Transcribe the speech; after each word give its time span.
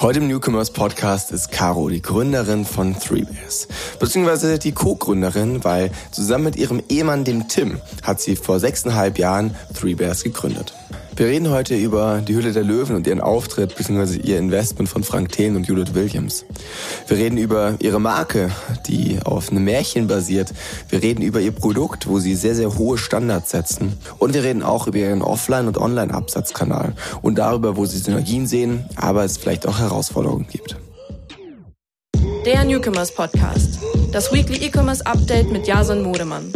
Heute 0.00 0.20
im 0.20 0.28
Newcomers 0.28 0.70
Podcast 0.70 1.30
ist 1.30 1.52
Caro, 1.52 1.90
die 1.90 2.00
Gründerin 2.00 2.64
von 2.64 2.98
Three 2.98 3.24
Bears. 3.24 3.68
Beziehungsweise 3.98 4.58
die 4.58 4.72
Co-Gründerin, 4.72 5.62
weil 5.62 5.90
zusammen 6.10 6.44
mit 6.44 6.56
ihrem 6.56 6.82
Ehemann, 6.88 7.24
dem 7.24 7.48
Tim, 7.48 7.82
hat 8.02 8.18
sie 8.18 8.36
vor 8.36 8.60
sechseinhalb 8.60 9.18
Jahren 9.18 9.54
Three 9.78 9.96
Bears 9.96 10.22
gegründet. 10.24 10.72
Wir 11.20 11.26
reden 11.26 11.50
heute 11.50 11.76
über 11.76 12.22
die 12.26 12.34
Hülle 12.34 12.52
der 12.52 12.64
Löwen 12.64 12.96
und 12.96 13.06
ihren 13.06 13.20
Auftritt 13.20 13.76
bzw. 13.76 14.20
ihr 14.20 14.38
Investment 14.38 14.88
von 14.88 15.04
Frank 15.04 15.30
Thelen 15.32 15.54
und 15.54 15.66
Judith 15.68 15.92
Williams. 15.92 16.46
Wir 17.08 17.18
reden 17.18 17.36
über 17.36 17.74
ihre 17.78 18.00
Marke, 18.00 18.50
die 18.86 19.18
auf 19.22 19.50
einem 19.50 19.64
Märchen 19.64 20.06
basiert. 20.06 20.54
Wir 20.88 21.02
reden 21.02 21.20
über 21.20 21.40
ihr 21.40 21.52
Produkt, 21.52 22.06
wo 22.06 22.20
sie 22.20 22.34
sehr, 22.34 22.54
sehr 22.54 22.78
hohe 22.78 22.96
Standards 22.96 23.50
setzen. 23.50 23.98
Und 24.18 24.32
wir 24.32 24.42
reden 24.42 24.62
auch 24.62 24.86
über 24.86 24.96
ihren 24.96 25.20
Offline- 25.20 25.66
und 25.66 25.76
Online-Absatzkanal 25.76 26.94
und 27.20 27.36
darüber, 27.36 27.76
wo 27.76 27.84
sie 27.84 27.98
Synergien 27.98 28.46
sehen, 28.46 28.86
aber 28.96 29.22
es 29.22 29.36
vielleicht 29.36 29.68
auch 29.68 29.78
Herausforderungen 29.78 30.46
gibt. 30.50 30.76
Der 32.46 32.64
Newcomers 32.64 33.14
Podcast. 33.14 33.78
Das 34.10 34.32
Weekly 34.32 34.64
E-Commerce 34.64 35.04
Update 35.04 35.52
mit 35.52 35.66
Jason 35.66 36.02
Modemann. 36.02 36.50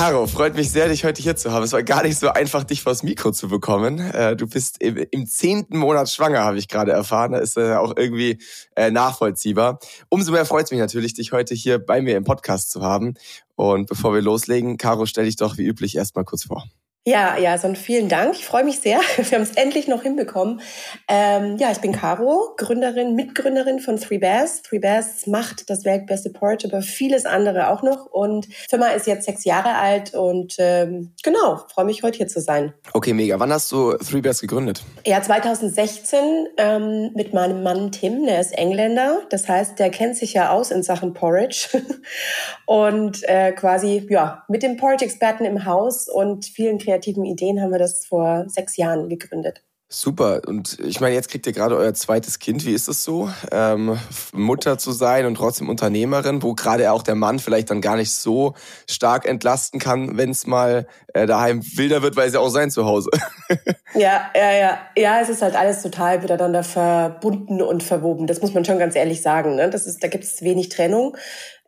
Caro, 0.00 0.26
freut 0.26 0.54
mich 0.54 0.70
sehr, 0.70 0.88
dich 0.88 1.04
heute 1.04 1.20
hier 1.20 1.36
zu 1.36 1.52
haben. 1.52 1.62
Es 1.62 1.72
war 1.72 1.82
gar 1.82 2.04
nicht 2.04 2.18
so 2.18 2.30
einfach, 2.30 2.64
dich 2.64 2.82
vors 2.82 3.02
Mikro 3.02 3.32
zu 3.32 3.48
bekommen. 3.48 3.98
Äh, 3.98 4.34
du 4.34 4.46
bist 4.46 4.80
im 4.80 5.26
zehnten 5.26 5.76
Monat 5.76 6.08
schwanger, 6.08 6.42
habe 6.42 6.56
ich 6.56 6.68
gerade 6.68 6.90
erfahren. 6.90 7.32
Da 7.32 7.38
ist 7.38 7.58
äh, 7.58 7.74
auch 7.74 7.94
irgendwie 7.98 8.38
äh, 8.76 8.90
nachvollziehbar. 8.90 9.78
Umso 10.08 10.32
mehr 10.32 10.46
freut 10.46 10.64
es 10.64 10.70
mich 10.70 10.80
natürlich, 10.80 11.12
dich 11.12 11.32
heute 11.32 11.54
hier 11.54 11.78
bei 11.78 12.00
mir 12.00 12.16
im 12.16 12.24
Podcast 12.24 12.70
zu 12.70 12.80
haben. 12.80 13.12
Und 13.56 13.90
bevor 13.90 14.14
wir 14.14 14.22
loslegen, 14.22 14.78
Caro, 14.78 15.04
stell 15.04 15.26
dich 15.26 15.36
doch 15.36 15.58
wie 15.58 15.66
üblich 15.66 15.94
erstmal 15.96 16.24
kurz 16.24 16.44
vor. 16.44 16.64
Ja, 17.06 17.38
ja, 17.38 17.56
so 17.56 17.72
vielen 17.72 18.10
Dank. 18.10 18.34
Ich 18.34 18.44
freue 18.44 18.62
mich 18.62 18.80
sehr. 18.80 19.00
Wir 19.16 19.38
haben 19.38 19.42
es 19.42 19.52
endlich 19.52 19.88
noch 19.88 20.02
hinbekommen. 20.02 20.60
Ähm, 21.08 21.56
ja, 21.56 21.70
ich 21.70 21.78
bin 21.78 21.92
Caro, 21.92 22.54
Gründerin, 22.58 23.14
Mitgründerin 23.14 23.80
von 23.80 23.96
Three 23.96 24.18
Bears. 24.18 24.60
Three 24.60 24.80
Bears 24.80 25.26
macht 25.26 25.70
das 25.70 25.86
weltbeste 25.86 26.28
Porridge, 26.28 26.68
aber 26.70 26.82
vieles 26.82 27.24
andere 27.24 27.70
auch 27.70 27.82
noch. 27.82 28.04
Und 28.04 28.48
Firma 28.68 28.88
ist 28.88 29.06
jetzt 29.06 29.24
sechs 29.24 29.44
Jahre 29.44 29.76
alt 29.76 30.12
und 30.12 30.56
ähm, 30.58 31.14
genau, 31.22 31.64
freue 31.72 31.86
mich 31.86 32.02
heute 32.02 32.18
hier 32.18 32.28
zu 32.28 32.42
sein. 32.42 32.74
Okay, 32.92 33.14
mega. 33.14 33.40
Wann 33.40 33.50
hast 33.50 33.72
du 33.72 33.94
Three 33.94 34.20
Bears 34.20 34.42
gegründet? 34.42 34.82
Ja, 35.06 35.22
2016 35.22 36.48
ähm, 36.58 37.12
mit 37.14 37.32
meinem 37.32 37.62
Mann 37.62 37.92
Tim, 37.92 38.26
der 38.26 38.40
ist 38.40 38.52
Engländer. 38.52 39.22
Das 39.30 39.48
heißt, 39.48 39.78
der 39.78 39.88
kennt 39.88 40.18
sich 40.18 40.34
ja 40.34 40.50
aus 40.50 40.70
in 40.70 40.82
Sachen 40.82 41.14
Porridge. 41.14 41.82
und 42.66 43.26
äh, 43.26 43.52
quasi, 43.52 44.06
ja, 44.10 44.44
mit 44.48 44.62
dem 44.62 44.76
Porridge-Experten 44.76 45.46
im 45.46 45.64
Haus 45.64 46.06
und 46.06 46.44
vielen 46.44 46.76
kreativen 46.76 46.89
Ideen 47.24 47.60
haben 47.60 47.72
wir 47.72 47.78
das 47.78 48.06
vor 48.06 48.44
sechs 48.48 48.76
Jahren 48.76 49.08
gegründet. 49.08 49.62
Super. 49.92 50.42
Und 50.46 50.78
ich 50.78 51.00
meine, 51.00 51.16
jetzt 51.16 51.28
kriegt 51.30 51.48
ihr 51.48 51.52
gerade 51.52 51.76
euer 51.76 51.92
zweites 51.94 52.38
Kind. 52.38 52.64
Wie 52.64 52.72
ist 52.72 52.86
es 52.86 53.02
so, 53.02 53.28
ähm, 53.50 53.98
Mutter 54.32 54.78
zu 54.78 54.92
sein 54.92 55.26
und 55.26 55.34
trotzdem 55.34 55.68
Unternehmerin, 55.68 56.44
wo 56.44 56.54
gerade 56.54 56.92
auch 56.92 57.02
der 57.02 57.16
Mann 57.16 57.40
vielleicht 57.40 57.72
dann 57.72 57.80
gar 57.80 57.96
nicht 57.96 58.12
so 58.12 58.54
stark 58.88 59.26
entlasten 59.26 59.80
kann, 59.80 60.16
wenn 60.16 60.30
es 60.30 60.46
mal 60.46 60.86
äh, 61.12 61.26
daheim 61.26 61.60
wilder 61.76 62.02
wird, 62.02 62.14
weil 62.14 62.28
es 62.28 62.34
ja 62.34 62.40
auch 62.40 62.50
sein 62.50 62.70
zu 62.70 62.84
Hause. 62.84 63.10
ja, 63.94 64.30
ja, 64.32 64.52
ja. 64.52 64.78
Ja, 64.96 65.20
es 65.22 65.28
ist 65.28 65.42
halt 65.42 65.56
alles 65.56 65.82
total 65.82 66.20
miteinander 66.20 66.62
verbunden 66.62 67.60
und 67.60 67.82
verwoben. 67.82 68.28
Das 68.28 68.40
muss 68.40 68.54
man 68.54 68.64
schon 68.64 68.78
ganz 68.78 68.94
ehrlich 68.94 69.22
sagen. 69.22 69.56
Ne? 69.56 69.70
Das 69.70 69.88
ist, 69.88 70.04
da 70.04 70.06
gibt 70.06 70.22
es 70.22 70.40
wenig 70.42 70.68
Trennung. 70.68 71.16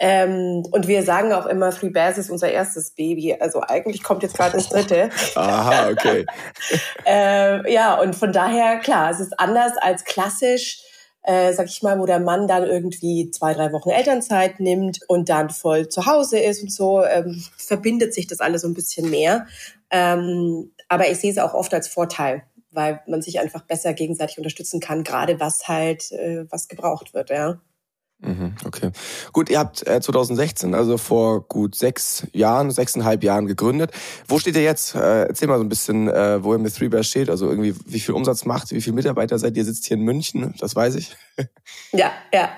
Ähm, 0.05 0.65
und 0.73 0.89
wir 0.89 1.05
sagen 1.05 1.33
auch 1.33 1.47
immer, 1.47 1.71
Three 1.71 1.91
Bears 1.91 2.19
ist 2.19 2.29
unser 2.29 2.51
erstes 2.51 2.91
Baby. 2.91 3.37
Also 3.39 3.61
eigentlich 3.61 4.03
kommt 4.03 4.25
jetzt 4.25 4.37
gerade 4.37 4.57
das 4.57 4.69
dritte. 4.69 5.11
Aha, 5.37 5.91
okay. 5.91 6.27
äh, 7.07 7.73
ja, 7.73 8.01
und 8.01 8.17
von 8.17 8.33
daher, 8.33 8.81
klar, 8.81 9.13
es 9.13 9.21
ist 9.21 9.39
anders 9.39 9.75
als 9.81 10.05
klassisch, 10.05 10.83
äh, 11.23 11.53
sag 11.53 11.67
ich 11.67 11.85
mal, 11.85 12.01
wo 12.01 12.07
der 12.07 12.19
Mann 12.19 12.49
dann 12.49 12.65
irgendwie 12.65 13.31
zwei, 13.31 13.55
drei 13.55 13.73
Wochen 13.73 13.91
Elternzeit 13.91 14.59
nimmt 14.59 14.99
und 15.07 15.29
dann 15.29 15.51
voll 15.51 15.89
zu 15.89 16.05
Hause 16.05 16.41
ist 16.41 16.65
und 16.65 16.73
so, 16.73 17.05
ähm, 17.05 17.41
verbindet 17.57 18.13
sich 18.13 18.27
das 18.27 18.41
alles 18.41 18.63
so 18.63 18.69
ein 18.69 18.75
bisschen 18.75 19.09
mehr. 19.09 19.47
Ähm, 19.93 20.73
aber 20.89 21.09
ich 21.13 21.19
sehe 21.19 21.31
es 21.31 21.39
auch 21.39 21.55
oft 21.55 21.73
als 21.73 21.87
Vorteil, 21.87 22.43
weil 22.73 23.01
man 23.07 23.23
sich 23.23 23.39
einfach 23.39 23.63
besser 23.63 23.93
gegenseitig 23.93 24.39
unterstützen 24.39 24.81
kann, 24.81 25.05
gerade 25.05 25.39
was 25.39 25.69
halt, 25.69 26.11
äh, 26.11 26.45
was 26.51 26.67
gebraucht 26.67 27.15
wird, 27.15 27.31
ja. 27.31 27.61
Mhm, 28.25 28.55
okay. 28.65 28.93
Gut, 29.33 29.51
ihr 29.51 29.59
habt 29.59 29.85
äh, 29.87 30.01
2016, 30.01 30.75
also 30.75 30.97
vor 30.97 31.43
gut 31.43 31.75
sechs 31.75 32.25
Jahren, 32.33 32.71
sechseinhalb 32.71 33.25
Jahren 33.25 33.47
gegründet. 33.47 33.91
Wo 34.29 34.39
steht 34.39 34.55
ihr 34.55 34.63
jetzt? 34.63 34.95
Äh, 34.95 35.25
erzähl 35.25 35.49
mal 35.49 35.59
so 35.59 35.65
ein 35.65 35.69
bisschen, 35.69 36.09
äh, 36.09 36.43
wo 36.43 36.53
ihr 36.53 36.59
mit 36.59 36.75
Three 36.75 36.89
Bears 36.89 37.09
steht. 37.09 37.29
Also 37.29 37.49
irgendwie, 37.49 37.75
wie 37.85 37.99
viel 37.99 38.15
Umsatz 38.15 38.45
macht, 38.45 38.71
wie 38.71 38.81
viele 38.81 38.95
Mitarbeiter 38.95 39.39
seid 39.41 39.57
ihr? 39.57 39.65
Sitzt 39.65 39.87
hier 39.87 39.97
in 39.97 40.05
München, 40.05 40.55
das 40.61 40.77
weiß 40.77 40.95
ich. 40.95 41.17
ja, 41.93 42.13
ja. 42.33 42.49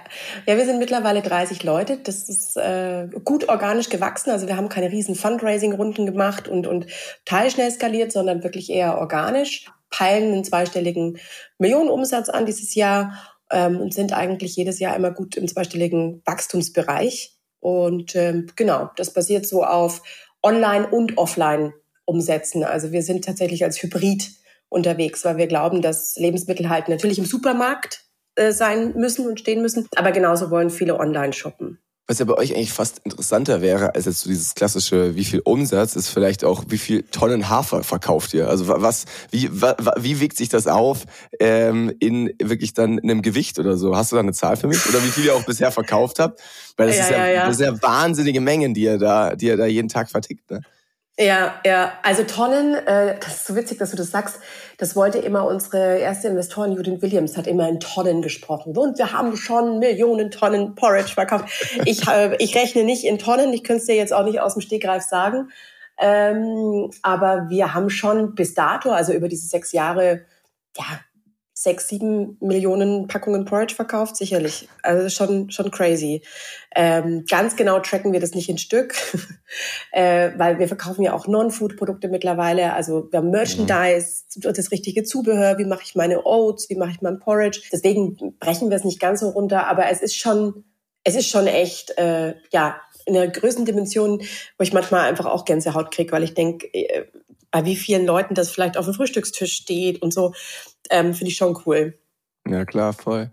Ja, 0.46 0.56
wir 0.56 0.66
sind 0.66 0.78
mittlerweile 0.78 1.22
30 1.22 1.62
Leute. 1.64 1.96
Das 1.96 2.28
ist 2.28 2.58
äh, 2.58 3.08
gut 3.24 3.48
organisch 3.48 3.88
gewachsen. 3.88 4.30
Also 4.30 4.46
wir 4.46 4.58
haben 4.58 4.68
keine 4.68 4.92
riesen 4.92 5.14
Fundraising-Runden 5.14 6.04
gemacht 6.04 6.46
und, 6.46 6.66
und 6.66 6.86
teilschnell 7.24 7.70
skaliert, 7.70 8.12
sondern 8.12 8.42
wirklich 8.42 8.68
eher 8.68 8.98
organisch. 8.98 9.70
Peilen 9.88 10.32
einen 10.32 10.44
zweistelligen 10.44 11.18
Millionenumsatz 11.58 12.28
an 12.28 12.46
dieses 12.46 12.74
Jahr 12.74 13.14
ähm, 13.50 13.80
und 13.80 13.94
sind 13.94 14.12
eigentlich 14.12 14.56
jedes 14.56 14.78
Jahr 14.78 14.96
immer 14.96 15.10
gut 15.10 15.36
im 15.36 15.48
zweistelligen 15.48 16.22
Wachstumsbereich. 16.24 17.36
Und 17.60 18.14
ähm, 18.14 18.46
genau, 18.56 18.90
das 18.96 19.12
basiert 19.12 19.46
so 19.46 19.64
auf 19.64 20.02
Online- 20.42 20.88
und 20.88 21.16
Offline-Umsätzen. 21.16 22.64
Also 22.64 22.92
wir 22.92 23.02
sind 23.02 23.24
tatsächlich 23.24 23.64
als 23.64 23.82
Hybrid 23.82 24.30
unterwegs, 24.68 25.24
weil 25.24 25.36
wir 25.36 25.46
glauben, 25.46 25.82
dass 25.82 26.16
Lebensmittel 26.16 26.68
halt 26.68 26.88
natürlich 26.88 27.18
im 27.18 27.24
Supermarkt 27.24 28.04
äh, 28.36 28.52
sein 28.52 28.94
müssen 28.96 29.26
und 29.26 29.40
stehen 29.40 29.62
müssen, 29.62 29.86
aber 29.96 30.12
genauso 30.12 30.50
wollen 30.50 30.70
viele 30.70 30.98
online 30.98 31.32
shoppen. 31.32 31.78
Was 32.06 32.18
ja 32.18 32.26
bei 32.26 32.34
euch 32.34 32.54
eigentlich 32.54 32.72
fast 32.72 33.00
interessanter 33.04 33.62
wäre, 33.62 33.94
als 33.94 34.04
jetzt 34.04 34.20
so 34.20 34.28
dieses 34.28 34.54
klassische, 34.54 35.16
wie 35.16 35.24
viel 35.24 35.40
Umsatz 35.40 35.96
ist 35.96 36.10
vielleicht 36.10 36.44
auch, 36.44 36.64
wie 36.68 36.76
viel 36.76 37.02
Tonnen 37.04 37.48
Hafer 37.48 37.82
verkauft 37.82 38.34
ihr? 38.34 38.48
Also 38.48 38.68
was, 38.68 39.06
wie, 39.30 39.50
wie 39.50 40.20
wiegt 40.20 40.36
sich 40.36 40.50
das 40.50 40.66
auf 40.66 41.04
ähm, 41.40 41.94
in 42.00 42.30
wirklich 42.42 42.74
dann 42.74 42.98
in 42.98 43.10
einem 43.10 43.22
Gewicht 43.22 43.58
oder 43.58 43.78
so? 43.78 43.96
Hast 43.96 44.12
du 44.12 44.16
da 44.16 44.20
eine 44.20 44.34
Zahl 44.34 44.58
für 44.58 44.66
mich? 44.66 44.86
Oder 44.86 45.02
wie 45.02 45.08
viel 45.08 45.24
ihr 45.24 45.34
auch 45.34 45.46
bisher 45.46 45.72
verkauft 45.72 46.18
habt? 46.18 46.42
Weil 46.76 46.88
das 46.88 46.98
ja, 46.98 47.04
ist 47.04 47.10
ja, 47.10 47.28
ja, 47.28 47.46
Das 47.46 47.58
ist 47.58 47.64
ja 47.64 47.82
wahnsinnige 47.82 48.42
Mengen, 48.42 48.74
die 48.74 48.82
ihr 48.82 48.98
da, 48.98 49.34
die 49.34 49.46
ihr 49.46 49.56
da 49.56 49.64
jeden 49.64 49.88
Tag 49.88 50.10
vertickt. 50.10 50.50
Ne? 50.50 50.60
Ja, 51.16 51.60
ja, 51.64 51.92
also 52.02 52.24
Tonnen, 52.24 52.74
äh, 52.74 53.16
das 53.20 53.36
ist 53.36 53.46
so 53.46 53.54
witzig, 53.54 53.78
dass 53.78 53.92
du 53.92 53.96
das 53.96 54.10
sagst. 54.10 54.40
Das 54.78 54.96
wollte 54.96 55.18
immer 55.18 55.46
unsere 55.46 55.98
erste 55.98 56.26
Investorin 56.26 56.72
Judith 56.72 57.02
Williams, 57.02 57.36
hat 57.36 57.46
immer 57.46 57.68
in 57.68 57.78
Tonnen 57.78 58.20
gesprochen. 58.20 58.76
Und 58.76 58.98
wir 58.98 59.12
haben 59.12 59.36
schon 59.36 59.78
Millionen 59.78 60.32
Tonnen 60.32 60.74
Porridge 60.74 61.14
verkauft. 61.14 61.44
Ich, 61.84 62.08
äh, 62.08 62.34
ich 62.40 62.56
rechne 62.56 62.82
nicht 62.82 63.04
in 63.04 63.20
Tonnen, 63.20 63.52
ich 63.52 63.62
könnte 63.62 63.82
es 63.82 63.86
dir 63.86 63.94
jetzt 63.94 64.12
auch 64.12 64.24
nicht 64.24 64.40
aus 64.40 64.54
dem 64.54 64.62
Stegreif 64.62 65.04
sagen. 65.04 65.50
Ähm, 66.00 66.90
aber 67.02 67.46
wir 67.48 67.74
haben 67.74 67.90
schon 67.90 68.34
bis 68.34 68.54
dato, 68.54 68.90
also 68.90 69.12
über 69.12 69.28
diese 69.28 69.46
sechs 69.46 69.70
Jahre, 69.70 70.22
ja, 70.76 70.84
sechs, 71.56 71.86
sieben 71.86 72.36
Millionen 72.40 73.06
Packungen 73.06 73.44
Porridge 73.44 73.76
verkauft, 73.76 74.16
sicherlich. 74.16 74.68
Also 74.82 75.08
schon, 75.08 75.50
schon 75.52 75.70
crazy. 75.70 76.22
Ähm, 76.74 77.24
ganz 77.30 77.54
genau 77.54 77.78
tracken 77.78 78.12
wir 78.12 78.18
das 78.18 78.34
nicht 78.34 78.48
in 78.48 78.58
Stück, 78.58 78.94
äh, 79.92 80.32
weil 80.36 80.58
wir 80.58 80.66
verkaufen 80.66 81.02
ja 81.02 81.12
auch 81.12 81.28
Non-Food-Produkte 81.28 82.08
mittlerweile. 82.08 82.72
Also 82.72 83.06
wir 83.12 83.20
haben 83.20 83.30
Merchandise, 83.30 84.24
das 84.34 84.72
richtige 84.72 85.04
Zubehör, 85.04 85.56
wie 85.56 85.64
mache 85.64 85.84
ich 85.84 85.94
meine 85.94 86.26
Oats, 86.26 86.68
wie 86.70 86.76
mache 86.76 86.90
ich 86.90 87.02
mein 87.02 87.20
Porridge. 87.20 87.62
Deswegen 87.72 88.36
brechen 88.40 88.68
wir 88.68 88.76
es 88.76 88.84
nicht 88.84 88.98
ganz 88.98 89.20
so 89.20 89.28
runter, 89.28 89.68
aber 89.68 89.88
es 89.88 90.02
ist 90.02 90.16
schon, 90.16 90.64
es 91.04 91.14
ist 91.14 91.28
schon 91.28 91.46
echt, 91.46 91.96
äh, 91.98 92.34
ja, 92.50 92.80
in 93.06 93.14
der 93.14 93.28
Größendimension, 93.28 94.18
wo 94.18 94.62
ich 94.62 94.72
manchmal 94.72 95.08
einfach 95.08 95.26
auch 95.26 95.44
Gänsehaut 95.44 95.92
kriege, 95.92 96.10
weil 96.10 96.24
ich 96.24 96.34
denke, 96.34 96.66
äh, 96.72 97.04
bei 97.54 97.64
wie 97.64 97.76
vielen 97.76 98.04
Leuten 98.04 98.34
das 98.34 98.50
vielleicht 98.50 98.76
auf 98.76 98.86
dem 98.86 98.94
Frühstückstisch 98.94 99.52
steht 99.52 100.02
und 100.02 100.12
so, 100.12 100.32
ähm, 100.90 101.14
finde 101.14 101.30
ich 101.30 101.36
schon 101.36 101.58
cool. 101.66 101.98
Ja, 102.48 102.64
klar, 102.64 102.92
voll. 102.92 103.30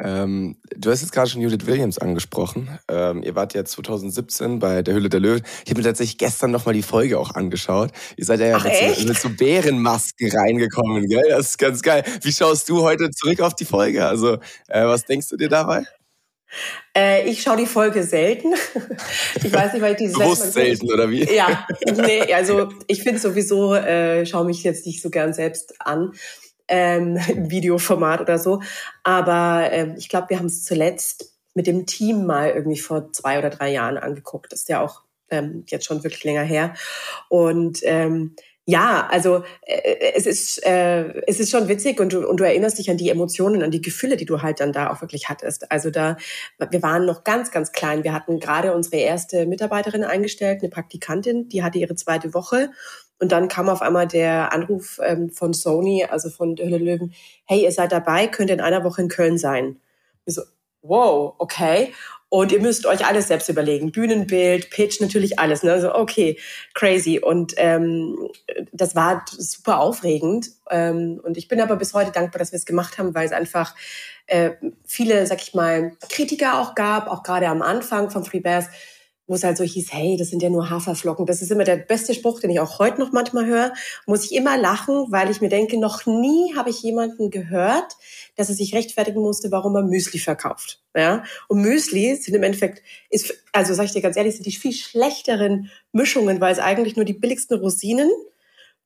Ähm, 0.00 0.56
du 0.76 0.90
hast 0.90 1.00
jetzt 1.00 1.10
gerade 1.10 1.28
schon 1.28 1.40
Judith 1.40 1.66
Williams 1.66 1.98
angesprochen. 1.98 2.78
Ähm, 2.88 3.22
ihr 3.24 3.34
wart 3.34 3.54
ja 3.54 3.64
2017 3.64 4.60
bei 4.60 4.82
der 4.82 4.94
Hülle 4.94 5.08
der 5.08 5.18
Löwen. 5.18 5.42
Ich 5.64 5.70
habe 5.70 5.80
mir 5.80 5.86
tatsächlich 5.86 6.18
gestern 6.18 6.52
nochmal 6.52 6.74
die 6.74 6.82
Folge 6.82 7.18
auch 7.18 7.34
angeschaut. 7.34 7.90
Ihr 8.16 8.24
seid 8.24 8.40
ja 8.40 8.56
Ach, 8.56 8.64
mit, 8.64 9.08
mit, 9.08 9.18
so 9.18 9.28
Bärenmasken 9.28 10.30
reingekommen, 10.30 11.06
gell? 11.08 11.24
Das 11.28 11.50
ist 11.50 11.58
ganz 11.58 11.82
geil. 11.82 12.04
Wie 12.22 12.32
schaust 12.32 12.68
du 12.68 12.82
heute 12.82 13.10
zurück 13.10 13.40
auf 13.40 13.54
die 13.54 13.64
Folge? 13.64 14.06
Also, 14.06 14.34
äh, 14.68 14.84
was 14.84 15.04
denkst 15.04 15.28
du 15.30 15.36
dir 15.36 15.48
dabei? 15.48 15.82
Äh, 16.96 17.28
ich 17.28 17.42
schaue 17.42 17.56
die 17.56 17.66
Folge 17.66 18.04
selten. 18.04 18.54
ich 19.34 19.52
weiß 19.52 19.72
nicht, 19.72 19.82
weil 19.82 19.92
ich 19.92 19.98
dieses 19.98 20.16
Bewusst 20.16 20.52
selten, 20.52 20.90
oder 20.92 21.10
wie? 21.10 21.24
Ja, 21.34 21.66
nee, 21.96 22.32
also 22.32 22.68
ich 22.86 23.02
finde 23.02 23.18
sowieso, 23.18 23.74
äh, 23.74 24.24
schaue 24.24 24.46
mich 24.46 24.62
jetzt 24.62 24.86
nicht 24.86 25.02
so 25.02 25.10
gern 25.10 25.34
selbst 25.34 25.74
an 25.80 26.12
ähm, 26.68 27.18
im 27.28 27.50
Videoformat 27.50 28.20
oder 28.20 28.38
so. 28.38 28.60
Aber 29.04 29.68
ähm, 29.72 29.94
ich 29.98 30.08
glaube, 30.08 30.30
wir 30.30 30.38
haben 30.38 30.46
es 30.46 30.64
zuletzt 30.64 31.34
mit 31.54 31.66
dem 31.66 31.86
Team 31.86 32.26
mal 32.26 32.50
irgendwie 32.50 32.78
vor 32.78 33.12
zwei 33.12 33.38
oder 33.38 33.50
drei 33.50 33.70
Jahren 33.72 33.98
angeguckt. 33.98 34.52
Das 34.52 34.60
ist 34.60 34.68
ja 34.68 34.80
auch 34.80 35.02
ähm, 35.30 35.64
jetzt 35.68 35.86
schon 35.86 36.04
wirklich 36.04 36.24
länger 36.24 36.42
her. 36.42 36.74
Und 37.28 37.80
ähm, 37.82 38.36
Ja, 38.70 39.08
also 39.10 39.44
äh, 39.62 40.12
es 40.14 40.26
ist 40.26 40.64
äh, 40.66 41.22
es 41.26 41.40
ist 41.40 41.50
schon 41.50 41.68
witzig 41.68 42.00
und 42.00 42.12
du 42.12 42.28
und 42.28 42.38
du 42.38 42.44
erinnerst 42.44 42.78
dich 42.78 42.90
an 42.90 42.98
die 42.98 43.08
Emotionen, 43.08 43.62
an 43.62 43.70
die 43.70 43.80
Gefühle, 43.80 44.16
die 44.18 44.26
du 44.26 44.42
halt 44.42 44.60
dann 44.60 44.72
da 44.74 44.90
auch 44.90 45.00
wirklich 45.00 45.30
hattest. 45.30 45.72
Also 45.72 45.90
da 45.90 46.18
wir 46.58 46.82
waren 46.82 47.06
noch 47.06 47.24
ganz 47.24 47.50
ganz 47.50 47.72
klein. 47.72 48.04
Wir 48.04 48.12
hatten 48.12 48.40
gerade 48.40 48.74
unsere 48.74 48.96
erste 48.98 49.46
Mitarbeiterin 49.46 50.04
eingestellt, 50.04 50.60
eine 50.60 50.68
Praktikantin, 50.68 51.48
die 51.48 51.62
hatte 51.62 51.78
ihre 51.78 51.94
zweite 51.94 52.34
Woche 52.34 52.70
und 53.20 53.32
dann 53.32 53.48
kam 53.48 53.68
auf 53.68 53.82
einmal 53.82 54.06
der 54.06 54.52
Anruf 54.52 55.00
ähm, 55.02 55.30
von 55.30 55.52
Sony, 55.52 56.04
also 56.04 56.30
von 56.30 56.56
Hölle 56.58 56.78
Löwen, 56.78 57.14
hey, 57.46 57.62
ihr 57.62 57.72
seid 57.72 57.92
dabei, 57.92 58.28
könnt 58.28 58.50
in 58.50 58.60
einer 58.60 58.84
Woche 58.84 59.02
in 59.02 59.08
Köln 59.08 59.38
sein. 59.38 59.80
Wir 60.24 60.34
so, 60.34 60.42
wow, 60.82 61.34
okay. 61.38 61.92
Und 62.30 62.52
ihr 62.52 62.60
müsst 62.60 62.84
euch 62.84 63.06
alles 63.06 63.28
selbst 63.28 63.48
überlegen. 63.48 63.90
Bühnenbild, 63.90 64.68
Pitch, 64.68 65.00
natürlich 65.00 65.38
alles. 65.38 65.62
Ne? 65.62 65.72
Also 65.72 65.94
okay, 65.94 66.38
crazy. 66.74 67.18
Und 67.18 67.54
ähm, 67.56 68.28
das 68.70 68.94
war 68.94 69.24
super 69.30 69.80
aufregend. 69.80 70.50
Ähm, 70.70 71.20
und 71.24 71.38
ich 71.38 71.48
bin 71.48 71.60
aber 71.60 71.76
bis 71.76 71.94
heute 71.94 72.12
dankbar, 72.12 72.38
dass 72.38 72.52
wir 72.52 72.58
es 72.58 72.66
gemacht 72.66 72.98
haben, 72.98 73.14
weil 73.14 73.24
es 73.24 73.32
einfach 73.32 73.74
äh, 74.26 74.50
viele, 74.84 75.26
sag 75.26 75.40
ich 75.40 75.54
mal, 75.54 75.92
Kritiker 76.10 76.60
auch 76.60 76.74
gab, 76.74 77.08
auch 77.08 77.22
gerade 77.22 77.48
am 77.48 77.62
Anfang 77.62 78.10
von 78.10 78.24
Free 78.24 78.40
Bears, 78.40 78.66
wo 79.28 79.34
es 79.34 79.44
halt 79.44 79.58
so 79.58 79.62
hieß, 79.62 79.92
hey, 79.92 80.16
das 80.16 80.30
sind 80.30 80.42
ja 80.42 80.48
nur 80.48 80.70
Haferflocken. 80.70 81.26
Das 81.26 81.42
ist 81.42 81.52
immer 81.52 81.64
der 81.64 81.76
beste 81.76 82.14
Spruch, 82.14 82.40
den 82.40 82.50
ich 82.50 82.60
auch 82.60 82.78
heute 82.78 82.98
noch 82.98 83.12
manchmal 83.12 83.46
höre. 83.46 83.74
Muss 84.06 84.24
ich 84.24 84.34
immer 84.34 84.56
lachen, 84.56 85.06
weil 85.10 85.30
ich 85.30 85.42
mir 85.42 85.50
denke, 85.50 85.78
noch 85.78 86.06
nie 86.06 86.54
habe 86.56 86.70
ich 86.70 86.82
jemanden 86.82 87.30
gehört, 87.30 87.96
dass 88.36 88.48
er 88.48 88.54
sich 88.54 88.74
rechtfertigen 88.74 89.20
musste, 89.20 89.52
warum 89.52 89.76
er 89.76 89.82
Müsli 89.82 90.18
verkauft. 90.18 90.80
Ja? 90.96 91.22
Und 91.46 91.60
Müsli 91.60 92.16
sind 92.16 92.34
im 92.34 92.42
Endeffekt, 92.42 92.82
ist, 93.10 93.34
also 93.52 93.74
sage 93.74 93.86
ich 93.86 93.92
dir 93.92 94.00
ganz 94.00 94.16
ehrlich, 94.16 94.34
sind 94.34 94.46
die 94.46 94.52
viel 94.52 94.72
schlechteren 94.72 95.70
Mischungen, 95.92 96.40
weil 96.40 96.52
es 96.52 96.58
eigentlich 96.58 96.96
nur 96.96 97.04
die 97.04 97.12
billigsten 97.12 97.58
Rosinen, 97.58 98.10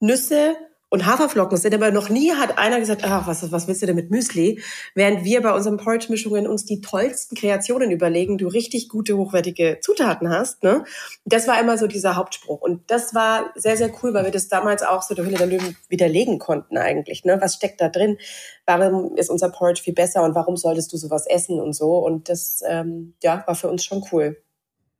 Nüsse 0.00 0.56
und 0.92 1.06
Haferflocken 1.06 1.56
sind, 1.56 1.74
aber 1.74 1.90
noch 1.90 2.10
nie 2.10 2.32
hat 2.32 2.58
einer 2.58 2.78
gesagt, 2.78 3.02
ach, 3.02 3.26
was, 3.26 3.50
was 3.50 3.66
willst 3.66 3.80
du 3.80 3.86
denn 3.86 3.96
mit 3.96 4.10
Müsli? 4.10 4.60
Während 4.94 5.24
wir 5.24 5.40
bei 5.40 5.50
unseren 5.54 5.78
Porridge-Mischungen 5.78 6.46
uns 6.46 6.66
die 6.66 6.82
tollsten 6.82 7.34
Kreationen 7.34 7.90
überlegen, 7.90 8.36
du 8.36 8.46
richtig 8.46 8.90
gute, 8.90 9.16
hochwertige 9.16 9.78
Zutaten 9.80 10.28
hast. 10.28 10.62
Ne? 10.62 10.84
Das 11.24 11.48
war 11.48 11.58
immer 11.58 11.78
so 11.78 11.86
dieser 11.86 12.16
Hauptspruch. 12.16 12.60
Und 12.60 12.90
das 12.90 13.14
war 13.14 13.52
sehr, 13.54 13.78
sehr 13.78 13.90
cool, 14.02 14.12
weil 14.12 14.24
wir 14.24 14.32
das 14.32 14.48
damals 14.48 14.82
auch 14.82 15.00
so 15.00 15.14
der 15.14 15.24
Hülle 15.24 15.38
der 15.38 15.46
Löwen 15.46 15.78
widerlegen 15.88 16.38
konnten 16.38 16.76
eigentlich. 16.76 17.24
Ne? 17.24 17.38
Was 17.40 17.54
steckt 17.54 17.80
da 17.80 17.88
drin? 17.88 18.18
Warum 18.66 19.16
ist 19.16 19.30
unser 19.30 19.48
Porridge 19.48 19.82
viel 19.82 19.94
besser 19.94 20.22
und 20.22 20.34
warum 20.34 20.58
solltest 20.58 20.92
du 20.92 20.98
sowas 20.98 21.26
essen 21.26 21.58
und 21.58 21.72
so? 21.72 21.96
Und 21.96 22.28
das 22.28 22.60
ähm, 22.68 23.14
ja, 23.22 23.42
war 23.46 23.54
für 23.54 23.70
uns 23.70 23.82
schon 23.82 24.04
cool. 24.12 24.36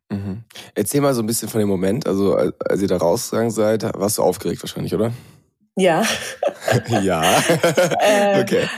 Mhm. 0.09 0.45
Erzähl 0.75 1.03
mal 1.03 1.13
so 1.13 1.23
ein 1.23 1.27
bisschen 1.27 1.51
von 1.51 1.59
dem 1.59 1.69
Moment, 1.69 2.07
also 2.07 2.35
als 2.35 2.81
ihr 2.81 2.89
da 2.89 2.97
rausgegangen 2.97 3.51
seid, 3.51 3.83
warst 3.83 4.17
du 4.17 4.23
aufgeregt 4.23 4.63
wahrscheinlich, 4.63 4.95
oder? 4.95 5.13
Ja. 5.77 6.05
ja. 7.03 7.23
Äh, 8.01 8.41
okay. 8.41 8.69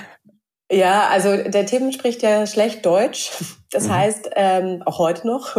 Ja, 0.70 1.08
also 1.08 1.36
der 1.36 1.66
Tim 1.66 1.92
spricht 1.92 2.22
ja 2.22 2.46
schlecht 2.46 2.84
Deutsch. 2.86 3.30
Das 3.70 3.84
mhm. 3.84 3.94
heißt, 3.94 4.30
ähm, 4.34 4.82
auch 4.86 4.98
heute 4.98 5.26
noch. 5.26 5.56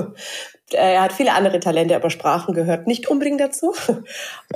Er 0.71 1.01
hat 1.01 1.13
viele 1.13 1.33
andere 1.33 1.59
Talente, 1.59 1.95
aber 1.95 2.09
Sprachen 2.09 2.55
gehört 2.55 2.87
nicht 2.87 3.07
unbedingt 3.07 3.39
dazu. 3.39 3.73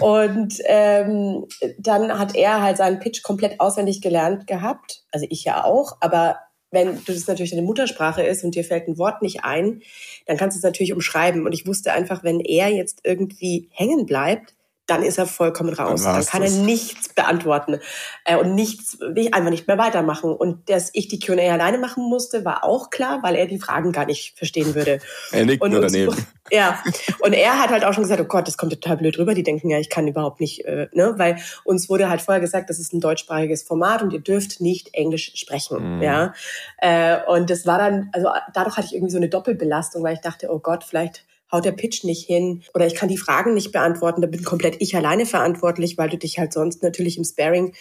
Und 0.02 0.56
ähm, 0.66 1.46
dann 1.78 2.18
hat 2.18 2.36
er 2.36 2.62
halt 2.62 2.78
seinen 2.78 3.00
Pitch 3.00 3.22
komplett 3.22 3.60
auswendig 3.60 4.02
gelernt 4.02 4.48
gehabt. 4.48 5.04
Also 5.12 5.28
ich 5.30 5.44
ja 5.44 5.64
auch, 5.64 5.98
aber 6.02 6.40
wenn 6.72 7.00
das 7.06 7.28
natürlich 7.28 7.52
deine 7.52 7.64
Muttersprache 7.64 8.24
ist 8.24 8.44
und 8.44 8.56
dir 8.56 8.64
fällt 8.64 8.88
ein 8.88 8.98
Wort 8.98 9.22
nicht 9.22 9.44
ein, 9.44 9.82
dann 10.26 10.38
kannst 10.38 10.56
du 10.56 10.60
es 10.60 10.64
natürlich 10.64 10.94
umschreiben. 10.94 11.46
Und 11.46 11.54
ich 11.54 11.68
wusste 11.68 11.94
einfach, 11.94 12.24
wenn 12.24 12.40
er 12.40 12.70
jetzt 12.70 13.02
irgendwie 13.04 13.70
hängen 13.72 14.06
bleibt, 14.06 14.56
dann 14.90 15.04
ist 15.04 15.18
er 15.18 15.28
vollkommen 15.28 15.74
raus. 15.74 16.04
Dann, 16.04 16.16
dann 16.16 16.26
kann 16.26 16.42
das. 16.42 16.58
er 16.58 16.64
nichts 16.64 17.10
beantworten 17.10 17.80
äh, 18.26 18.36
und 18.36 18.56
nichts, 18.56 18.98
einfach 19.02 19.50
nicht 19.50 19.68
mehr 19.68 19.78
weitermachen. 19.78 20.32
Und 20.32 20.70
dass 20.70 20.90
ich 20.94 21.08
die 21.08 21.20
Q&A 21.20 21.52
alleine 21.52 21.78
machen 21.78 22.04
musste, 22.04 22.46
war 22.46 22.64
auch 22.64 22.90
klar, 22.90 23.20
weil 23.22 23.36
er 23.36 23.46
die 23.46 23.60
Fragen 23.60 23.92
gar 23.92 24.06
nicht 24.06 24.38
verstehen 24.38 24.76
würde. 24.76 25.00
Er 25.32 25.46
nickt 25.46 25.62
und 25.62 25.72
nur 25.72 25.82
daneben. 25.82 26.16
ja, 26.52 26.82
und 27.20 27.34
er 27.34 27.60
hat 27.60 27.70
halt 27.70 27.86
auch 27.86 27.94
schon 27.94 28.04
gesagt, 28.04 28.22
oh 28.22 28.26
Gott, 28.26 28.48
das 28.48 28.58
kommt 28.58 28.74
total 28.74 28.98
blöd 28.98 29.18
rüber. 29.18 29.34
Die 29.34 29.44
denken 29.44 29.70
ja, 29.70 29.78
ich 29.78 29.90
kann 29.90 30.08
überhaupt 30.08 30.40
nicht, 30.40 30.66
äh, 30.66 30.88
ne, 30.94 31.14
weil 31.18 31.38
uns 31.64 31.90
wurde 31.90 32.10
halt 32.10 32.22
vorher 32.22 32.42
gesagt, 32.42 32.70
das 32.70 32.80
ist 32.80 32.94
ein 32.94 33.00
deutschsprachiges 33.00 33.64
Format 33.64 34.02
und 34.02 34.12
ihr 34.12 34.22
dürft 34.22 34.62
nicht 34.62 34.94
Englisch 34.94 35.32
sprechen, 35.36 35.98
mhm. 35.98 36.02
ja. 36.02 36.34
Äh, 36.78 37.18
und 37.28 37.50
das 37.50 37.66
war 37.66 37.78
dann, 37.78 38.10
also 38.14 38.30
dadurch 38.54 38.78
hatte 38.78 38.88
ich 38.88 38.96
irgendwie 38.96 39.12
so 39.12 39.18
eine 39.18 39.30
Doppelbelastung, 39.30 40.04
weil 40.04 40.16
ich 40.16 40.22
dachte, 40.22 40.50
oh 40.52 40.60
Gott, 40.60 40.84
vielleicht 40.84 41.26
haut 41.52 41.66
der 41.66 41.72
Pitch 41.72 42.04
nicht 42.04 42.26
hin 42.26 42.64
oder 42.74 42.86
ich 42.86 42.96
kann 42.96 43.10
die 43.10 43.18
Fragen 43.18 43.54
nicht 43.54 43.72
beantworten, 43.72 44.22
da 44.22 44.28
bin 44.28 44.44
komplett 44.44 44.78
ich 44.80 44.96
alleine 44.96 45.26
verantwortlich, 45.26 45.98
weil 45.98 46.10
du 46.10 46.18
dich 46.18 46.40
halt 46.40 46.54
sonst 46.54 46.84
natürlich 46.84 47.18
im 47.18 47.24
Sparing 47.24 47.74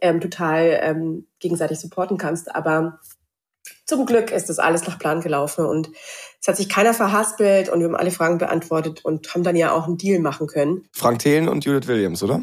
ähm, 0.00 0.20
total 0.20 0.80
ähm, 0.82 1.26
gegenseitig 1.38 1.78
supporten 1.78 2.16
kannst. 2.16 2.54
Aber 2.54 3.00
zum 3.86 4.06
Glück 4.06 4.30
ist 4.30 4.48
das 4.48 4.58
alles 4.58 4.86
nach 4.86 4.98
Plan 4.98 5.20
gelaufen 5.20 5.66
und 5.66 5.90
es 6.40 6.48
hat 6.48 6.56
sich 6.56 6.68
keiner 6.68 6.94
verhaspelt 6.94 7.68
und 7.68 7.80
wir 7.80 7.86
haben 7.86 7.96
alle 7.96 8.10
Fragen 8.10 8.38
beantwortet 8.38 9.04
und 9.04 9.32
haben 9.34 9.42
dann 9.42 9.56
ja 9.56 9.72
auch 9.72 9.86
einen 9.86 9.98
Deal 9.98 10.20
machen 10.20 10.46
können. 10.46 10.88
Frank 10.92 11.18
Thelen 11.18 11.48
und 11.48 11.64
Judith 11.64 11.88
Williams, 11.88 12.22
oder? 12.22 12.42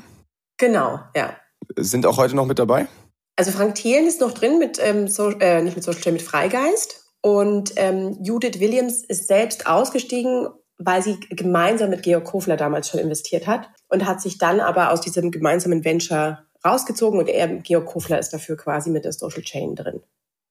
Genau, 0.57 0.99
ja. 1.15 1.35
Sind 1.75 2.05
auch 2.05 2.17
heute 2.17 2.35
noch 2.35 2.45
mit 2.45 2.59
dabei? 2.59 2.87
Also 3.35 3.51
Frank 3.51 3.75
Thelen 3.75 4.07
ist 4.07 4.21
noch 4.21 4.33
drin 4.33 4.59
mit, 4.59 4.79
ähm, 4.81 5.07
so, 5.07 5.29
äh, 5.29 5.61
nicht 5.61 5.75
mit 5.75 5.83
Social, 5.83 6.11
mit 6.11 6.21
Freigeist. 6.21 7.05
Und 7.21 7.73
ähm, 7.75 8.17
Judith 8.21 8.59
Williams 8.59 9.03
ist 9.03 9.27
selbst 9.27 9.67
ausgestiegen 9.67 10.47
weil 10.77 11.01
sie 11.01 11.19
gemeinsam 11.29 11.89
mit 11.89 12.03
Georg 12.03 12.25
Kofler 12.25 12.57
damals 12.57 12.89
schon 12.89 12.99
investiert 12.99 13.47
hat 13.47 13.69
und 13.89 14.05
hat 14.05 14.21
sich 14.21 14.37
dann 14.37 14.59
aber 14.59 14.91
aus 14.91 15.01
diesem 15.01 15.31
gemeinsamen 15.31 15.83
Venture 15.83 16.45
rausgezogen 16.65 17.19
und 17.19 17.29
er, 17.29 17.47
Georg 17.47 17.85
Kofler, 17.85 18.19
ist 18.19 18.31
dafür 18.31 18.57
quasi 18.57 18.89
mit 18.89 19.05
der 19.05 19.13
Social 19.13 19.41
Chain 19.41 19.75
drin. 19.75 20.01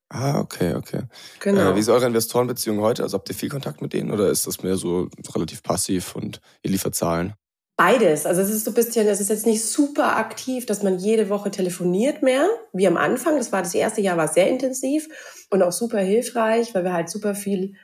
Ah, 0.09 0.39
okay, 0.39 0.75
okay. 0.75 1.03
Genau. 1.41 1.73
Äh, 1.73 1.77
wie 1.77 1.81
ist 1.81 1.89
eure 1.89 2.07
Investorenbeziehung 2.07 2.81
heute? 2.81 3.03
Also 3.03 3.19
habt 3.19 3.29
ihr 3.29 3.35
viel 3.35 3.49
Kontakt 3.49 3.83
mit 3.83 3.93
denen 3.93 4.11
oder 4.13 4.31
ist 4.31 4.47
das 4.47 4.63
mehr 4.63 4.77
so 4.77 5.09
relativ 5.35 5.63
passiv 5.63 6.15
und 6.15 6.41
ihr 6.63 6.71
liefert 6.71 6.95
Zahlen? 6.95 7.35
Beides. 7.77 8.25
Also 8.25 8.41
es 8.41 8.49
ist 8.49 8.65
so 8.65 8.71
ein 8.71 8.75
bisschen, 8.75 9.07
es 9.07 9.21
ist 9.21 9.29
jetzt 9.29 9.45
nicht 9.45 9.63
super 9.63 10.17
aktiv, 10.17 10.65
dass 10.65 10.83
man 10.83 10.99
jede 10.99 11.29
Woche 11.29 11.51
telefoniert 11.51 12.23
mehr, 12.23 12.49
wie 12.73 12.87
am 12.87 12.97
Anfang. 12.97 13.37
Das 13.37 13.53
war 13.53 13.63
das 13.63 13.75
erste 13.75 14.01
Jahr, 14.01 14.17
war 14.17 14.29
sehr 14.29 14.49
intensiv 14.49 15.09
und 15.51 15.63
auch 15.63 15.73
super 15.73 15.99
hilfreich, 15.99 16.75
weil 16.75 16.85
wir 16.85 16.95
halt 16.95 17.11
super 17.11 17.35
viel 17.35 17.75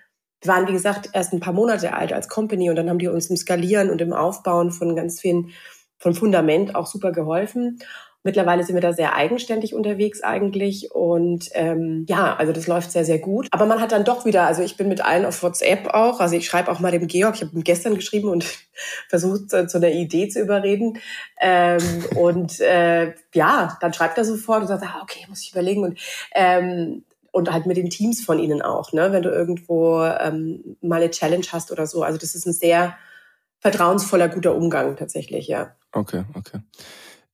wir 0.43 0.53
waren, 0.53 0.69
wie 0.69 0.73
gesagt, 0.73 1.11
erst 1.13 1.33
ein 1.33 1.41
paar 1.41 1.53
Monate 1.53 1.95
alt 1.95 2.13
als 2.13 2.29
Company 2.29 2.69
und 2.69 2.77
dann 2.77 2.91
haben 2.91 2.99
die 2.99 3.09
uns 3.09 3.31
im 3.31 3.37
Skalieren 3.37 3.91
und 3.91 4.01
im 4.01 4.13
Aufbauen 4.13 4.73
von 4.73 4.97
ganz 4.97 5.21
vielen, 5.21 5.51
von 5.99 6.15
Fundament 6.15 6.75
auch 6.75 6.87
super 6.87 7.13
geholfen. 7.13 7.79
Mittlerweile 8.25 8.63
sind 8.63 8.77
wir 8.77 8.83
da 8.83 8.93
sehr 8.93 9.17
eigenständig 9.17 9.75
unterwegs 9.75 10.23
eigentlich 10.23 10.93
und 10.93 11.49
ähm, 11.55 12.07
ja, 12.09 12.37
also 12.37 12.53
das 12.53 12.69
läuft 12.69 12.93
sehr, 12.93 13.05
sehr 13.05 13.19
gut. 13.19 13.49
Aber 13.51 13.67
man 13.67 13.81
hat 13.81 13.91
dann 13.91 14.05
doch 14.05 14.25
wieder, 14.25 14.47
also 14.47 14.63
ich 14.63 14.77
bin 14.77 14.89
mit 14.89 15.05
allen 15.05 15.25
auf 15.25 15.43
WhatsApp 15.43 15.89
auch, 15.89 16.21
also 16.21 16.37
ich 16.37 16.47
schreibe 16.47 16.71
auch 16.71 16.79
mal 16.79 16.93
dem 16.93 17.09
Georg, 17.09 17.35
ich 17.35 17.43
habe 17.43 17.53
ihm 17.55 17.65
gestern 17.65 17.97
geschrieben 17.97 18.29
und 18.29 18.45
versucht 19.09 19.53
äh, 19.53 19.67
zu 19.67 19.79
einer 19.79 19.91
Idee 19.91 20.29
zu 20.29 20.41
überreden 20.41 20.99
ähm, 21.41 22.05
und 22.17 22.61
äh, 22.61 23.13
ja, 23.35 23.77
dann 23.81 23.93
schreibt 23.93 24.19
er 24.19 24.25
sofort 24.25 24.63
und 24.63 24.69
sagt, 24.69 24.85
ah, 24.85 25.01
okay, 25.03 25.25
muss 25.29 25.43
ich 25.43 25.51
überlegen 25.51 25.83
und 25.83 25.99
ähm, 26.33 27.03
und 27.33 27.51
halt 27.51 27.67
mit 27.67 27.77
den 27.77 27.91
Teams 27.91 28.25
von 28.25 28.39
ihnen 28.39 28.63
auch, 28.63 28.93
ne? 28.93 29.11
wenn 29.11 29.23
du 29.23 29.31
irgendwo 29.31 30.03
ähm, 30.05 30.77
mal 30.81 31.01
eine 31.03 31.11
Challenge 31.11 31.47
hast 31.51 31.73
oder 31.73 31.87
so. 31.87 32.03
Also 32.03 32.19
das 32.19 32.35
ist 32.35 32.47
ein 32.47 32.53
sehr 32.53 32.97
vertrauensvoller, 33.59 34.29
guter 34.29 34.55
Umgang 34.55 34.97
tatsächlich, 34.97 35.49
ja. 35.49 35.75
Okay, 35.93 36.25
okay. 36.35 36.61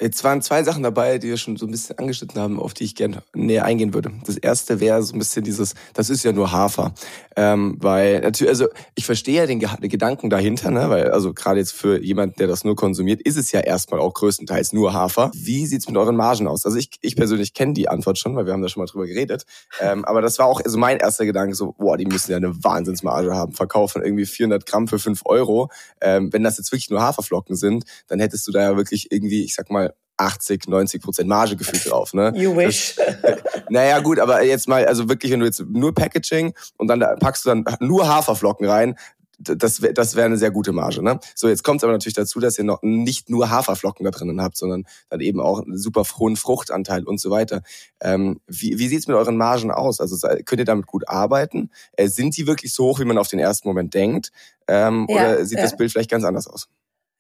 Jetzt 0.01 0.23
waren 0.23 0.43
zwei 0.43 0.63
Sachen 0.63 0.85
dabei, 0.85 1.19
die 1.19 1.27
wir 1.27 1.37
schon 1.37 1.57
so 1.57 1.67
ein 1.67 1.73
bisschen 1.73 1.99
angeschnitten 1.99 2.41
haben, 2.41 2.61
auf 2.61 2.73
die 2.73 2.85
ich 2.85 2.95
gerne 2.95 3.25
näher 3.35 3.65
eingehen 3.65 3.95
würde. 3.95 4.13
Das 4.27 4.37
erste 4.37 4.79
wäre 4.79 5.03
so 5.03 5.13
ein 5.13 5.19
bisschen 5.19 5.43
dieses, 5.43 5.75
das 5.93 6.09
ist 6.09 6.23
ja 6.23 6.31
nur 6.31 6.53
Hafer. 6.53 6.95
Ähm, 7.35 7.77
weil 7.81 8.21
natürlich, 8.21 8.49
also 8.49 8.69
ich 8.95 9.05
verstehe 9.05 9.41
ja 9.41 9.47
den, 9.47 9.59
den 9.59 9.89
Gedanken 9.89 10.31
dahinter, 10.31 10.71
ne? 10.71 10.89
weil 10.89 11.11
also 11.11 11.35
gerade 11.35 11.59
jetzt 11.59 11.73
für 11.73 12.01
jemanden, 12.01 12.37
der 12.39 12.47
das 12.47 12.63
nur 12.63 12.77
konsumiert, 12.77 13.21
ist 13.23 13.37
es 13.37 13.51
ja 13.51 13.59
erstmal 13.59 13.99
auch 13.99 14.15
größtenteils 14.15 14.73
nur 14.73 14.93
Hafer. 14.93 15.33
Wie 15.35 15.67
sieht's 15.67 15.89
mit 15.89 15.97
euren 15.97 16.15
Margen 16.15 16.47
aus? 16.47 16.65
Also 16.65 16.79
ich, 16.79 16.91
ich 17.01 17.17
persönlich 17.17 17.53
kenne 17.53 17.73
die 17.73 17.89
Antwort 17.89 18.19
schon, 18.19 18.37
weil 18.37 18.47
wir 18.47 18.53
haben 18.53 18.63
da 18.63 18.69
schon 18.69 18.81
mal 18.81 18.87
drüber 18.87 19.07
geredet. 19.07 19.47
Ähm, 19.81 20.05
aber 20.05 20.23
das 20.23 20.39
war 20.39 20.47
auch 20.47 20.61
also 20.65 20.79
mein 20.79 20.99
erster 20.99 21.27
Gedanke, 21.27 21.57
so, 21.57 21.75
boah, 21.77 21.97
die 21.97 22.07
müssen 22.07 22.31
ja 22.31 22.37
eine 22.37 22.63
Wahnsinnsmarge 22.63 23.35
haben. 23.35 23.53
Verkaufen 23.53 24.05
irgendwie 24.05 24.27
400 24.27 24.65
Gramm 24.65 24.87
für 24.87 25.01
5 25.01 25.23
Euro. 25.25 25.71
Ähm, 26.01 26.33
wenn 26.33 26.45
das 26.45 26.57
jetzt 26.59 26.71
wirklich 26.71 26.89
nur 26.89 27.03
Haferflocken 27.03 27.57
sind, 27.57 27.85
dann 28.07 28.21
hättest 28.21 28.47
du 28.47 28.53
da 28.53 28.63
ja 28.63 28.77
wirklich 28.77 29.11
irgendwie, 29.11 29.43
ich 29.43 29.57
sag 29.57 29.71
mal, 29.71 29.88
80, 30.19 30.69
90 30.69 31.03
Prozent 31.03 31.29
Marge 31.29 31.57
gefühlt 31.57 31.91
drauf. 31.91 32.13
Ne? 32.13 32.33
You 32.37 32.57
wish. 32.57 32.97
Das, 32.97 33.39
naja, 33.71 34.01
gut, 34.01 34.19
aber 34.19 34.43
jetzt 34.43 34.69
mal, 34.69 34.85
also 34.87 35.09
wirklich, 35.09 35.33
wenn 35.33 35.41
du 35.41 35.47
jetzt 35.47 35.61
nur 35.61 35.95
Packaging 35.95 36.55
und 36.77 36.89
dann 36.89 37.01
packst 37.21 37.45
du 37.45 37.51
dann 37.51 37.65
nur 37.81 38.09
Haferflocken 38.09 38.69
rein, 38.69 38.97
das 39.39 39.81
wäre 39.83 39.95
das 39.95 40.17
wäre 40.17 40.27
eine 40.27 40.37
sehr 40.37 40.51
gute 40.51 40.73
Marge. 40.73 41.03
Ne? 41.03 41.21
So, 41.35 41.49
jetzt 41.49 41.63
kommt 41.63 41.81
es 41.81 41.85
aber 41.85 41.93
natürlich 41.93 42.15
dazu, 42.15 42.41
dass 42.41 42.59
ihr 42.59 42.65
noch 42.65 42.83
nicht 42.83 43.31
nur 43.31 43.51
Haferflocken 43.51 44.05
da 44.05 44.11
drinnen 44.11 44.43
habt, 44.43 44.57
sondern 44.57 44.85
dann 45.11 45.21
eben 45.21 45.41
auch 45.41 45.63
einen 45.63 45.79
super 45.79 46.03
hohen 46.19 46.37
Fruchtanteil 46.37 47.05
und 47.05 47.21
so 47.21 47.31
weiter. 47.31 47.63
Ähm, 48.01 48.41
wie 48.49 48.79
wie 48.79 48.89
sieht 48.89 49.01
es 49.01 49.07
mit 49.07 49.17
euren 49.17 49.37
Margen 49.37 49.71
aus? 49.71 50.01
Also 50.01 50.17
könnt 50.45 50.59
ihr 50.59 50.65
damit 50.65 50.87
gut 50.87 51.09
arbeiten? 51.09 51.71
Äh, 51.93 52.09
sind 52.09 52.37
die 52.37 52.47
wirklich 52.47 52.73
so 52.73 52.87
hoch, 52.87 53.01
wie 53.01 53.05
man 53.05 53.19
auf 53.19 53.29
den 53.29 53.39
ersten 53.39 53.69
Moment 53.69 53.95
denkt? 53.95 54.33
Ähm, 54.67 55.07
ja, 55.09 55.15
oder 55.15 55.45
sieht 55.45 55.59
ja. 55.59 55.65
das 55.65 55.77
Bild 55.77 55.93
vielleicht 55.93 56.11
ganz 56.11 56.25
anders 56.25 56.49
aus? 56.49 56.69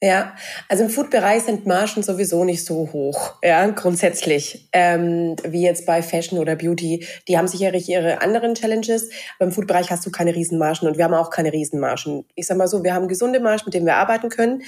Ja, 0.00 0.36
also 0.68 0.84
im 0.84 0.90
Food-Bereich 0.90 1.42
sind 1.42 1.66
Margen 1.66 2.04
sowieso 2.04 2.44
nicht 2.44 2.64
so 2.64 2.88
hoch, 2.92 3.34
ja, 3.42 3.66
grundsätzlich, 3.66 4.68
ähm, 4.72 5.34
wie 5.42 5.62
jetzt 5.62 5.86
bei 5.86 6.02
Fashion 6.02 6.38
oder 6.38 6.54
Beauty. 6.54 7.04
Die 7.26 7.36
haben 7.36 7.48
sicherlich 7.48 7.88
ihre 7.88 8.22
anderen 8.22 8.54
Challenges, 8.54 9.10
aber 9.38 9.46
im 9.48 9.52
Food-Bereich 9.52 9.90
hast 9.90 10.06
du 10.06 10.12
keine 10.12 10.36
Riesenmargen 10.36 10.86
und 10.86 10.98
wir 10.98 11.04
haben 11.04 11.14
auch 11.14 11.30
keine 11.30 11.52
Riesenmargen. 11.52 12.24
Ich 12.36 12.46
sag 12.46 12.56
mal 12.58 12.68
so, 12.68 12.84
wir 12.84 12.94
haben 12.94 13.08
gesunde 13.08 13.40
Margen, 13.40 13.62
mit 13.64 13.74
denen 13.74 13.86
wir 13.86 13.96
arbeiten 13.96 14.28
können, 14.28 14.62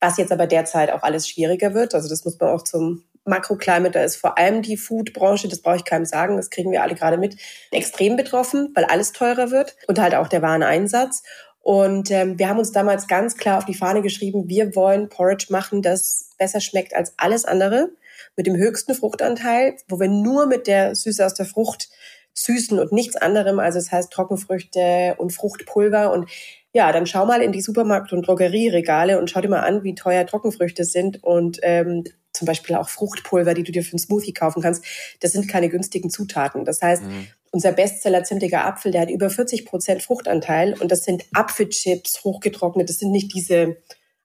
was 0.00 0.18
jetzt 0.18 0.32
aber 0.32 0.46
derzeit 0.46 0.90
auch 0.90 1.02
alles 1.02 1.28
schwieriger 1.30 1.72
wird. 1.72 1.94
Also 1.94 2.10
das 2.10 2.26
muss 2.26 2.38
man 2.38 2.50
auch 2.50 2.62
zum 2.62 3.04
Makroclimate, 3.24 3.92
da 3.92 4.04
ist 4.04 4.16
vor 4.16 4.36
allem 4.36 4.60
die 4.60 4.76
Food-Branche, 4.76 5.48
das 5.48 5.62
brauche 5.62 5.76
ich 5.76 5.84
keinem 5.84 6.04
sagen, 6.04 6.36
das 6.36 6.50
kriegen 6.50 6.70
wir 6.70 6.82
alle 6.82 6.94
gerade 6.94 7.16
mit, 7.16 7.36
extrem 7.70 8.16
betroffen, 8.16 8.70
weil 8.74 8.84
alles 8.84 9.12
teurer 9.12 9.50
wird 9.50 9.76
und 9.86 9.98
halt 9.98 10.14
auch 10.14 10.28
der 10.28 10.42
Wareneinsatz. 10.42 11.22
Und 11.64 12.10
ähm, 12.10 12.38
wir 12.38 12.50
haben 12.50 12.58
uns 12.58 12.72
damals 12.72 13.08
ganz 13.08 13.38
klar 13.38 13.56
auf 13.56 13.64
die 13.64 13.72
Fahne 13.72 14.02
geschrieben, 14.02 14.50
wir 14.50 14.76
wollen 14.76 15.08
Porridge 15.08 15.46
machen, 15.48 15.80
das 15.80 16.28
besser 16.36 16.60
schmeckt 16.60 16.94
als 16.94 17.14
alles 17.16 17.46
andere, 17.46 17.88
mit 18.36 18.46
dem 18.46 18.54
höchsten 18.54 18.94
Fruchtanteil, 18.94 19.76
wo 19.88 19.98
wir 19.98 20.08
nur 20.08 20.46
mit 20.46 20.66
der 20.66 20.94
Süße 20.94 21.24
aus 21.24 21.32
der 21.32 21.46
Frucht 21.46 21.88
süßen 22.34 22.78
und 22.78 22.92
nichts 22.92 23.16
anderem, 23.16 23.60
also 23.60 23.78
das 23.78 23.90
heißt 23.90 24.12
Trockenfrüchte 24.12 25.14
und 25.16 25.32
Fruchtpulver 25.32 26.12
und 26.12 26.28
ja, 26.74 26.92
dann 26.92 27.06
schau 27.06 27.24
mal 27.24 27.40
in 27.40 27.52
die 27.52 27.62
Supermarkt- 27.62 28.12
und 28.12 28.26
Drogerieregale 28.26 29.18
und 29.18 29.30
schau 29.30 29.40
dir 29.40 29.48
mal 29.48 29.60
an, 29.60 29.84
wie 29.84 29.94
teuer 29.94 30.26
Trockenfrüchte 30.26 30.84
sind 30.84 31.24
und 31.24 31.60
ähm, 31.62 32.04
zum 32.34 32.44
Beispiel 32.44 32.76
auch 32.76 32.90
Fruchtpulver, 32.90 33.54
die 33.54 33.62
du 33.62 33.72
dir 33.72 33.84
für 33.84 33.92
einen 33.92 34.00
Smoothie 34.00 34.34
kaufen 34.34 34.60
kannst. 34.60 34.84
Das 35.20 35.32
sind 35.32 35.48
keine 35.48 35.70
günstigen 35.70 36.10
Zutaten. 36.10 36.66
Das 36.66 36.82
heißt, 36.82 37.04
mhm 37.04 37.28
unser 37.54 37.70
Bestseller 37.70 38.24
zimtiger 38.24 38.66
Apfel, 38.66 38.90
der 38.90 39.02
hat 39.02 39.10
über 39.10 39.30
40 39.30 39.64
Prozent 39.64 40.02
Fruchtanteil 40.02 40.74
und 40.80 40.90
das 40.90 41.04
sind 41.04 41.24
Apfelchips 41.32 42.24
hochgetrocknet. 42.24 42.88
Das 42.88 42.98
sind 42.98 43.12
nicht 43.12 43.32
diese 43.32 43.76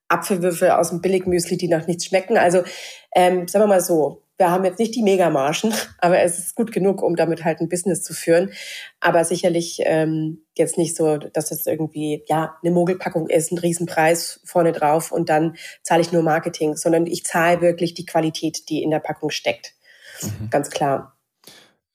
Apfelwürfel 0.08 0.72
aus 0.72 0.90
dem 0.90 1.00
Billigmüsli, 1.00 1.56
die 1.56 1.68
nach 1.68 1.86
nichts 1.86 2.06
schmecken. 2.06 2.38
Also 2.38 2.64
ähm, 3.14 3.48
sagen 3.48 3.66
wir 3.66 3.68
mal 3.68 3.82
so, 3.82 4.24
wir 4.40 4.50
haben 4.50 4.66
jetzt 4.66 4.80
nicht 4.80 4.96
die 4.96 5.04
Megamargen, 5.04 5.72
aber 6.00 6.22
es 6.22 6.40
ist 6.40 6.56
gut 6.56 6.72
genug, 6.72 7.04
um 7.04 7.16
damit 7.16 7.46
halt 7.46 7.62
ein 7.62 7.70
Business 7.70 8.02
zu 8.02 8.16
führen. 8.16 8.52
Aber 9.00 9.24
sicherlich 9.24 9.78
ähm, 9.84 10.44
jetzt 10.58 10.80
nicht 10.80 10.96
so, 10.96 11.18
dass 11.18 11.50
das 11.50 11.68
irgendwie 11.68 12.24
ja 12.28 12.56
eine 12.64 12.72
Mogelpackung 12.72 13.30
ist, 13.30 13.52
ein 13.52 13.60
Riesenpreis 13.60 14.42
vorne 14.44 14.72
drauf 14.72 15.12
und 15.12 15.30
dann 15.30 15.56
zahle 15.84 16.02
ich 16.02 16.12
nur 16.12 16.24
Marketing, 16.24 16.76
sondern 16.76 17.06
ich 17.06 17.26
zahle 17.26 17.62
wirklich 17.62 17.94
die 17.94 18.08
Qualität, 18.08 18.70
die 18.70 18.82
in 18.82 18.90
der 18.90 19.00
Packung 19.00 19.30
steckt. 19.30 19.76
Mhm. 20.24 20.50
Ganz 20.50 20.72
klar. 20.72 21.19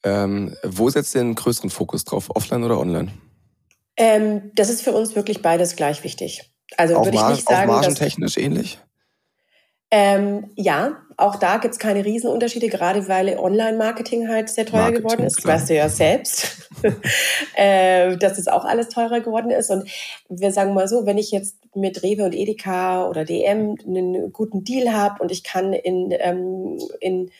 Ähm, 0.05 0.55
wo 0.63 0.91
setzt 0.91 1.15
ihr 1.15 1.23
den 1.23 1.35
größeren 1.35 1.71
Fokus 1.71 2.05
drauf, 2.05 2.31
offline 2.35 2.63
oder 2.63 2.79
online? 2.79 3.11
Ähm, 3.97 4.51
das 4.55 4.69
ist 4.71 4.83
für 4.83 4.93
uns 4.93 5.17
wirklich 5.17 5.41
beides 5.41 5.77
gleich 5.77 6.05
wichtig. 6.05 6.53
Also 6.77 6.97
auch 6.97 7.05
würde 7.05 7.17
ich 7.17 7.29
nicht 7.29 7.49
sagen, 7.49 7.71
auch 7.71 7.75
margentechnisch 7.75 8.37
ähnlich? 8.37 8.79
Ähm, 9.91 10.51
ja, 10.57 10.97
auch 11.17 11.37
da 11.37 11.59
gibt's 11.59 11.79
keine 11.79 12.05
Riesenunterschiede, 12.05 12.69
gerade 12.69 13.07
weil 13.07 13.39
Online-Marketing 13.39 14.29
halt 14.29 14.49
sehr 14.49 14.67
teuer 14.67 14.81
Marketing, 14.81 15.03
geworden 15.05 15.23
ist. 15.25 15.37
Klar. 15.37 15.55
Weißt 15.55 15.71
du 15.71 15.75
ja 15.77 15.89
selbst, 15.89 16.69
äh, 17.55 18.17
dass 18.17 18.39
es 18.39 18.49
auch 18.49 18.65
alles 18.65 18.89
teurer 18.89 19.21
geworden 19.21 19.51
ist. 19.51 19.71
Und 19.71 19.89
wir 20.29 20.51
sagen 20.51 20.75
mal 20.75 20.89
so, 20.89 21.07
wenn 21.07 21.17
ich 21.17 21.31
jetzt 21.31 21.59
mit 21.77 22.03
Rewe 22.03 22.25
und 22.25 22.35
Edeka 22.35 23.07
oder 23.07 23.25
DM 23.25 23.77
einen 23.87 24.33
guten 24.33 24.65
Deal 24.65 24.93
habe 24.93 25.23
und 25.23 25.31
ich 25.31 25.45
kann 25.45 25.73
in, 25.73 26.13
ähm, 26.19 26.79
in 27.01 27.31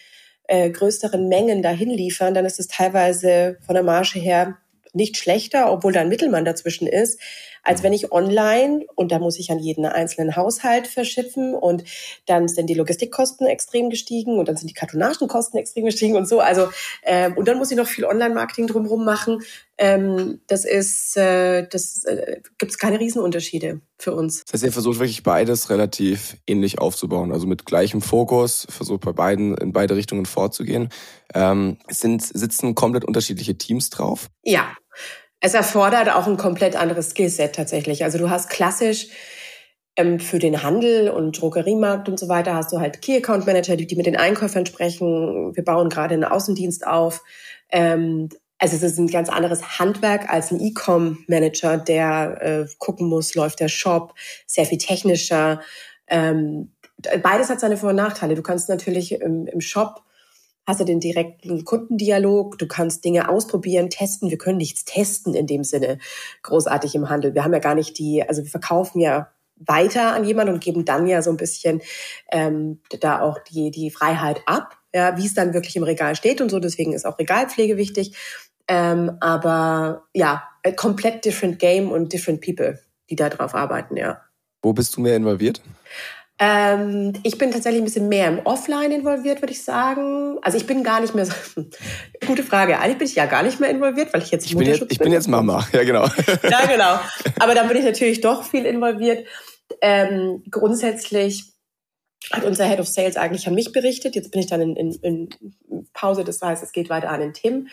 äh, 0.47 0.71
größeren 0.71 1.29
Mengen 1.29 1.63
dahin 1.63 1.91
liefern, 1.91 2.35
dann 2.35 2.45
ist 2.45 2.61
es 2.61 2.69
teilweise 2.69 3.59
von 3.65 3.75
der 3.75 3.85
Marge 3.85 4.19
her 4.19 4.59
nicht 4.93 5.17
schlechter, 5.17 5.73
obwohl 5.73 5.93
da 5.93 6.01
ein 6.01 6.09
Mittelmann 6.09 6.45
dazwischen 6.45 6.87
ist 6.87 7.21
als 7.65 7.83
wenn 7.83 7.93
ich 7.93 8.13
online, 8.13 8.85
und 8.95 9.11
da 9.11 9.19
muss 9.19 9.39
ich 9.39 9.51
an 9.51 9.59
jeden 9.59 9.87
einzelnen 9.87 10.37
Haushalt 10.37 10.87
verschiffen 10.87 11.55
und 11.55 11.85
dann 12.27 12.47
sind 12.49 12.69
die 12.69 12.75
Logistikkosten 12.75 13.47
extrem 13.47 13.91
gestiegen 13.91 14.39
und 14.39 14.49
dann 14.49 14.57
sind 14.57 14.69
die 14.69 14.75
Kartonagenkosten 14.75 15.59
extrem 15.59 15.87
gestiegen 15.87 16.17
und 16.17 16.29
so. 16.29 16.41
Also 16.41 16.69
äh, 17.03 17.31
und 17.33 17.49
dann 17.49 17.59
muss 17.59 17.71
ich 17.71 17.77
noch 17.77 17.89
viel 17.89 18.05
Online-Marketing 18.05 18.67
drumherum 18.67 19.05
machen. 19.05 19.43
Ähm, 19.77 20.41
das 20.47 20.65
ist, 20.65 21.17
äh, 21.17 21.67
das 21.67 22.05
äh, 22.05 22.41
gibt 22.59 22.71
es 22.71 22.79
keine 22.79 23.01
Riesenunterschiede 23.01 23.81
für 23.99 24.15
uns. 24.15 24.45
Das 24.45 24.55
heißt, 24.55 24.65
ihr 24.65 24.73
versucht 24.73 25.01
wirklich 25.01 25.23
beides 25.23 25.69
relativ 25.71 26.37
ähnlich 26.47 26.79
aufzubauen, 26.79 27.33
also 27.33 27.47
mit 27.47 27.65
gleichem 27.65 28.01
Fokus, 28.01 28.67
versucht 28.71 29.01
bei 29.01 29.13
beiden 29.13 29.57
in 29.57 29.73
beide 29.73 29.97
Richtungen 29.97 30.27
vorzugehen. 30.27 30.91
Ähm, 31.35 31.79
sind 31.89 32.23
sitzen 32.23 32.75
komplett 32.75 33.05
unterschiedliche 33.05 33.59
Teams 33.59 33.91
drauf? 33.91 34.29
Ja, 34.45 34.77
es 35.41 35.55
erfordert 35.55 36.11
auch 36.11 36.27
ein 36.27 36.37
komplett 36.37 36.77
anderes 36.77 37.11
Skillset 37.11 37.55
tatsächlich. 37.55 38.05
Also 38.05 38.19
du 38.19 38.31
hast 38.31 38.49
klassisch 38.49 39.09
ähm, 39.97 40.19
für 40.19 40.39
den 40.39 40.63
Handel 40.63 41.09
und 41.09 41.41
Drogeriemarkt 41.41 42.09
und 42.09 42.19
so 42.19 42.29
weiter 42.29 42.55
hast 42.55 42.73
du 42.73 42.81
halt 42.81 43.03
Key 43.03 43.17
Account 43.17 43.47
Manager, 43.47 43.77
die, 43.77 43.87
die 43.87 43.97
mit 43.97 44.07
den 44.07 44.17
Einkäufern 44.17 44.67
sprechen. 44.67 45.55
Wir 45.55 45.65
bauen 45.65 45.89
gerade 45.89 46.15
einen 46.15 46.25
Außendienst 46.25 46.87
auf. 46.87 47.23
Ähm, 47.71 48.29
also 48.59 48.77
es 48.77 48.83
ist 48.83 48.99
ein 48.99 49.09
ganz 49.09 49.29
anderes 49.29 49.79
Handwerk 49.79 50.31
als 50.31 50.51
ein 50.51 50.61
E-Com 50.61 51.25
Manager, 51.27 51.77
der 51.77 52.39
äh, 52.41 52.67
gucken 52.79 53.09
muss, 53.09 53.35
läuft 53.35 53.61
der 53.61 53.69
Shop, 53.69 54.15
sehr 54.47 54.65
viel 54.65 54.79
technischer. 54.79 55.61
Ähm, 56.07 56.73
beides 57.23 57.51
hat 57.51 57.61
seine 57.61 57.77
Vor- 57.77 57.91
und 57.91 57.97
Nachteile. 57.97 58.35
Du 58.35 58.43
kannst 58.43 58.69
natürlich 58.69 59.13
im, 59.21 59.47
im 59.47 59.61
Shop 59.61 60.04
hast 60.67 60.81
du 60.81 60.85
den 60.85 61.01
direkten 61.01 61.65
Kundendialog, 61.65 62.59
du 62.59 62.67
kannst 62.67 63.05
Dinge 63.05 63.29
ausprobieren, 63.29 63.91
testen. 63.91 64.31
Wir 64.31 64.39
können 64.39 64.59
nichts 64.59 64.85
testen 64.85 65.35
in 65.35 65.47
dem 65.47 65.65
Sinne 65.65 65.99
großartig 66.43 66.95
im 66.95 67.09
Handel. 67.09 67.35
Wir 67.35 67.45
haben 67.45 67.53
ja 67.53 67.59
gar 67.59 67.75
nicht 67.75 67.99
die, 67.99 68.23
also 68.27 68.43
wir 68.43 68.51
verkaufen 68.51 69.01
ja 69.01 69.31
weiter 69.57 70.15
an 70.15 70.25
jemanden 70.25 70.55
und 70.55 70.65
geben 70.65 70.85
dann 70.85 71.07
ja 71.07 71.23
so 71.23 71.31
ein 71.31 71.37
bisschen 71.37 71.81
ähm, 72.33 72.81
da 73.01 73.21
auch 73.21 73.39
die, 73.39 73.71
die 73.71 73.91
Freiheit 73.91 74.43
ab, 74.47 74.77
ja, 74.95 75.17
wie 75.17 75.27
es 75.27 75.35
dann 75.35 75.55
wirklich 75.55 75.77
im 75.77 75.85
Regal 75.85 76.17
steht 76.17 76.41
und 76.41 76.51
so. 76.51 76.59
Deswegen 76.59 76.93
ist 76.93 77.05
auch 77.05 77.19
Regalpflege 77.19 77.77
wichtig. 77.77 78.17
Ähm, 78.67 79.19
aber 79.21 80.05
ja, 80.15 80.45
komplett 80.77 81.25
different 81.25 81.59
game 81.59 81.93
und 81.93 82.13
different 82.13 82.41
people, 82.41 82.81
die 83.11 83.17
da 83.17 83.29
drauf 83.29 83.55
arbeiten, 83.55 83.97
ja. 83.97 84.23
Wo 84.63 84.73
bist 84.73 84.97
du 84.97 85.03
mehr 85.03 85.17
involviert? 85.17 85.61
Ähm, 86.47 87.15
ich 87.23 87.39
bin 87.39 87.51
tatsächlich 87.53 87.81
ein 87.81 87.87
bisschen 87.87 88.09
mehr 88.09 88.29
im 88.29 88.41
Offline 88.45 88.93
involviert, 88.93 89.41
würde 89.41 89.53
ich 89.53 89.65
sagen. 89.65 90.39
Also 90.43 90.59
ich 90.59 90.67
bin 90.67 90.85
gar 90.85 91.01
nicht 91.01 91.15
mehr 91.15 91.25
so, 91.25 91.33
gute 92.27 92.43
Frage. 92.43 92.79
Eigentlich 92.79 92.99
bin 92.99 93.07
ich 93.07 93.15
ja 93.15 93.25
gar 93.25 93.43
nicht 93.43 93.61
mehr 93.61 93.71
involviert, 93.71 94.13
weil 94.13 94.23
ich 94.23 94.31
jetzt 94.31 94.45
ich 94.45 94.55
bin 94.55 94.67
jetzt, 94.67 94.85
ich 94.91 94.99
bin 94.99 95.13
jetzt 95.13 95.29
Mama, 95.29 95.67
ja 95.73 95.85
genau. 95.85 96.05
ja 96.51 96.67
genau. 96.67 97.01
Aber 97.41 97.55
dann 97.55 97.67
bin 97.69 97.79
ich 97.79 97.85
natürlich 97.85 98.21
doch 98.21 98.45
viel 98.45 98.67
involviert. 98.67 99.27
Ähm, 99.81 100.43
grundsätzlich 100.51 101.55
hat 102.31 102.45
unser 102.45 102.67
Head 102.67 102.81
of 102.81 102.89
Sales 102.89 103.17
eigentlich 103.17 103.47
an 103.47 103.55
mich 103.55 103.73
berichtet. 103.73 104.15
Jetzt 104.15 104.31
bin 104.31 104.41
ich 104.41 104.47
dann 104.47 104.61
in, 104.61 104.77
in, 104.77 104.93
in 105.03 105.29
Pause, 105.93 106.25
das 106.25 106.41
heißt, 106.43 106.63
es 106.63 106.73
geht 106.73 106.91
weiter 106.91 107.11
an 107.11 107.21
den 107.21 107.33
Tim. 107.33 107.69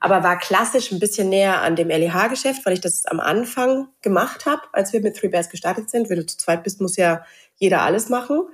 Aber 0.00 0.22
war 0.22 0.38
klassisch 0.38 0.90
ein 0.90 1.00
bisschen 1.00 1.28
näher 1.28 1.60
an 1.62 1.76
dem 1.76 1.88
LEH-Geschäft, 1.88 2.64
weil 2.64 2.74
ich 2.74 2.80
das 2.80 3.04
am 3.06 3.20
Anfang 3.20 3.88
gemacht 4.02 4.46
habe, 4.46 4.62
als 4.72 4.92
wir 4.92 5.00
mit 5.00 5.16
Three 5.16 5.28
Bears 5.28 5.50
gestartet 5.50 5.90
sind. 5.90 6.08
Wenn 6.08 6.18
du 6.18 6.26
zu 6.26 6.36
zweit 6.36 6.62
bist, 6.62 6.80
muss 6.80 6.96
ja 6.96 7.24
jeder 7.56 7.82
alles 7.82 8.08
machen. 8.08 8.48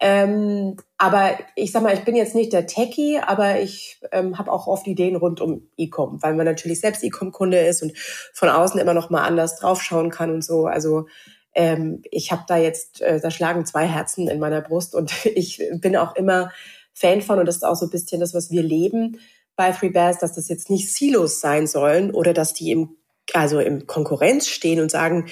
Ähm, 0.00 0.76
aber 0.96 1.38
ich 1.56 1.72
sag 1.72 1.82
mal, 1.82 1.94
ich 1.94 2.04
bin 2.04 2.14
jetzt 2.14 2.34
nicht 2.34 2.52
der 2.52 2.66
Techie, 2.66 3.18
aber 3.18 3.60
ich 3.60 4.00
ähm, 4.12 4.38
habe 4.38 4.52
auch 4.52 4.68
oft 4.68 4.86
Ideen 4.86 5.16
rund 5.16 5.40
um 5.40 5.68
E-Com, 5.76 6.22
weil 6.22 6.34
man 6.34 6.46
natürlich 6.46 6.80
selbst 6.80 7.02
E-Com-Kunde 7.02 7.58
ist 7.58 7.82
und 7.82 7.98
von 8.32 8.48
außen 8.48 8.78
immer 8.78 8.94
noch 8.94 9.10
mal 9.10 9.24
anders 9.24 9.56
draufschauen 9.56 10.10
kann 10.10 10.32
und 10.32 10.44
so. 10.44 10.66
Also 10.66 11.06
ähm, 11.54 12.02
ich 12.12 12.30
habe 12.30 12.44
da 12.46 12.56
jetzt, 12.56 13.00
äh, 13.00 13.20
da 13.20 13.32
schlagen 13.32 13.66
zwei 13.66 13.86
Herzen 13.86 14.28
in 14.28 14.38
meiner 14.38 14.60
Brust 14.60 14.94
und 14.94 15.12
ich 15.26 15.60
bin 15.80 15.96
auch 15.96 16.14
immer 16.14 16.52
Fan 16.94 17.20
von 17.20 17.40
und 17.40 17.46
das 17.46 17.56
ist 17.56 17.64
auch 17.64 17.76
so 17.76 17.86
ein 17.86 17.90
bisschen 17.90 18.20
das, 18.20 18.34
was 18.34 18.50
wir 18.50 18.62
leben 18.62 19.18
bei 19.56 19.72
Three 19.72 19.90
Bears, 19.90 20.18
dass 20.18 20.34
das 20.34 20.48
jetzt 20.48 20.70
nicht 20.70 20.92
Silos 20.92 21.40
sein 21.40 21.66
sollen 21.66 22.12
oder 22.12 22.32
dass 22.32 22.54
die 22.54 22.70
im 22.70 22.98
also 23.34 23.60
im 23.60 23.86
Konkurrenz 23.86 24.48
stehen 24.48 24.80
und 24.80 24.90
sagen, 24.90 25.28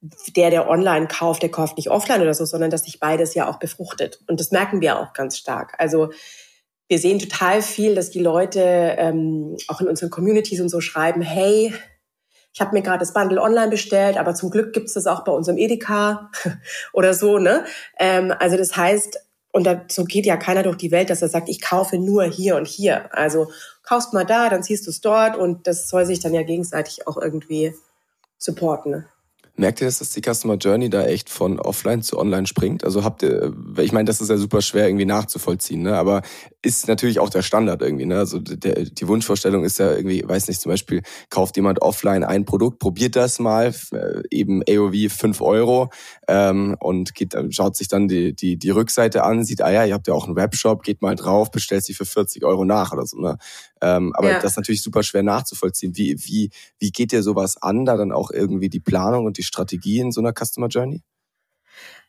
der, 0.00 0.50
der 0.50 0.68
online 0.68 1.08
kauft, 1.08 1.42
der 1.42 1.50
kauft 1.50 1.76
nicht 1.76 1.90
offline 1.90 2.22
oder 2.22 2.34
so, 2.34 2.44
sondern 2.44 2.70
dass 2.70 2.84
sich 2.84 3.00
beides 3.00 3.34
ja 3.34 3.48
auch 3.48 3.58
befruchtet. 3.58 4.20
Und 4.28 4.38
das 4.40 4.50
merken 4.52 4.80
wir 4.80 4.98
auch 4.98 5.12
ganz 5.12 5.36
stark. 5.36 5.74
Also 5.78 6.10
wir 6.86 6.98
sehen 6.98 7.18
total 7.18 7.62
viel, 7.62 7.94
dass 7.94 8.10
die 8.10 8.20
Leute 8.20 8.60
ähm, 8.60 9.56
auch 9.68 9.80
in 9.80 9.88
unseren 9.88 10.10
Communities 10.10 10.60
und 10.60 10.68
so 10.68 10.80
schreiben, 10.80 11.20
hey, 11.20 11.74
ich 12.54 12.60
habe 12.60 12.74
mir 12.74 12.82
gerade 12.82 13.00
das 13.00 13.12
Bundle 13.12 13.40
online 13.40 13.70
bestellt, 13.70 14.16
aber 14.16 14.34
zum 14.34 14.50
Glück 14.50 14.72
gibt's 14.72 14.94
das 14.94 15.06
auch 15.06 15.24
bei 15.24 15.32
unserem 15.32 15.58
Edeka 15.58 16.30
oder 16.92 17.12
so. 17.12 17.38
Ne? 17.38 17.64
Ähm, 17.98 18.32
also 18.38 18.56
das 18.56 18.76
heißt, 18.76 19.18
und 19.52 19.64
da, 19.64 19.84
so 19.88 20.04
geht 20.04 20.26
ja 20.26 20.36
keiner 20.36 20.62
durch 20.62 20.76
die 20.76 20.90
Welt, 20.90 21.10
dass 21.10 21.22
er 21.22 21.28
sagt, 21.28 21.48
ich 21.48 21.60
kaufe 21.60 21.98
nur 21.98 22.24
hier 22.24 22.56
und 22.56 22.66
hier. 22.66 23.14
Also 23.14 23.50
kaufst 23.82 24.12
mal 24.12 24.24
da, 24.24 24.48
dann 24.48 24.62
siehst 24.62 24.86
du 24.86 24.90
es 24.90 25.00
dort 25.00 25.36
und 25.36 25.66
das 25.66 25.88
soll 25.88 26.06
sich 26.06 26.20
dann 26.20 26.34
ja 26.34 26.42
gegenseitig 26.42 27.06
auch 27.06 27.16
irgendwie 27.16 27.74
supporten. 28.38 28.92
Ne? 28.92 29.06
Merkt 29.58 29.80
ihr, 29.80 29.88
dass 29.88 30.10
die 30.10 30.22
Customer 30.22 30.54
Journey 30.54 30.88
da 30.88 31.04
echt 31.04 31.28
von 31.28 31.58
offline 31.58 32.00
zu 32.00 32.16
online 32.16 32.46
springt? 32.46 32.84
Also 32.84 33.02
habt 33.02 33.24
ihr, 33.24 33.52
ich 33.78 33.90
meine, 33.90 34.04
das 34.04 34.20
ist 34.20 34.30
ja 34.30 34.36
super 34.36 34.62
schwer 34.62 34.86
irgendwie 34.86 35.04
nachzuvollziehen, 35.04 35.82
ne? 35.82 35.96
aber 35.96 36.22
ist 36.62 36.86
natürlich 36.86 37.18
auch 37.18 37.28
der 37.28 37.42
Standard 37.42 37.82
irgendwie. 37.82 38.06
Ne? 38.06 38.18
Also 38.18 38.38
der, 38.38 38.84
die 38.84 39.08
Wunschvorstellung 39.08 39.64
ist 39.64 39.80
ja 39.80 39.92
irgendwie, 39.92 40.22
weiß 40.24 40.46
nicht, 40.46 40.60
zum 40.60 40.70
Beispiel 40.70 41.02
kauft 41.28 41.56
jemand 41.56 41.82
offline 41.82 42.22
ein 42.22 42.44
Produkt, 42.44 42.78
probiert 42.78 43.16
das 43.16 43.40
mal, 43.40 43.74
äh, 43.90 44.22
eben 44.30 44.62
AOV 44.62 45.12
5 45.12 45.40
Euro 45.40 45.90
ähm, 46.28 46.76
und 46.78 47.16
geht, 47.16 47.34
schaut 47.50 47.74
sich 47.74 47.88
dann 47.88 48.06
die, 48.06 48.36
die, 48.36 48.60
die 48.60 48.70
Rückseite 48.70 49.24
an, 49.24 49.42
sieht, 49.42 49.60
ah 49.60 49.72
ja, 49.72 49.84
ihr 49.84 49.94
habt 49.94 50.06
ja 50.06 50.14
auch 50.14 50.26
einen 50.26 50.36
Webshop, 50.36 50.84
geht 50.84 51.02
mal 51.02 51.16
drauf, 51.16 51.50
bestellt 51.50 51.84
sie 51.84 51.94
für 51.94 52.04
40 52.04 52.44
Euro 52.44 52.64
nach 52.64 52.92
oder 52.92 53.06
so. 53.06 53.18
Ne? 53.18 53.38
Ähm, 53.80 54.12
aber 54.14 54.30
ja. 54.30 54.40
das 54.40 54.52
ist 54.52 54.56
natürlich 54.56 54.82
super 54.82 55.02
schwer 55.02 55.22
nachzuvollziehen. 55.22 55.96
Wie, 55.96 56.16
wie, 56.24 56.50
wie 56.78 56.90
geht 56.90 57.12
dir 57.12 57.22
sowas 57.22 57.56
an, 57.60 57.84
da 57.84 57.96
dann 57.96 58.12
auch 58.12 58.30
irgendwie 58.30 58.68
die 58.68 58.80
Planung 58.80 59.26
und 59.26 59.38
die 59.38 59.42
Strategie 59.42 60.00
in 60.00 60.12
so 60.12 60.20
einer 60.20 60.32
Customer 60.32 60.68
Journey? 60.68 61.02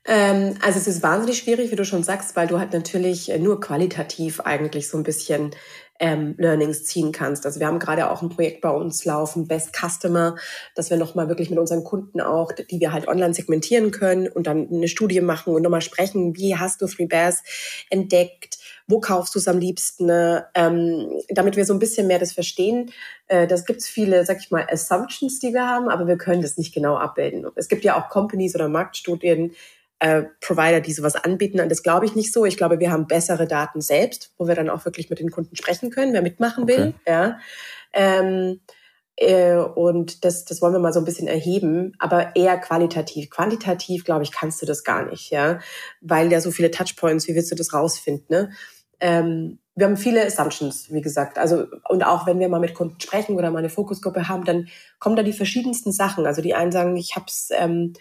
Ähm, 0.06 0.56
also 0.62 0.80
es 0.80 0.88
ist 0.88 1.04
wahnsinnig 1.04 1.40
schwierig, 1.40 1.72
wie 1.72 1.76
du 1.76 1.86
schon 1.86 2.04
sagst, 2.04 2.36
weil 2.36 2.48
du 2.48 2.58
halt 2.58 2.74
natürlich 2.74 3.32
nur 3.40 3.60
qualitativ 3.60 4.40
eigentlich 4.40 4.88
so 4.88 4.98
ein 4.98 5.04
bisschen 5.04 5.52
ähm, 6.00 6.36
Learnings 6.38 6.86
ziehen 6.86 7.12
kannst. 7.12 7.46
Also 7.46 7.60
wir 7.60 7.68
haben 7.68 7.80
gerade 7.80 8.10
auch 8.10 8.22
ein 8.22 8.30
Projekt 8.30 8.62
bei 8.62 8.70
uns 8.70 9.04
laufen, 9.06 9.48
Best 9.48 9.76
Customer, 9.76 10.36
dass 10.76 10.90
wir 10.90 10.98
nochmal 10.98 11.28
wirklich 11.28 11.50
mit 11.50 11.60
unseren 11.60 11.84
Kunden 11.84 12.22
auch, 12.22 12.54
die 12.54 12.80
wir 12.80 12.94
halt 12.94 13.08
online 13.08 13.34
segmentieren 13.34 13.92
können 13.92 14.30
und 14.30 14.48
dann 14.48 14.70
eine 14.72 14.88
Studie 14.88 15.22
machen 15.22 15.54
und 15.54 15.62
nochmal 15.62 15.82
sprechen, 15.82 16.36
wie 16.38 16.56
hast 16.56 16.82
du 16.82 16.88
Three 16.88 17.08
Bears 17.08 17.44
entdeckt, 17.90 18.59
wo 18.90 19.00
kaufst 19.00 19.36
du 19.36 19.40
es 19.40 19.48
am 19.48 19.60
liebsten, 19.60 20.08
ne? 20.08 20.48
ähm, 20.56 21.22
damit 21.30 21.56
wir 21.56 21.64
so 21.64 21.74
ein 21.74 21.80
bisschen 21.80 22.08
mehr 22.08 22.18
das 22.18 22.34
verstehen. 22.34 22.92
Äh, 23.28 23.46
das 23.46 23.66
gibt 23.66 23.82
es 23.82 23.88
viele, 23.88 24.26
sag 24.26 24.40
ich 24.40 24.50
mal, 24.50 24.66
Assumptions, 24.70 25.40
die 25.40 25.54
wir 25.54 25.68
haben, 25.68 25.90
aber 25.90 26.08
wir 26.08 26.18
können 26.18 26.42
das 26.42 26.58
nicht 26.58 26.74
genau 26.74 26.98
abbilden. 26.98 27.46
Es 27.56 27.68
gibt 27.68 27.84
ja 27.84 27.96
auch 27.96 28.10
Companies 28.10 28.56
oder 28.56 28.68
Marktstudien, 28.68 29.54
äh, 30.00 30.24
Provider, 30.42 30.82
die 30.82 30.94
sowas 30.94 31.16
anbieten. 31.16 31.60
Und 31.60 31.70
das 31.70 31.84
glaube 31.84 32.08
ich 32.08 32.16
nicht 32.16 32.34
so. 32.34 32.46
Ich 32.46 32.58
glaube, 32.58 32.80
wir 32.80 32.92
haben 32.92 33.06
bessere 33.06 33.48
Daten 33.48 33.80
selbst, 33.80 34.34
wo 34.38 34.48
wir 34.48 34.56
dann 34.56 34.72
auch 34.72 34.86
wirklich 34.86 35.12
mit 35.12 35.20
den 35.20 35.30
Kunden 35.30 35.56
sprechen 35.56 35.92
können, 35.92 36.14
wer 36.14 36.24
mitmachen 36.24 36.68
will. 36.68 36.96
Okay. 37.02 37.12
Ja. 37.12 37.40
Ähm, 37.94 38.60
äh, 39.18 39.58
und 39.58 40.24
das, 40.26 40.46
das 40.46 40.62
wollen 40.62 40.74
wir 40.74 40.80
mal 40.80 40.94
so 40.94 41.00
ein 41.00 41.06
bisschen 41.06 41.28
erheben, 41.28 41.94
aber 42.00 42.36
eher 42.36 42.58
qualitativ. 42.58 43.30
Quantitativ, 43.30 44.04
glaube 44.06 44.24
ich, 44.24 44.32
kannst 44.32 44.62
du 44.62 44.66
das 44.66 44.84
gar 44.84 45.06
nicht, 45.06 45.30
ja, 45.30 45.60
weil 46.02 46.32
ja 46.32 46.40
so 46.40 46.52
viele 46.52 46.72
Touchpoints, 46.72 47.28
wie 47.28 47.36
willst 47.36 47.52
du 47.52 47.56
das 47.56 47.74
rausfinden? 47.74 48.26
Ne? 48.30 48.52
Ähm, 49.00 49.60
wir 49.76 49.86
haben 49.86 49.98
viele 49.98 50.26
Assumptions, 50.26 50.92
wie 50.92 51.02
gesagt. 51.02 51.38
Also, 51.38 51.68
und 51.88 52.04
auch 52.04 52.28
wenn 52.28 52.40
wir 52.40 52.50
mal 52.50 52.60
mit 52.60 52.74
Kunden 52.74 53.00
sprechen 53.00 53.36
oder 53.38 53.50
mal 53.50 53.60
eine 53.60 53.70
Fokusgruppe 53.70 54.28
haben, 54.28 54.44
dann 54.44 54.68
kommen 55.00 55.16
da 55.16 55.24
die 55.24 55.34
verschiedensten 55.34 55.92
Sachen. 55.92 56.26
Also 56.26 56.42
die 56.42 56.54
einen 56.54 56.72
sagen, 56.72 56.98
ich 56.98 57.16
habe 57.16 57.26
es 57.28 57.50
ähm, 57.58 57.94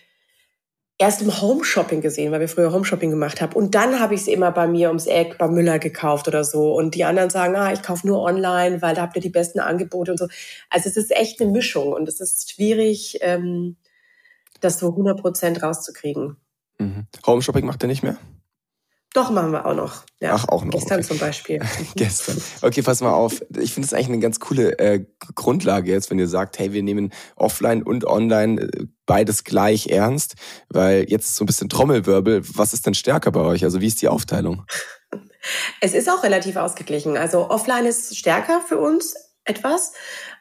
erst 0.99 1.23
im 1.23 1.41
Home-Shopping 1.41 2.01
gesehen, 2.01 2.33
weil 2.33 2.41
wir 2.41 2.49
früher 2.49 2.73
Home-Shopping 2.73 3.11
gemacht 3.11 3.41
haben. 3.41 3.55
Und 3.55 3.77
dann 3.77 4.01
habe 4.01 4.15
ich 4.15 4.23
es 4.23 4.27
immer 4.27 4.51
bei 4.51 4.67
mir 4.67 4.89
ums 4.89 5.07
Eck 5.07 5.39
bei 5.39 5.47
Müller 5.47 5.79
gekauft 5.79 6.27
oder 6.27 6.43
so. 6.43 6.75
Und 6.75 6.97
die 6.97 7.05
anderen 7.05 7.31
sagen, 7.31 7.55
ah, 7.55 7.73
ich 7.73 7.83
kaufe 7.83 8.07
nur 8.07 8.21
online, 8.23 8.83
weil 8.83 8.97
da 8.97 9.03
habt 9.03 9.15
ihr 9.15 9.23
die 9.23 9.31
besten 9.31 9.61
Angebote 9.61 10.11
und 10.11 10.19
so. 10.19 10.27
Also 10.69 10.89
es 10.89 10.97
ist 10.97 11.13
echt 11.13 11.41
eine 11.41 11.53
Mischung 11.53 11.93
und 11.93 12.09
es 12.09 12.21
ist 12.21 12.51
schwierig, 12.51 13.19
ähm, 13.21 13.77
das 14.61 14.81
so 14.81 14.89
100 14.91 15.21
Prozent 15.21 15.63
rauszukriegen. 15.63 16.37
Mhm. 16.79 17.07
Home-Shopping 17.25 17.65
macht 17.65 17.85
ihr 17.85 17.89
nicht 17.89 18.03
mehr? 18.03 18.19
Doch, 19.15 19.31
machen 19.31 19.53
wir 19.53 19.65
auch 19.65 19.75
noch. 19.75 20.05
Ja. 20.21 20.35
Ach, 20.35 20.49
auch 20.49 20.65
noch. 20.65 20.73
Gestern 20.73 20.99
okay. 20.99 21.09
zum 21.09 21.19
Beispiel. 21.19 21.61
Gestern. 21.97 22.41
Okay, 22.61 22.83
pass 22.83 23.01
mal 23.01 23.13
auf. 23.13 23.41
Ich 23.59 23.73
finde 23.73 23.87
es 23.87 23.95
eigentlich 23.95 24.09
eine 24.09 24.19
ganz 24.19 24.39
coole 24.39 24.79
äh, 24.79 25.05
Grundlage 25.35 25.91
jetzt, 25.91 26.11
wenn 26.11 26.19
ihr 26.19 26.29
sagt, 26.29 26.59
hey, 26.59 26.73
wir 26.73 26.83
nehmen 26.83 27.13
offline 27.37 27.83
und 27.83 28.05
online 28.05 28.63
äh, 28.63 28.87
beides 29.07 29.45
gleich 29.45 29.87
ernst, 29.87 30.35
weil 30.69 31.07
jetzt 31.09 31.37
so 31.37 31.45
ein 31.45 31.47
bisschen 31.47 31.69
Trommelwirbel. 31.69 32.43
Was 32.55 32.75
ist 32.75 32.87
denn 32.87 32.95
stärker 32.95 33.33
bei 33.33 33.41
euch? 33.41 33.65
Also 33.65 33.81
wie 33.81 33.87
ist 33.87 34.03
die 34.03 34.09
Aufteilung? 34.09 34.65
Es 35.81 35.95
ist 35.95 36.11
auch 36.11 36.25
relativ 36.25 36.57
ausgeglichen. 36.57 37.17
Also 37.17 37.49
offline 37.49 37.87
ist 37.87 38.19
stärker 38.19 38.61
für 38.61 38.77
uns 38.77 39.15
etwas, 39.45 39.93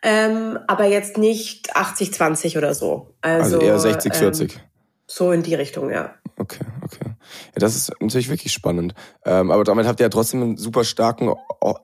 ähm, 0.02 0.60
aber 0.68 0.86
jetzt 0.86 1.18
nicht 1.18 1.78
80-20 1.78 2.58
oder 2.58 2.74
so. 2.74 3.16
Also, 3.22 3.60
also 3.60 3.66
eher 3.66 3.80
60-40. 3.80 4.42
Ähm, 4.42 4.50
so 5.06 5.32
in 5.32 5.44
die 5.44 5.56
Richtung, 5.56 5.90
ja. 5.90 6.16
Okay, 6.40 6.66
okay. 6.84 7.06
Ja, 7.06 7.16
das 7.56 7.76
ist 7.76 7.92
natürlich 8.00 8.30
wirklich 8.30 8.54
spannend. 8.54 8.94
Ähm, 9.26 9.50
aber 9.50 9.64
damit 9.64 9.88
habt 9.88 10.00
ihr 10.00 10.06
ja 10.06 10.10
trotzdem 10.10 10.44
einen 10.44 10.58
super 10.58 10.84
starken 10.84 11.34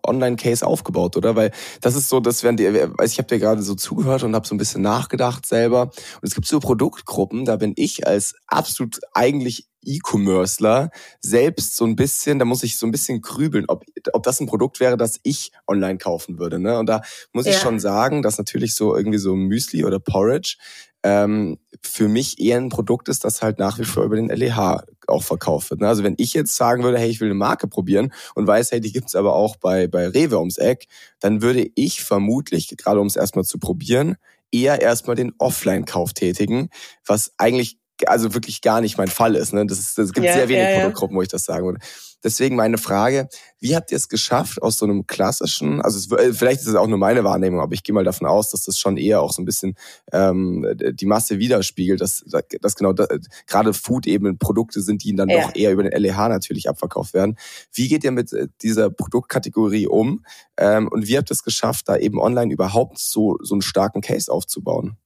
Online-Case 0.05 0.65
aufgebaut, 0.65 1.17
oder? 1.17 1.35
Weil 1.35 1.51
das 1.81 1.95
ist 1.95 2.07
so, 2.07 2.19
das 2.19 2.43
werden 2.43 2.57
die, 2.57 2.65
weiß 2.65 3.11
ich 3.11 3.17
habe 3.17 3.27
dir 3.27 3.39
gerade 3.39 3.63
so 3.63 3.73
zugehört 3.73 4.21
und 4.21 4.35
habe 4.35 4.47
so 4.47 4.53
ein 4.53 4.59
bisschen 4.59 4.83
nachgedacht 4.83 5.47
selber. 5.47 5.83
Und 5.85 6.21
es 6.21 6.35
gibt 6.35 6.45
so 6.45 6.59
Produktgruppen, 6.59 7.45
da 7.45 7.55
bin 7.55 7.73
ich 7.75 8.05
als 8.05 8.35
absolut 8.45 8.99
eigentlich 9.13 9.67
E-Commercer 9.85 10.91
selbst 11.19 11.75
so 11.75 11.85
ein 11.85 11.95
bisschen, 11.95 12.37
da 12.37 12.45
muss 12.45 12.63
ich 12.63 12.77
so 12.77 12.85
ein 12.85 12.91
bisschen 12.91 13.21
grübeln, 13.21 13.65
ob, 13.67 13.83
ob 14.13 14.23
das 14.23 14.39
ein 14.39 14.47
Produkt 14.47 14.79
wäre, 14.79 14.97
das 14.97 15.19
ich 15.23 15.51
online 15.67 15.97
kaufen 15.97 16.37
würde. 16.37 16.59
Ne? 16.59 16.77
Und 16.77 16.87
da 16.87 17.01
muss 17.33 17.47
ich 17.47 17.57
schon 17.57 17.79
sagen, 17.79 18.21
dass 18.21 18.37
natürlich 18.37 18.75
so 18.75 18.95
irgendwie 18.95 19.17
so 19.17 19.35
Müsli 19.35 19.83
oder 19.83 19.99
Porridge 19.99 20.57
ähm, 21.03 21.59
für 21.81 22.07
mich 22.07 22.39
eher 22.39 22.57
ein 22.57 22.69
Produkt 22.69 23.09
ist, 23.09 23.23
das 23.25 23.41
halt 23.41 23.59
nach 23.59 23.77
wie 23.77 23.83
vor 23.83 24.03
über 24.03 24.15
den 24.15 24.29
LEH 24.29 24.83
auch 25.07 25.23
verkauft 25.23 25.69
wird. 25.69 25.81
Ne? 25.81 25.87
Also 25.87 26.03
wenn 26.03 26.15
ich 26.17 26.33
jetzt 26.33 26.55
sagen 26.55 26.83
würde, 26.83 26.97
hey, 26.97 27.09
ich 27.09 27.19
will 27.19 27.27
eine 27.27 27.35
Marke 27.35 27.67
probieren 27.67 28.13
und 28.35 28.47
weiß, 28.47 28.71
hey, 28.71 28.79
die 28.79 28.91
gibt's 28.91 29.15
aber 29.15 29.35
auch 29.35 29.57
bei, 29.57 29.87
bei 29.87 30.07
Rewe 30.07 30.39
ums 30.39 30.57
Eck, 30.57 30.87
dann 31.19 31.41
würde 31.41 31.69
ich 31.75 32.03
vermutlich, 32.03 32.73
gerade 32.77 33.01
um 33.01 33.07
es 33.07 33.17
erstmal 33.17 33.43
zu 33.43 33.59
probieren, 33.59 34.15
eher 34.51 34.81
erstmal 34.81 35.15
den 35.15 35.33
Offline-Kauf 35.37 36.13
tätigen, 36.13 36.69
was 37.05 37.33
eigentlich 37.37 37.77
also 38.05 38.33
wirklich 38.33 38.61
gar 38.61 38.81
nicht 38.81 38.97
mein 38.97 39.07
Fall 39.07 39.35
ist. 39.35 39.53
Ne? 39.53 39.65
Das, 39.65 39.79
ist, 39.79 39.97
das 39.97 40.13
gibt 40.13 40.25
ja, 40.25 40.33
sehr 40.33 40.49
wenig 40.49 40.69
ja, 40.69 40.79
Produktgruppen, 40.79 41.17
wo 41.17 41.21
ich 41.21 41.27
das 41.27 41.45
sagen 41.45 41.65
würde. 41.65 41.79
Deswegen 42.23 42.55
meine 42.55 42.77
Frage, 42.77 43.27
wie 43.59 43.75
habt 43.75 43.91
ihr 43.91 43.97
es 43.97 44.09
geschafft, 44.09 44.61
aus 44.61 44.77
so 44.77 44.85
einem 44.85 45.07
klassischen, 45.07 45.81
also 45.81 45.97
es, 45.97 46.11
äh, 46.11 46.33
vielleicht 46.33 46.61
ist 46.61 46.67
es 46.67 46.75
auch 46.75 46.87
nur 46.87 46.97
meine 46.97 47.23
Wahrnehmung, 47.23 47.59
aber 47.59 47.73
ich 47.73 47.83
gehe 47.83 47.93
mal 47.93 48.03
davon 48.03 48.27
aus, 48.27 48.49
dass 48.49 48.63
das 48.63 48.77
schon 48.77 48.97
eher 48.97 49.21
auch 49.21 49.31
so 49.31 49.41
ein 49.41 49.45
bisschen 49.45 49.75
ähm, 50.11 50.65
die 50.75 51.05
Masse 51.05 51.39
widerspiegelt, 51.39 52.01
dass, 52.01 52.23
dass 52.61 52.75
genau 52.75 52.93
da, 52.93 53.07
gerade 53.47 53.73
Food 53.73 54.07
eben 54.07 54.37
Produkte 54.37 54.81
sind, 54.81 55.03
die 55.03 55.15
dann 55.15 55.29
ja. 55.29 55.43
doch 55.47 55.55
eher 55.55 55.71
über 55.71 55.83
den 55.83 55.91
LEH 55.91 56.29
natürlich 56.29 56.69
abverkauft 56.69 57.13
werden. 57.13 57.37
Wie 57.73 57.87
geht 57.87 58.03
ihr 58.03 58.11
mit 58.11 58.31
äh, 58.33 58.47
dieser 58.61 58.89
Produktkategorie 58.89 59.87
um 59.87 60.25
ähm, 60.57 60.87
und 60.87 61.07
wie 61.07 61.17
habt 61.17 61.29
ihr 61.29 61.33
es 61.33 61.43
geschafft, 61.43 61.89
da 61.89 61.97
eben 61.97 62.19
online 62.19 62.53
überhaupt 62.53 62.99
so, 62.99 63.37
so 63.41 63.55
einen 63.55 63.61
starken 63.61 64.01
Case 64.01 64.31
aufzubauen? 64.31 64.97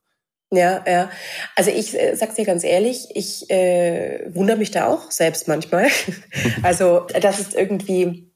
Ja, 0.52 0.84
ja. 0.88 1.10
Also 1.56 1.72
ich 1.72 1.94
äh, 2.00 2.16
sag's 2.16 2.36
dir 2.36 2.46
ganz 2.46 2.64
ehrlich, 2.64 3.10
ich 3.14 3.50
äh, 3.50 4.34
wundere 4.34 4.58
mich 4.58 4.72
da 4.72 4.88
auch 4.88 5.12
selbst 5.12 5.48
manchmal. 5.48 5.88
also 6.64 7.06
das 7.22 7.40
ist 7.40 7.54
irgendwie 7.54 8.32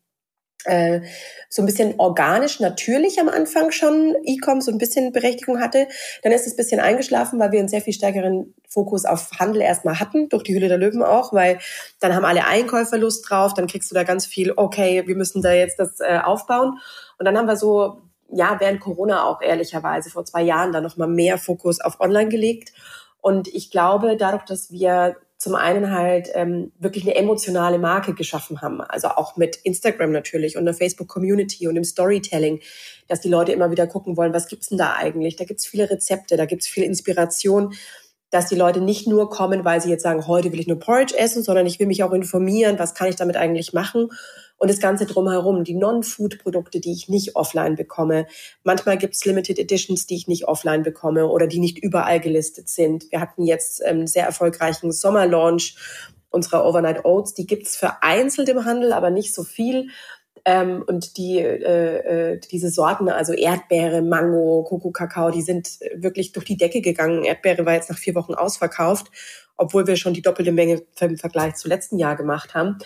äh, 0.65 1.01
so 1.49 1.61
ein 1.61 1.65
bisschen 1.65 1.99
organisch, 1.99 2.59
natürlich 2.59 3.19
am 3.19 3.29
Anfang 3.29 3.71
schon 3.71 4.15
E-Com 4.25 4.61
so 4.61 4.71
ein 4.71 4.77
bisschen 4.77 5.13
Berechtigung 5.13 5.61
hatte. 5.61 5.87
Dann 6.21 6.33
ist 6.33 6.47
es 6.47 6.53
ein 6.53 6.57
bisschen 6.57 6.81
eingeschlafen, 6.81 7.39
weil 7.39 7.53
wir 7.53 7.59
einen 7.59 7.69
sehr 7.69 7.81
viel 7.81 7.93
stärkeren 7.93 8.55
Fokus 8.67 9.05
auf 9.05 9.31
Handel 9.39 9.61
erstmal 9.61 9.99
hatten, 9.99 10.27
durch 10.29 10.43
die 10.43 10.53
Hülle 10.53 10.67
der 10.67 10.77
Löwen 10.77 11.03
auch, 11.03 11.33
weil 11.33 11.59
dann 12.01 12.13
haben 12.13 12.25
alle 12.25 12.45
Einkäufer 12.45 12.97
Lust 12.97 13.29
drauf, 13.29 13.53
dann 13.53 13.67
kriegst 13.67 13.89
du 13.89 13.95
da 13.95 14.03
ganz 14.03 14.25
viel, 14.25 14.53
okay, 14.55 15.03
wir 15.07 15.15
müssen 15.15 15.41
da 15.41 15.53
jetzt 15.53 15.79
das 15.79 15.99
äh, 15.99 16.19
aufbauen. 16.23 16.79
Und 17.17 17.25
dann 17.25 17.37
haben 17.37 17.47
wir 17.47 17.57
so 17.57 18.01
ja, 18.31 18.57
während 18.59 18.79
Corona 18.79 19.25
auch 19.25 19.41
ehrlicherweise 19.41 20.09
vor 20.09 20.25
zwei 20.25 20.41
Jahren 20.41 20.71
da 20.71 20.81
nochmal 20.81 21.07
mehr 21.07 21.37
Fokus 21.37 21.79
auf 21.81 21.99
Online 21.99 22.29
gelegt. 22.29 22.73
Und 23.19 23.47
ich 23.47 23.69
glaube, 23.69 24.17
dadurch, 24.17 24.43
dass 24.45 24.71
wir 24.71 25.17
zum 25.37 25.55
einen 25.55 25.91
halt 25.91 26.29
ähm, 26.35 26.71
wirklich 26.77 27.03
eine 27.03 27.15
emotionale 27.15 27.79
Marke 27.79 28.13
geschaffen 28.13 28.61
haben, 28.61 28.79
also 28.79 29.07
auch 29.07 29.37
mit 29.37 29.55
Instagram 29.55 30.11
natürlich 30.11 30.55
und 30.55 30.65
der 30.65 30.75
Facebook-Community 30.75 31.67
und 31.67 31.73
dem 31.73 31.83
Storytelling, 31.83 32.59
dass 33.07 33.21
die 33.21 33.29
Leute 33.29 33.51
immer 33.51 33.71
wieder 33.71 33.87
gucken 33.87 34.17
wollen, 34.17 34.35
was 34.35 34.47
gibt's 34.47 34.69
denn 34.69 34.77
da 34.77 34.93
eigentlich? 34.93 35.37
Da 35.37 35.45
gibt's 35.45 35.65
viele 35.65 35.89
Rezepte, 35.89 36.37
da 36.37 36.45
gibt's 36.45 36.67
viel 36.67 36.83
Inspiration, 36.83 37.73
dass 38.29 38.47
die 38.47 38.55
Leute 38.55 38.81
nicht 38.81 39.07
nur 39.07 39.31
kommen, 39.31 39.65
weil 39.65 39.81
sie 39.81 39.89
jetzt 39.89 40.03
sagen, 40.03 40.27
heute 40.27 40.51
will 40.51 40.59
ich 40.59 40.67
nur 40.67 40.79
Porridge 40.79 41.17
essen, 41.17 41.41
sondern 41.41 41.65
ich 41.65 41.79
will 41.79 41.87
mich 41.87 42.03
auch 42.03 42.13
informieren, 42.13 42.77
was 42.77 42.93
kann 42.93 43.09
ich 43.09 43.15
damit 43.15 43.35
eigentlich 43.35 43.73
machen 43.73 44.09
und 44.61 44.69
das 44.69 44.79
Ganze 44.79 45.07
drumherum, 45.07 45.63
die 45.63 45.73
Non-Food-Produkte, 45.73 46.79
die 46.79 46.91
ich 46.91 47.09
nicht 47.09 47.35
offline 47.35 47.75
bekomme. 47.75 48.27
Manchmal 48.63 48.99
gibt's 48.99 49.25
Limited 49.25 49.57
Editions, 49.57 50.05
die 50.05 50.15
ich 50.15 50.27
nicht 50.27 50.47
offline 50.47 50.83
bekomme 50.83 51.25
oder 51.25 51.47
die 51.47 51.57
nicht 51.57 51.79
überall 51.79 52.19
gelistet 52.19 52.69
sind. 52.69 53.11
Wir 53.11 53.21
hatten 53.21 53.43
jetzt 53.43 53.83
einen 53.83 54.01
ähm, 54.01 54.07
sehr 54.07 54.23
erfolgreichen 54.23 54.91
Sommerlaunch 54.91 55.77
unserer 56.29 56.63
Overnight 56.63 57.05
Oats. 57.05 57.33
Die 57.33 57.47
gibt's 57.47 57.75
vereinzelt 57.75 58.49
im 58.49 58.63
Handel, 58.63 58.93
aber 58.93 59.09
nicht 59.09 59.33
so 59.33 59.43
viel. 59.43 59.87
Ähm, 60.45 60.83
und 60.85 61.17
die, 61.17 61.39
äh, 61.39 62.33
äh, 62.33 62.39
diese 62.51 62.69
Sorten, 62.69 63.09
also 63.09 63.33
Erdbeere, 63.33 64.03
Mango, 64.03 64.63
Koko, 64.63 64.91
Kakao, 64.91 65.31
die 65.31 65.41
sind 65.41 65.79
wirklich 65.95 66.33
durch 66.33 66.45
die 66.45 66.57
Decke 66.57 66.81
gegangen. 66.81 67.23
Erdbeere 67.23 67.65
war 67.65 67.73
jetzt 67.73 67.89
nach 67.89 67.97
vier 67.97 68.13
Wochen 68.13 68.35
ausverkauft, 68.35 69.07
obwohl 69.57 69.87
wir 69.87 69.95
schon 69.95 70.13
die 70.13 70.21
doppelte 70.21 70.51
Menge 70.51 70.83
im 70.99 71.17
Vergleich 71.17 71.55
zu 71.55 71.67
letzten 71.67 71.97
Jahr 71.97 72.15
gemacht 72.15 72.53
haben. 72.53 72.77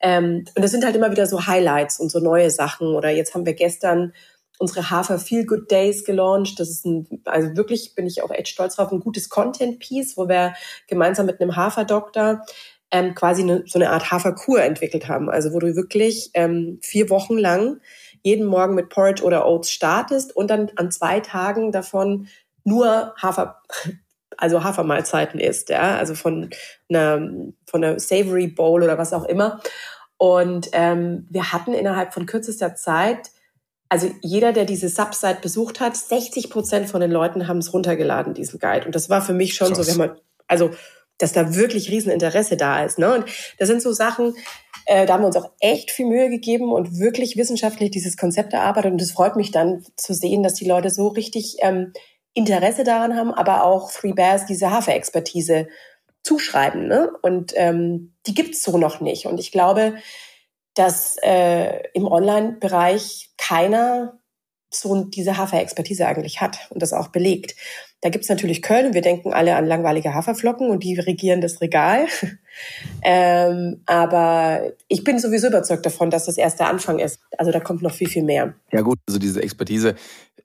Ähm, 0.00 0.44
und 0.54 0.62
das 0.62 0.70
sind 0.70 0.84
halt 0.84 0.96
immer 0.96 1.10
wieder 1.10 1.26
so 1.26 1.46
Highlights 1.46 2.00
und 2.00 2.10
so 2.10 2.20
neue 2.20 2.50
Sachen. 2.50 2.94
Oder 2.94 3.10
jetzt 3.10 3.34
haben 3.34 3.46
wir 3.46 3.54
gestern 3.54 4.12
unsere 4.58 4.90
Hafer 4.90 5.18
Feel 5.18 5.44
Good 5.44 5.70
Days 5.70 6.04
gelauncht. 6.04 6.58
Das 6.58 6.70
ist 6.70 6.84
ein, 6.86 7.22
also 7.24 7.56
wirklich 7.56 7.94
bin 7.94 8.06
ich 8.06 8.22
auch 8.22 8.30
echt 8.30 8.48
stolz 8.48 8.76
drauf, 8.76 8.90
ein 8.92 9.00
gutes 9.00 9.28
Content-Piece, 9.28 10.16
wo 10.16 10.28
wir 10.28 10.54
gemeinsam 10.88 11.26
mit 11.26 11.40
einem 11.40 11.56
Haferdoktor 11.56 12.42
ähm, 12.90 13.14
quasi 13.14 13.42
eine, 13.42 13.64
so 13.66 13.78
eine 13.78 13.90
Art 13.90 14.10
Haferkur 14.10 14.62
entwickelt 14.62 15.08
haben. 15.08 15.28
Also 15.28 15.52
wo 15.52 15.58
du 15.58 15.74
wirklich 15.74 16.30
ähm, 16.34 16.78
vier 16.82 17.10
Wochen 17.10 17.36
lang 17.36 17.80
jeden 18.22 18.46
Morgen 18.46 18.74
mit 18.74 18.88
Porridge 18.88 19.22
oder 19.22 19.46
Oats 19.46 19.70
startest 19.70 20.34
und 20.34 20.50
dann 20.50 20.70
an 20.76 20.90
zwei 20.90 21.20
Tagen 21.20 21.70
davon 21.70 22.28
nur 22.64 23.14
Hafer, 23.20 23.62
also 24.38 24.64
Hafermahlzeiten 24.64 25.40
isst, 25.40 25.68
ja, 25.70 25.96
also 25.96 26.14
von 26.14 26.50
einer, 26.88 27.30
von 27.66 27.84
einer 27.84 27.98
Savory 27.98 28.48
Bowl 28.48 28.82
oder 28.82 28.98
was 28.98 29.12
auch 29.12 29.24
immer. 29.24 29.60
Und 30.18 30.68
ähm, 30.72 31.26
wir 31.30 31.52
hatten 31.52 31.74
innerhalb 31.74 32.14
von 32.14 32.26
kürzester 32.26 32.74
Zeit 32.74 33.30
also 33.88 34.10
jeder, 34.20 34.52
der 34.52 34.64
diese 34.64 34.88
Subsite 34.88 35.38
besucht 35.40 35.80
hat, 35.80 35.96
60 35.96 36.50
Prozent 36.50 36.88
von 36.88 37.00
den 37.00 37.10
Leuten 37.10 37.46
haben 37.46 37.58
es 37.58 37.72
runtergeladen, 37.72 38.34
diesen 38.34 38.58
Guide. 38.58 38.86
Und 38.86 38.94
das 38.94 39.08
war 39.08 39.22
für 39.22 39.32
mich 39.32 39.54
schon 39.54 39.68
Krass. 39.72 39.86
so, 39.86 39.92
wenn 39.92 39.98
man, 39.98 40.18
also, 40.48 40.70
dass 41.18 41.32
da 41.32 41.54
wirklich 41.54 41.90
Rieseninteresse 41.90 42.56
da 42.56 42.84
ist. 42.84 42.98
Ne? 42.98 43.14
Und 43.14 43.24
das 43.58 43.68
sind 43.68 43.80
so 43.80 43.92
Sachen, 43.92 44.34
äh, 44.86 45.06
da 45.06 45.14
haben 45.14 45.22
wir 45.22 45.28
uns 45.28 45.36
auch 45.36 45.50
echt 45.60 45.90
viel 45.90 46.06
Mühe 46.06 46.28
gegeben 46.28 46.72
und 46.72 46.98
wirklich 46.98 47.36
wissenschaftlich 47.36 47.90
dieses 47.90 48.16
Konzept 48.16 48.52
erarbeitet. 48.52 48.92
Und 48.92 49.00
es 49.00 49.12
freut 49.12 49.36
mich 49.36 49.50
dann 49.50 49.84
zu 49.96 50.14
sehen, 50.14 50.42
dass 50.42 50.54
die 50.54 50.68
Leute 50.68 50.90
so 50.90 51.08
richtig 51.08 51.56
ähm, 51.60 51.92
Interesse 52.36 52.84
daran 52.84 53.16
haben, 53.16 53.32
aber 53.32 53.64
auch 53.64 53.90
Three 53.90 54.12
Bears 54.12 54.44
diese 54.44 54.70
Hafer-Expertise 54.70 55.68
zuschreiben. 56.22 56.86
Ne? 56.86 57.10
Und 57.22 57.54
ähm, 57.56 58.12
die 58.26 58.34
gibt's 58.34 58.62
so 58.62 58.76
noch 58.76 59.00
nicht. 59.00 59.26
Und 59.26 59.40
ich 59.40 59.52
glaube, 59.52 59.94
dass 60.74 61.16
äh, 61.22 61.80
im 61.94 62.06
Online-Bereich 62.06 63.30
keiner 63.38 64.18
so 64.70 65.04
diese 65.04 65.38
Hafer-Expertise 65.38 66.06
eigentlich 66.06 66.42
hat 66.42 66.68
und 66.70 66.82
das 66.82 66.92
auch 66.92 67.08
belegt. 67.08 67.54
Da 68.02 68.10
gibt's 68.10 68.28
natürlich 68.28 68.60
Köln 68.60 68.92
wir 68.92 69.00
denken 69.00 69.32
alle 69.32 69.56
an 69.56 69.66
langweilige 69.66 70.12
Haferflocken 70.12 70.68
und 70.68 70.84
die 70.84 70.98
regieren 70.98 71.40
das 71.40 71.62
Regal. 71.62 72.06
ähm, 73.02 73.80
aber 73.86 74.72
ich 74.88 75.04
bin 75.04 75.18
sowieso 75.18 75.46
überzeugt 75.46 75.86
davon, 75.86 76.10
dass 76.10 76.26
das 76.26 76.36
erst 76.36 76.60
der 76.60 76.68
Anfang 76.68 76.98
ist. 76.98 77.20
Also 77.38 77.50
da 77.50 77.60
kommt 77.60 77.80
noch 77.80 77.94
viel, 77.94 78.08
viel 78.08 78.24
mehr. 78.24 78.54
Ja 78.72 78.82
gut, 78.82 78.98
also 79.08 79.18
diese 79.18 79.42
Expertise, 79.42 79.94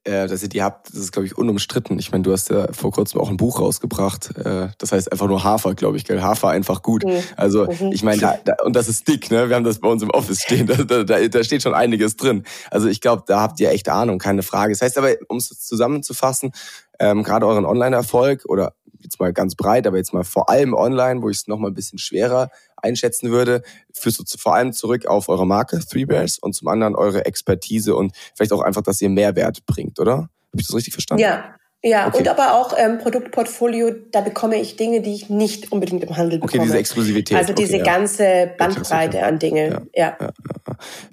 äh, 0.03 0.27
dass 0.27 0.41
ihr 0.41 0.49
die 0.49 0.63
habt, 0.63 0.89
das 0.89 0.99
ist, 0.99 1.11
glaube 1.11 1.27
ich, 1.27 1.37
unumstritten. 1.37 1.99
Ich 1.99 2.11
meine, 2.11 2.23
du 2.23 2.31
hast 2.31 2.49
ja 2.49 2.71
vor 2.73 2.91
kurzem 2.91 3.21
auch 3.21 3.29
ein 3.29 3.37
Buch 3.37 3.59
rausgebracht. 3.59 4.35
Äh, 4.35 4.69
das 4.79 4.91
heißt 4.91 5.11
einfach 5.11 5.27
nur 5.27 5.43
Hafer, 5.43 5.75
glaube 5.75 5.97
ich, 5.97 6.05
gell? 6.05 6.21
Hafer 6.21 6.49
einfach 6.49 6.81
gut. 6.81 7.03
Mhm. 7.03 7.19
Also 7.37 7.67
mhm. 7.67 7.91
ich 7.91 8.01
meine, 8.01 8.19
da, 8.19 8.35
da, 8.43 8.55
und 8.63 8.75
das 8.75 8.87
ist 8.87 9.07
dick, 9.07 9.29
ne? 9.29 9.49
Wir 9.49 9.55
haben 9.55 9.63
das 9.63 9.79
bei 9.79 9.87
uns 9.87 10.01
im 10.01 10.09
Office 10.09 10.41
stehen. 10.41 10.69
Da, 10.91 11.03
da, 11.03 11.27
da 11.27 11.43
steht 11.43 11.61
schon 11.61 11.73
einiges 11.73 12.15
drin. 12.15 12.43
Also 12.71 12.87
ich 12.87 13.01
glaube, 13.01 13.23
da 13.27 13.41
habt 13.41 13.59
ihr 13.59 13.69
echt 13.69 13.87
Ahnung, 13.87 14.17
keine 14.17 14.41
Frage. 14.41 14.73
Das 14.73 14.81
heißt 14.81 14.97
aber, 14.97 15.11
um 15.27 15.37
es 15.37 15.49
zusammenzufassen, 15.49 16.51
ähm, 16.99 17.23
gerade 17.23 17.45
euren 17.45 17.65
Online-Erfolg 17.65 18.45
oder 18.45 18.73
jetzt 18.99 19.19
mal 19.19 19.33
ganz 19.33 19.55
breit, 19.55 19.85
aber 19.87 19.97
jetzt 19.97 20.13
mal 20.13 20.23
vor 20.23 20.49
allem 20.49 20.73
online, 20.73 21.21
wo 21.21 21.29
ich 21.29 21.37
es 21.37 21.47
nochmal 21.47 21.71
ein 21.71 21.75
bisschen 21.75 21.99
schwerer 21.99 22.49
einschätzen 22.81 23.31
würde, 23.31 23.61
führst 23.93 24.19
du 24.19 24.37
vor 24.37 24.55
allem 24.55 24.73
zurück 24.73 25.05
auf 25.05 25.29
eure 25.29 25.45
Marke 25.45 25.79
Three 25.79 26.05
Bears 26.05 26.39
und 26.39 26.53
zum 26.53 26.67
anderen 26.67 26.95
eure 26.95 27.25
Expertise 27.25 27.95
und 27.95 28.15
vielleicht 28.35 28.53
auch 28.53 28.61
einfach, 28.61 28.81
dass 28.81 29.01
ihr 29.01 29.09
Mehrwert 29.09 29.65
bringt, 29.65 29.99
oder? 29.99 30.13
Habe 30.51 30.59
ich 30.59 30.67
das 30.67 30.75
richtig 30.75 30.93
verstanden? 30.93 31.21
Ja, 31.21 31.55
ja, 31.83 32.07
okay. 32.07 32.19
und 32.19 32.27
aber 32.27 32.53
auch 32.53 32.75
ähm, 32.77 32.99
Produktportfolio, 32.99 33.91
da 34.11 34.21
bekomme 34.21 34.61
ich 34.61 34.75
Dinge, 34.75 35.01
die 35.01 35.15
ich 35.15 35.29
nicht 35.29 35.71
unbedingt 35.71 36.03
im 36.03 36.15
Handel 36.15 36.37
bekomme. 36.37 36.61
Okay, 36.61 36.67
diese 36.67 36.77
Exklusivität. 36.77 37.35
Also 37.35 37.53
diese 37.53 37.77
okay, 37.77 37.83
ganze 37.83 38.51
Bandbreite 38.55 39.17
ja. 39.17 39.23
an 39.23 39.39
Dinge. 39.39 39.87
Ja. 39.95 40.15
ja. 40.19 40.29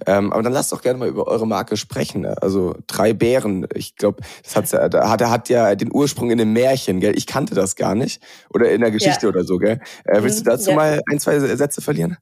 ähm, 0.07 0.31
aber 0.31 0.43
dann 0.43 0.53
lasst 0.53 0.71
doch 0.73 0.83
gerne 0.83 0.99
mal 0.99 1.09
über 1.09 1.27
eure 1.27 1.47
Marke 1.47 1.79
sprechen. 1.79 2.21
Ne? 2.21 2.35
Also 2.43 2.75
drei 2.87 3.15
Bären. 3.15 3.67
Ich 3.75 3.97
glaube, 3.97 4.21
das 4.43 4.57
hat's 4.57 4.73
ja, 4.73 4.91
da 4.91 5.09
hat, 5.09 5.23
hat 5.23 5.49
ja 5.49 5.75
den 5.75 5.91
Ursprung 5.91 6.31
in 6.31 6.39
einem 6.39 6.53
Märchen, 6.53 7.01
gell? 7.01 7.17
Ich 7.17 7.27
kannte 7.27 7.55
das 7.55 7.75
gar 7.75 7.95
nicht. 7.95 8.23
Oder 8.53 8.71
in 8.71 8.83
der 8.83 8.91
Geschichte 8.91 9.27
oder 9.27 9.45
so, 9.45 9.57
gell? 9.57 9.81
Äh, 10.05 10.23
willst 10.23 10.41
du 10.41 10.43
mhm, 10.43 10.51
dazu 10.51 10.73
mal 10.73 11.01
ein, 11.11 11.19
zwei 11.19 11.39
Sätze 11.39 11.81
verlieren? 11.81 12.19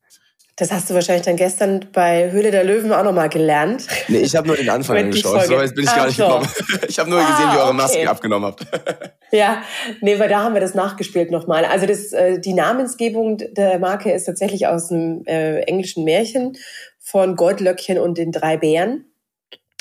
Das 0.59 0.73
hast 0.73 0.89
du 0.89 0.95
wahrscheinlich 0.95 1.27
dann 1.27 1.37
gestern 1.37 1.87
bei 1.93 2.31
Höhle 2.31 2.51
der 2.51 2.65
Löwen 2.65 2.91
auch 2.91 3.05
nochmal 3.05 3.29
gelernt. 3.29 3.87
Nee, 4.09 4.21
ich 4.21 4.35
habe 4.35 4.47
nur 4.47 4.57
den 4.57 4.71
Anfang 4.71 4.97
angeschaut. 5.05 5.45
So 5.45 5.55
weit 5.55 5.75
bin 5.75 5.85
ich 5.85 5.91
ah, 5.91 5.97
gar 5.97 6.07
nicht 6.07 6.17
so. 6.17 6.25
gekommen. 6.25 6.49
Ich 6.89 6.99
habe 6.99 7.11
nur 7.11 7.21
ah, 7.21 7.31
gesehen, 7.31 7.51
wie 7.51 7.57
ihr 7.57 7.63
eure 7.63 7.75
Masken 7.75 7.99
okay. 7.99 8.07
abgenommen 8.07 8.47
habt. 8.47 8.67
Ja, 9.33 9.65
nee, 10.03 10.21
weil 10.21 10.29
da 10.29 10.45
haben 10.45 10.55
wir 10.55 10.61
das 10.61 10.75
nachgespielt 10.75 11.33
nochmal. 11.33 11.65
Also 11.65 11.85
das, 11.85 12.13
äh, 12.13 12.39
die 12.39 12.55
Namensgebung 12.55 13.39
der 13.39 13.81
Marke 13.81 14.13
ist 14.13 14.25
tatsächlich 14.25 14.69
aus 14.69 14.93
einem 14.93 15.25
äh, 15.27 15.63
englischen 15.63 16.05
Märchen 16.05 16.57
von 17.01 17.35
Goldlöckchen 17.35 17.99
und 17.99 18.19
den 18.19 18.31
drei 18.31 18.57
Bären. 18.57 19.05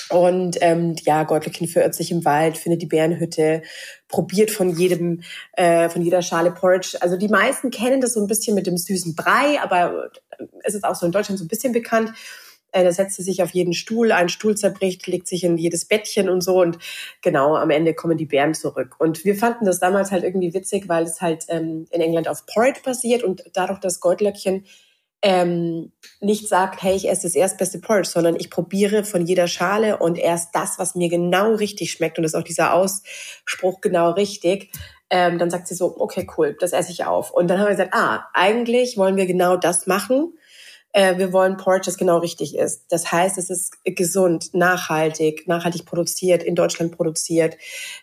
Und 0.10 0.58
ähm, 0.62 0.96
ja, 1.04 1.24
Goldlöckchen 1.24 1.68
verirrt 1.68 1.96
sich 1.96 2.12
im 2.12 2.26
Wald, 2.26 2.58
findet 2.58 2.82
die 2.82 2.88
Bärenhütte, 2.88 3.64
probiert 4.08 4.52
von 4.52 4.70
jedem, 4.70 5.22
äh, 5.54 5.90
von 5.90 6.02
jeder 6.02 6.22
Schale 6.22 6.52
Porridge. 6.52 6.98
Also 7.02 7.18
die 7.18 7.28
meisten 7.28 7.72
kennen 7.72 8.02
das 8.02 8.14
so 8.14 8.22
ein 8.22 8.28
bisschen 8.28 8.56
mit 8.56 8.68
dem 8.68 8.78
süßen 8.78 9.16
Brei, 9.16 9.60
aber 9.62 10.12
es 10.63 10.76
ist 10.76 10.84
auch 10.84 10.95
so 10.95 11.06
in 11.06 11.12
Deutschland 11.12 11.39
so 11.39 11.45
ein 11.45 11.50
bisschen 11.50 11.74
bekannt. 11.74 12.13
Äh, 12.71 12.84
da 12.84 12.91
setzt 12.91 13.15
sie 13.15 13.24
sich 13.24 13.41
auf 13.41 13.52
jeden 13.52 13.74
Stuhl, 13.74 14.12
ein 14.12 14.28
Stuhl 14.30 14.56
zerbricht, 14.58 15.08
legt 15.08 15.28
sich 15.28 15.43
in 15.43 15.58
jedes 15.58 15.86
Bettchen 15.86 16.30
und 16.30 16.41
so 16.41 16.62
und 16.62 16.78
genau 17.21 17.56
am 17.56 17.69
Ende 17.69 17.93
kommen 17.93 18.17
die 18.17 18.26
Bären 18.26 18.54
zurück. 18.54 18.95
Und 19.00 19.24
wir 19.24 19.36
fanden 19.36 19.65
das 19.65 19.80
damals 19.80 20.12
halt 20.12 20.24
irgendwie 20.24 20.54
witzig, 20.54 20.89
weil 20.89 21.06
es 21.06 21.21
halt 21.21 21.45
ähm, 21.48 21.88
in 21.91 22.02
England 22.02 22.28
auf 22.28 22.45
Porridge 22.45 22.82
basiert 22.84 23.24
und 23.24 23.43
dadurch 23.54 23.80
das 23.80 24.02
Goldlöckchen 24.02 24.65
ähm, 25.21 25.91
nicht 26.19 26.48
sagt, 26.48 26.84
hey, 26.84 26.95
ich 26.95 27.10
esse 27.10 27.24
das 27.24 27.36
erstbeste 27.36 27.80
Porridge, 27.80 28.10
sondern 28.10 28.36
ich 28.36 28.52
probiere 28.52 29.04
von 29.04 29.26
jeder 29.26 29.48
Schale 29.48 29.98
und 29.98 30.19
erst 30.19 30.54
das, 30.54 30.78
was 30.78 30.93
mir 30.93 31.10
genau 31.10 31.56
richtig 31.56 31.91
schmeckt. 31.91 32.19
Und 32.19 32.24
das 32.24 32.34
ist 32.34 32.39
auch 32.39 32.43
dieser 32.43 32.74
Ausspruch 32.74 33.82
genau 33.82 34.12
richtig. 34.12 34.71
Ähm, 35.10 35.38
dann 35.38 35.52
sagt 35.52 35.68
sie 35.68 35.76
so, 35.76 35.96
okay, 36.00 36.28
cool, 36.38 36.58
das 36.60 36.74
esse 36.74 36.91
ich 36.91 37.06
auf. 37.06 37.32
Und 37.32 37.48
dann 37.48 37.60
haben 37.60 37.65
wir 37.65 37.72
gesagt, 37.72 37.94
ah, 37.94 38.28
eigentlich 38.34 38.98
wollen 38.98 39.18
wir 39.18 39.28
genau 39.28 39.56
das 39.56 39.86
machen. 39.86 40.34
Äh, 40.96 41.18
wir 41.18 41.34
wollen 41.34 41.58
Porridge, 41.58 41.88
das 41.88 41.98
genau 41.98 42.20
richtig 42.20 42.58
ist. 42.58 42.86
Das 42.89 43.12
heißt, 43.12 43.38
es 43.38 43.50
ist 43.50 43.84
gesund, 43.84 44.54
nachhaltig, 44.54 45.46
nachhaltig 45.46 45.86
produziert, 45.86 46.41
in 46.41 46.56
Deutschland 46.56 46.96
produziert, 46.96 47.58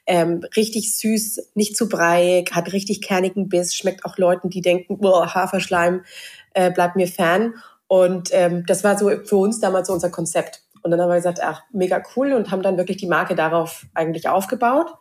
ähm, 0.07 0.45
richtig 0.55 0.95
süß, 0.99 1.53
nicht 1.55 1.75
zu 1.75 1.89
breiig, 1.89 2.53
hat 2.53 2.75
richtig 2.75 3.01
kernigen 3.01 3.49
Biss, 3.49 3.75
schmeckt 3.75 4.05
auch 4.05 4.19
Leuten, 4.19 4.51
die 4.51 4.61
denken, 4.61 4.99
boah, 4.99 5.35
Haferschleim, 5.35 6.05
äh, 6.53 6.71
bleibt 6.71 6.97
mir 6.97 7.09
fern. 7.09 7.55
Und 7.87 8.29
ähm, 8.33 8.65
das 8.67 8.85
war 8.85 8.99
so 8.99 9.11
für 9.25 9.37
uns 9.37 9.59
damals 9.59 9.89
so 9.89 9.95
unser 9.95 10.11
Konzept. 10.11 10.63
Und 10.83 10.91
dann 10.91 11.01
haben 11.01 11.09
wir 11.09 11.17
gesagt, 11.17 11.41
ach, 11.43 11.63
mega 11.73 12.03
cool 12.15 12.35
und 12.35 12.51
haben 12.51 12.63
dann 12.63 12.77
wirklich 12.77 12.99
die 12.99 13.07
Marke 13.07 13.35
darauf 13.35 13.87
eigentlich 13.95 14.29
aufgebaut. 14.29 14.93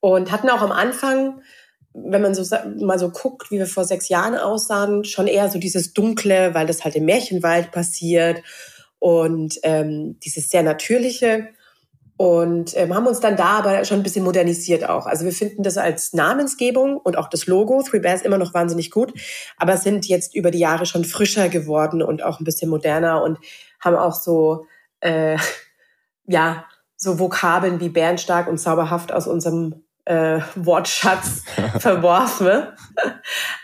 Und 0.00 0.30
hatten 0.30 0.48
auch 0.48 0.62
am 0.62 0.72
Anfang, 0.72 1.42
wenn 1.92 2.22
man 2.22 2.34
so 2.34 2.56
mal 2.78 2.98
so 2.98 3.10
guckt, 3.10 3.50
wie 3.50 3.58
wir 3.58 3.66
vor 3.66 3.84
sechs 3.84 4.08
Jahren 4.08 4.36
aussahen, 4.36 5.04
schon 5.04 5.26
eher 5.26 5.48
so 5.50 5.58
dieses 5.58 5.92
Dunkle, 5.92 6.54
weil 6.54 6.66
das 6.66 6.84
halt 6.84 6.94
im 6.94 7.04
Märchenwald 7.04 7.72
passiert 7.72 8.42
und 8.98 9.58
ähm, 9.62 10.18
dieses 10.20 10.50
sehr 10.50 10.62
Natürliche 10.62 11.48
und 12.18 12.76
ähm, 12.76 12.94
haben 12.94 13.06
uns 13.06 13.20
dann 13.20 13.36
da 13.36 13.58
aber 13.58 13.84
schon 13.84 14.00
ein 14.00 14.02
bisschen 14.02 14.24
modernisiert 14.24 14.88
auch. 14.88 15.06
Also 15.06 15.24
wir 15.24 15.32
finden 15.32 15.62
das 15.62 15.78
als 15.78 16.12
Namensgebung 16.12 16.96
und 16.96 17.16
auch 17.16 17.28
das 17.28 17.46
Logo 17.46 17.80
Three 17.82 18.00
Bears 18.00 18.22
immer 18.22 18.38
noch 18.38 18.54
wahnsinnig 18.54 18.90
gut, 18.90 19.12
aber 19.56 19.76
sind 19.76 20.06
jetzt 20.06 20.34
über 20.34 20.50
die 20.50 20.58
Jahre 20.58 20.84
schon 20.84 21.04
frischer 21.04 21.48
geworden 21.48 22.02
und 22.02 22.24
auch 22.24 22.40
ein 22.40 22.44
bisschen 22.44 22.70
moderner 22.70 23.22
und 23.22 23.38
haben 23.80 23.94
auch 23.94 24.14
so 24.14 24.66
äh, 25.00 25.38
ja 26.26 26.64
so 26.96 27.20
Vokabeln 27.20 27.78
wie 27.78 27.88
bärenstark 27.88 28.48
und 28.48 28.58
zauberhaft 28.58 29.12
aus 29.12 29.28
unserem 29.28 29.84
äh, 30.08 30.40
Wortschatz 30.56 31.42
verworfen 31.80 32.62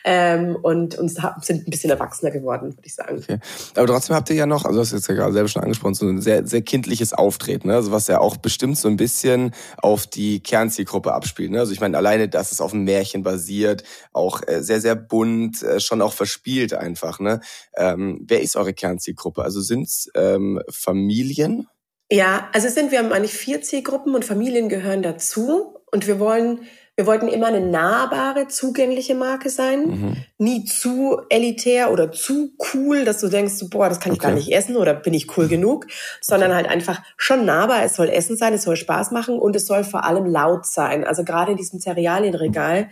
ähm, 0.04 0.56
und 0.56 0.96
uns 0.98 1.14
sind 1.40 1.66
ein 1.66 1.70
bisschen 1.70 1.88
erwachsener 1.88 2.30
geworden, 2.30 2.74
würde 2.76 2.86
ich 2.86 2.94
sagen. 2.94 3.18
Okay. 3.18 3.38
Aber 3.74 3.86
trotzdem 3.86 4.14
habt 4.14 4.28
ihr 4.28 4.36
ja 4.36 4.44
noch, 4.44 4.66
also 4.66 4.78
das 4.78 4.88
ist 4.88 4.92
jetzt 4.92 5.08
ja 5.08 5.14
gerade 5.14 5.32
selber 5.32 5.48
schon 5.48 5.62
angesprochen, 5.62 5.94
so 5.94 6.06
ein 6.06 6.20
sehr, 6.20 6.46
sehr 6.46 6.60
kindliches 6.60 7.14
Auftreten, 7.14 7.68
ne? 7.68 7.76
also 7.76 7.92
was 7.92 8.08
ja 8.08 8.20
auch 8.20 8.36
bestimmt 8.36 8.76
so 8.76 8.88
ein 8.88 8.96
bisschen 8.96 9.54
auf 9.78 10.06
die 10.06 10.40
Kernzielgruppe 10.40 11.14
abspielt. 11.14 11.50
Ne? 11.50 11.60
Also 11.60 11.72
ich 11.72 11.80
meine, 11.80 11.96
alleine, 11.96 12.28
dass 12.28 12.52
es 12.52 12.60
auf 12.60 12.74
einem 12.74 12.84
Märchen 12.84 13.22
basiert, 13.22 13.82
auch 14.12 14.42
äh, 14.46 14.62
sehr, 14.62 14.82
sehr 14.82 14.96
bunt, 14.96 15.62
äh, 15.62 15.80
schon 15.80 16.02
auch 16.02 16.12
verspielt 16.12 16.74
einfach. 16.74 17.20
Ne? 17.20 17.40
Ähm, 17.74 18.20
wer 18.22 18.42
ist 18.42 18.56
eure 18.56 18.74
Kernzielgruppe? 18.74 19.42
Also 19.42 19.62
sind's 19.62 20.10
ähm, 20.14 20.60
Familien? 20.70 21.68
Ja, 22.10 22.50
also 22.52 22.68
sind 22.68 22.92
wir 22.92 22.98
haben 22.98 23.12
eigentlich 23.12 23.32
vier 23.32 23.62
Zielgruppen 23.62 24.14
und 24.14 24.26
Familien 24.26 24.68
gehören 24.68 25.02
dazu. 25.02 25.73
Und 25.94 26.08
wir 26.08 26.18
wollen, 26.18 26.62
wir 26.96 27.06
wollten 27.06 27.28
immer 27.28 27.46
eine 27.46 27.60
nahbare, 27.60 28.48
zugängliche 28.48 29.14
Marke 29.14 29.48
sein. 29.48 29.86
Mhm. 29.86 30.16
Nie 30.38 30.64
zu 30.64 31.20
elitär 31.30 31.92
oder 31.92 32.10
zu 32.10 32.50
cool, 32.74 33.04
dass 33.04 33.20
du 33.20 33.28
denkst, 33.28 33.54
boah, 33.70 33.88
das 33.88 34.00
kann 34.00 34.12
ich 34.12 34.18
okay. 34.18 34.26
gar 34.26 34.34
nicht 34.34 34.50
essen 34.52 34.76
oder 34.76 34.92
bin 34.92 35.14
ich 35.14 35.38
cool 35.38 35.46
genug, 35.46 35.86
sondern 36.20 36.50
okay. 36.50 36.56
halt 36.56 36.68
einfach 36.68 37.00
schon 37.16 37.44
nahbar. 37.44 37.84
Es 37.84 37.94
soll 37.94 38.08
Essen 38.08 38.36
sein, 38.36 38.54
es 38.54 38.64
soll 38.64 38.74
Spaß 38.74 39.12
machen 39.12 39.38
und 39.38 39.54
es 39.54 39.68
soll 39.68 39.84
vor 39.84 40.04
allem 40.04 40.26
laut 40.26 40.66
sein. 40.66 41.04
Also 41.04 41.22
gerade 41.22 41.52
in 41.52 41.56
diesem 41.56 41.78
Cerealienregal 41.78 42.88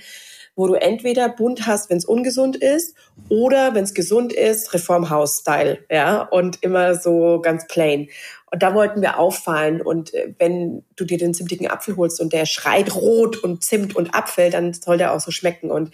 wo 0.55 0.67
du 0.67 0.75
entweder 0.75 1.31
bunt 1.31 1.67
hast, 1.67 1.88
wenn 1.88 1.97
es 1.97 2.05
ungesund 2.05 2.57
ist, 2.57 2.95
oder 3.29 3.75
wenn 3.75 3.85
es 3.85 3.95
gesund 3.95 4.35
ist, 4.35 4.75
Reformhaus-Style, 4.75 5.79
ja, 5.91 6.23
und 6.23 6.62
immer 6.62 6.95
so 6.95 7.41
ganz 7.41 7.67
plain. 7.67 8.09
Und 8.53 8.62
da 8.62 8.75
wollten 8.75 9.01
wir 9.01 9.19
auffallen. 9.19 9.81
Und 9.81 10.12
äh, 10.12 10.35
wenn 10.38 10.85
du 10.95 11.05
dir 11.05 11.19
den 11.19 11.33
zimtigen 11.33 11.71
Apfel 11.71 11.97
holst 11.97 12.21
und 12.21 12.33
der 12.33 12.45
schreit 12.45 12.95
rot 12.95 13.38
und 13.38 13.65
Zimt 13.65 13.97
und 13.97 14.15
Apfel, 14.15 14.51
dann 14.51 14.75
soll 14.75 14.99
der 14.99 15.15
auch 15.15 15.21
so 15.21 15.31
schmecken. 15.31 15.71
Und 15.71 15.91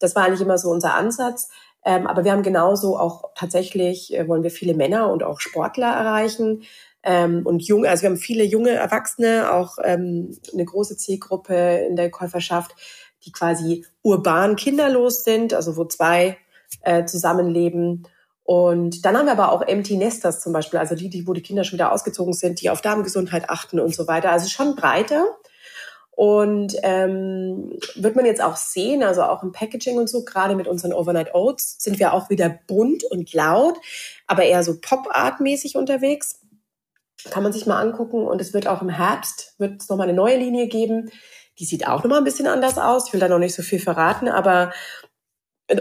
das 0.00 0.16
war 0.16 0.24
eigentlich 0.24 0.40
immer 0.40 0.58
so 0.58 0.70
unser 0.70 0.94
Ansatz. 0.94 1.48
Ähm, 1.84 2.06
aber 2.06 2.24
wir 2.24 2.32
haben 2.32 2.42
genauso 2.42 2.98
auch 2.98 3.30
tatsächlich, 3.36 4.12
äh, 4.12 4.26
wollen 4.26 4.42
wir 4.42 4.50
viele 4.50 4.74
Männer 4.74 5.10
und 5.10 5.22
auch 5.22 5.40
Sportler 5.40 5.86
erreichen. 5.86 6.64
Ähm, 7.02 7.46
und 7.46 7.62
junge, 7.62 7.88
also 7.88 8.02
wir 8.02 8.10
haben 8.10 8.16
viele 8.16 8.44
junge 8.44 8.70
Erwachsene, 8.70 9.52
auch 9.52 9.78
ähm, 9.82 10.36
eine 10.52 10.64
große 10.64 10.96
Zielgruppe 10.96 11.86
in 11.88 11.96
der 11.96 12.10
Käuferschaft, 12.10 12.74
die 13.24 13.32
quasi 13.32 13.86
urban 14.02 14.56
kinderlos 14.56 15.24
sind, 15.24 15.54
also 15.54 15.76
wo 15.76 15.84
zwei 15.84 16.36
äh, 16.82 17.04
zusammenleben. 17.04 18.06
Und 18.50 19.04
dann 19.04 19.16
haben 19.16 19.26
wir 19.26 19.32
aber 19.38 19.52
auch 19.52 19.62
Empty 19.62 19.96
Nesters 19.96 20.40
zum 20.40 20.52
Beispiel, 20.52 20.80
also 20.80 20.96
die, 20.96 21.08
die, 21.08 21.28
wo 21.28 21.32
die 21.32 21.40
Kinder 21.40 21.62
schon 21.62 21.74
wieder 21.78 21.92
ausgezogen 21.92 22.32
sind, 22.32 22.60
die 22.60 22.68
auf 22.68 22.80
Darmgesundheit 22.80 23.48
achten 23.48 23.78
und 23.78 23.94
so 23.94 24.08
weiter. 24.08 24.32
Also 24.32 24.48
schon 24.48 24.74
breiter. 24.74 25.24
Und 26.10 26.74
ähm, 26.82 27.78
wird 27.94 28.16
man 28.16 28.26
jetzt 28.26 28.42
auch 28.42 28.56
sehen, 28.56 29.04
also 29.04 29.22
auch 29.22 29.44
im 29.44 29.52
Packaging 29.52 29.98
und 29.98 30.10
so, 30.10 30.24
gerade 30.24 30.56
mit 30.56 30.66
unseren 30.66 30.92
Overnight 30.92 31.32
Oats 31.32 31.76
sind 31.78 32.00
wir 32.00 32.12
auch 32.12 32.28
wieder 32.28 32.58
bunt 32.66 33.04
und 33.04 33.32
laut, 33.32 33.76
aber 34.26 34.42
eher 34.42 34.64
so 34.64 34.80
Pop-Art-mäßig 34.80 35.76
unterwegs. 35.76 36.40
Kann 37.30 37.44
man 37.44 37.52
sich 37.52 37.66
mal 37.66 37.80
angucken. 37.80 38.26
Und 38.26 38.40
es 38.40 38.52
wird 38.52 38.66
auch 38.66 38.82
im 38.82 38.88
Herbst, 38.88 39.54
wird 39.58 39.80
es 39.80 39.88
nochmal 39.88 40.08
eine 40.08 40.16
neue 40.16 40.38
Linie 40.38 40.66
geben. 40.66 41.12
Die 41.60 41.64
sieht 41.64 41.86
auch 41.86 42.02
nochmal 42.02 42.18
ein 42.18 42.24
bisschen 42.24 42.48
anders 42.48 42.78
aus. 42.78 43.06
Ich 43.06 43.12
will 43.12 43.20
da 43.20 43.28
noch 43.28 43.38
nicht 43.38 43.54
so 43.54 43.62
viel 43.62 43.78
verraten, 43.78 44.26
aber 44.26 44.72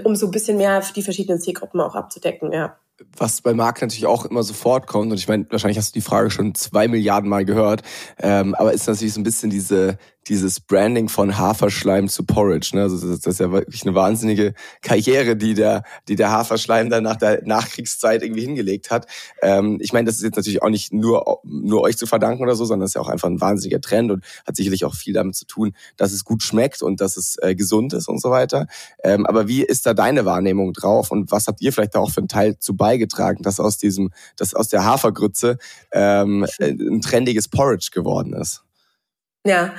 um 0.04 0.16
so 0.16 0.28
ein 0.28 0.32
bisschen 0.32 0.58
mehr 0.58 0.84
die 0.96 1.04
verschiedenen 1.04 1.40
Zielgruppen 1.40 1.82
auch 1.82 1.96
abzudecken, 1.96 2.52
ja. 2.52 2.78
Was 3.18 3.42
bei 3.42 3.54
Marc 3.54 3.82
natürlich 3.82 4.06
auch 4.06 4.26
immer 4.26 4.44
sofort 4.44 4.86
kommt, 4.86 5.12
und 5.12 5.18
ich 5.18 5.28
meine, 5.28 5.46
wahrscheinlich 5.50 5.78
hast 5.78 5.96
du 5.96 6.00
die 6.00 6.06
Frage 6.06 6.30
schon 6.30 6.54
zwei 6.54 6.88
Milliarden 6.88 7.30
Mal 7.30 7.46
gehört, 7.46 7.82
ähm, 8.20 8.54
aber 8.56 8.74
ist 8.74 8.88
natürlich 8.88 9.14
so 9.14 9.22
ein 9.22 9.24
bisschen 9.24 9.50
diese, 9.50 9.98
dieses 10.30 10.60
Branding 10.60 11.10
von 11.10 11.38
Haferschleim 11.38 12.08
zu 12.08 12.24
Porridge. 12.24 12.72
Ne? 12.74 12.84
Also 12.84 12.96
das, 12.96 13.20
das 13.22 13.34
ist 13.36 13.40
ja 13.40 13.52
wirklich 13.52 13.84
eine 13.84 13.96
wahnsinnige 13.96 14.54
Karriere, 14.82 15.36
die 15.36 15.56
der, 15.56 15.84
die 16.08 16.16
der 16.16 16.32
Haferschleim 16.32 16.90
dann 16.90 17.04
nach 17.04 17.16
der 17.16 17.42
Nachkriegszeit 17.44 18.22
irgendwie 18.22 18.42
hingelegt 18.42 18.92
hat. 18.92 19.08
Ähm, 19.42 19.80
ich 19.82 19.92
meine, 19.92 20.06
das 20.06 20.16
ist 20.16 20.24
jetzt 20.24 20.36
natürlich 20.36 20.62
auch 20.62 20.70
nicht 20.70 20.94
nur, 20.94 21.40
nur 21.44 21.82
euch 21.82 21.98
zu 21.98 22.06
verdanken 22.06 22.44
oder 22.44 22.56
so, 22.56 22.66
sondern 22.66 22.86
es 22.86 22.92
ist 22.92 22.96
ja 22.96 23.02
auch 23.02 23.10
einfach 23.10 23.28
ein 23.28 23.42
wahnsinniger 23.42 23.82
Trend 23.82 24.12
und 24.12 24.24
hat 24.46 24.56
sicherlich 24.56 24.86
auch 24.86 24.96
viel 24.96 25.14
damit 25.14 25.36
zu 25.36 25.46
tun, 25.46 25.74
dass 25.98 26.12
es 26.12 26.24
gut 26.24 26.44
schmeckt 26.44 26.82
und 26.82 27.02
dass 27.02 27.18
es 27.18 27.38
äh, 27.42 27.56
gesund 27.56 27.94
ist 27.94 28.08
und 28.08 28.22
so 28.22 28.30
weiter. 28.30 28.68
Ähm, 29.04 29.26
aber 29.26 29.48
wie 29.48 29.64
ist 29.64 29.86
da 29.86 29.94
deine 29.94 30.26
Wahrnehmung 30.26 30.74
drauf 30.74 31.12
und 31.12 31.32
was 31.32 31.48
habt 31.48 31.62
ihr 31.62 31.74
vielleicht 31.74 31.96
da 31.96 32.00
auch 32.00 32.12
für 32.12 32.22
einen 32.22 32.28
Teil 32.28 32.60
zu 32.60 32.76
beigetragen, 32.76 33.42
dass 33.42 33.60
aus 33.60 33.78
diesem, 33.78 34.12
dass 34.38 34.54
aus 34.54 34.68
der 34.68 34.86
Hafergrütze 34.86 35.58
ähm, 35.92 36.46
ein 36.62 37.02
trendiges 37.02 37.48
Porridge 37.48 37.90
geworden 37.92 38.34
ist? 38.34 38.64
Ja, 39.46 39.74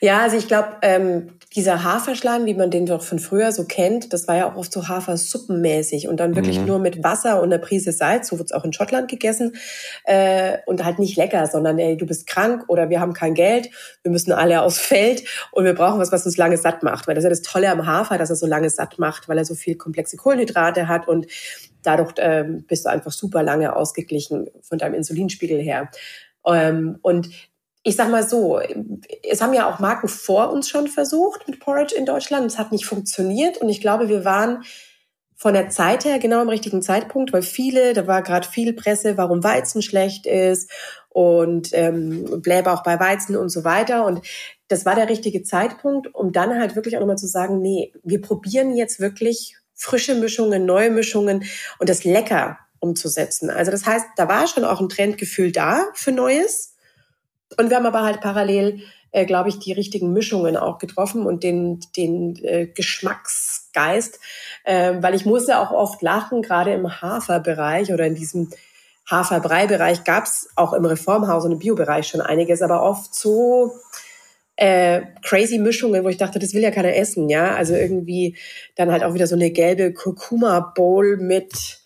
ja, 0.00 0.20
also 0.20 0.38
ich 0.38 0.48
glaube, 0.48 0.78
ähm, 0.80 1.38
dieser 1.54 1.84
Haferschleim, 1.84 2.46
wie 2.46 2.54
man 2.54 2.70
den 2.70 2.86
doch 2.86 3.02
von 3.02 3.18
früher 3.18 3.52
so 3.52 3.64
kennt, 3.64 4.14
das 4.14 4.26
war 4.26 4.36
ja 4.36 4.50
auch 4.50 4.56
oft 4.56 4.72
so 4.72 4.88
Hafersuppenmäßig 4.88 6.08
und 6.08 6.16
dann 6.18 6.34
wirklich 6.34 6.58
mhm. 6.58 6.64
nur 6.64 6.78
mit 6.78 7.04
Wasser 7.04 7.42
und 7.42 7.52
einer 7.52 7.62
Prise 7.62 7.92
Salz. 7.92 8.28
So 8.28 8.38
wird's 8.38 8.52
auch 8.52 8.64
in 8.64 8.72
Schottland 8.72 9.10
gegessen 9.10 9.54
äh, 10.04 10.56
und 10.64 10.82
halt 10.82 10.98
nicht 10.98 11.18
lecker, 11.18 11.46
sondern 11.46 11.78
ey, 11.78 11.98
du 11.98 12.06
bist 12.06 12.26
krank 12.26 12.64
oder 12.68 12.88
wir 12.88 13.00
haben 13.00 13.12
kein 13.12 13.34
Geld, 13.34 13.68
wir 14.02 14.10
müssen 14.10 14.32
alle 14.32 14.62
aufs 14.62 14.78
Feld 14.78 15.24
und 15.50 15.66
wir 15.66 15.74
brauchen 15.74 16.00
was, 16.00 16.10
was 16.10 16.24
uns 16.24 16.38
lange 16.38 16.56
satt 16.56 16.82
macht. 16.82 17.06
Weil 17.06 17.14
das 17.14 17.24
ist 17.24 17.26
ja 17.26 17.30
das 17.30 17.42
Tolle 17.42 17.70
am 17.70 17.86
Hafer, 17.86 18.16
dass 18.16 18.30
er 18.30 18.36
so 18.36 18.46
lange 18.46 18.70
satt 18.70 18.98
macht, 18.98 19.28
weil 19.28 19.36
er 19.36 19.44
so 19.44 19.54
viel 19.54 19.76
komplexe 19.76 20.16
Kohlenhydrate 20.16 20.88
hat 20.88 21.06
und 21.06 21.26
dadurch 21.82 22.14
ähm, 22.16 22.64
bist 22.66 22.86
du 22.86 22.88
einfach 22.88 23.12
super 23.12 23.42
lange 23.42 23.76
ausgeglichen 23.76 24.48
von 24.62 24.78
deinem 24.78 24.94
Insulinspiegel 24.94 25.60
her. 25.60 25.90
Ähm, 26.46 26.98
und 27.02 27.28
ich 27.82 27.96
sag 27.96 28.10
mal 28.10 28.26
so, 28.26 28.60
es 29.28 29.42
haben 29.42 29.54
ja 29.54 29.68
auch 29.68 29.80
Marken 29.80 30.08
vor 30.08 30.52
uns 30.52 30.68
schon 30.68 30.86
versucht 30.86 31.48
mit 31.48 31.58
Porridge 31.58 31.94
in 31.96 32.06
Deutschland. 32.06 32.46
Es 32.46 32.58
hat 32.58 32.70
nicht 32.70 32.86
funktioniert 32.86 33.58
und 33.58 33.68
ich 33.68 33.80
glaube, 33.80 34.08
wir 34.08 34.24
waren 34.24 34.62
von 35.42 35.54
der 35.54 35.70
Zeit 35.70 36.04
her 36.04 36.20
genau 36.20 36.40
im 36.40 36.48
richtigen 36.48 36.82
Zeitpunkt, 36.82 37.32
weil 37.32 37.42
viele, 37.42 37.94
da 37.94 38.06
war 38.06 38.22
gerade 38.22 38.46
viel 38.46 38.72
Presse, 38.74 39.16
warum 39.16 39.42
Weizen 39.42 39.82
schlecht 39.82 40.24
ist 40.24 40.70
und 41.08 41.70
ähm, 41.72 42.40
Bläber 42.40 42.72
auch 42.72 42.84
bei 42.84 43.00
Weizen 43.00 43.34
und 43.34 43.48
so 43.48 43.64
weiter. 43.64 44.06
Und 44.06 44.20
das 44.68 44.86
war 44.86 44.94
der 44.94 45.08
richtige 45.08 45.42
Zeitpunkt, 45.42 46.14
um 46.14 46.30
dann 46.30 46.60
halt 46.60 46.76
wirklich 46.76 46.96
auch 46.96 47.00
nochmal 47.00 47.18
zu 47.18 47.26
sagen, 47.26 47.60
nee, 47.60 47.92
wir 48.04 48.20
probieren 48.20 48.76
jetzt 48.76 49.00
wirklich 49.00 49.56
frische 49.74 50.14
Mischungen, 50.14 50.64
neue 50.64 50.90
Mischungen 50.90 51.42
und 51.80 51.88
das 51.88 52.04
lecker 52.04 52.58
umzusetzen. 52.78 53.50
Also 53.50 53.72
das 53.72 53.84
heißt, 53.84 54.06
da 54.16 54.28
war 54.28 54.46
schon 54.46 54.64
auch 54.64 54.80
ein 54.80 54.88
Trendgefühl 54.88 55.50
da 55.50 55.88
für 55.94 56.12
Neues. 56.12 56.71
Und 57.56 57.70
wir 57.70 57.76
haben 57.76 57.86
aber 57.86 58.02
halt 58.02 58.20
parallel, 58.20 58.80
äh, 59.10 59.26
glaube 59.26 59.48
ich, 59.48 59.58
die 59.58 59.72
richtigen 59.72 60.12
Mischungen 60.12 60.56
auch 60.56 60.78
getroffen 60.78 61.26
und 61.26 61.42
den, 61.42 61.80
den 61.96 62.36
äh, 62.44 62.66
Geschmacksgeist, 62.66 64.20
äh, 64.64 64.94
weil 65.00 65.14
ich 65.14 65.26
musste 65.26 65.58
auch 65.58 65.70
oft 65.70 66.02
lachen, 66.02 66.42
gerade 66.42 66.72
im 66.72 67.00
Haferbereich 67.02 67.92
oder 67.92 68.06
in 68.06 68.14
diesem 68.14 68.50
Haferbrei-Bereich 69.10 70.04
gab 70.04 70.24
es 70.24 70.48
auch 70.56 70.72
im 70.72 70.84
Reformhaus 70.84 71.44
und 71.44 71.52
im 71.52 71.58
Biobereich 71.58 72.06
schon 72.06 72.20
einiges, 72.20 72.62
aber 72.62 72.82
oft 72.82 73.14
so 73.14 73.72
äh, 74.56 75.02
crazy 75.22 75.58
Mischungen, 75.58 76.04
wo 76.04 76.08
ich 76.08 76.18
dachte, 76.18 76.38
das 76.38 76.54
will 76.54 76.62
ja 76.62 76.70
keiner 76.70 76.94
essen, 76.94 77.28
ja. 77.28 77.54
Also 77.54 77.74
irgendwie 77.74 78.36
dann 78.76 78.92
halt 78.92 79.02
auch 79.02 79.14
wieder 79.14 79.26
so 79.26 79.34
eine 79.34 79.50
gelbe 79.50 79.92
Kurkuma 79.92 80.60
Bowl 80.60 81.16
mit 81.16 81.81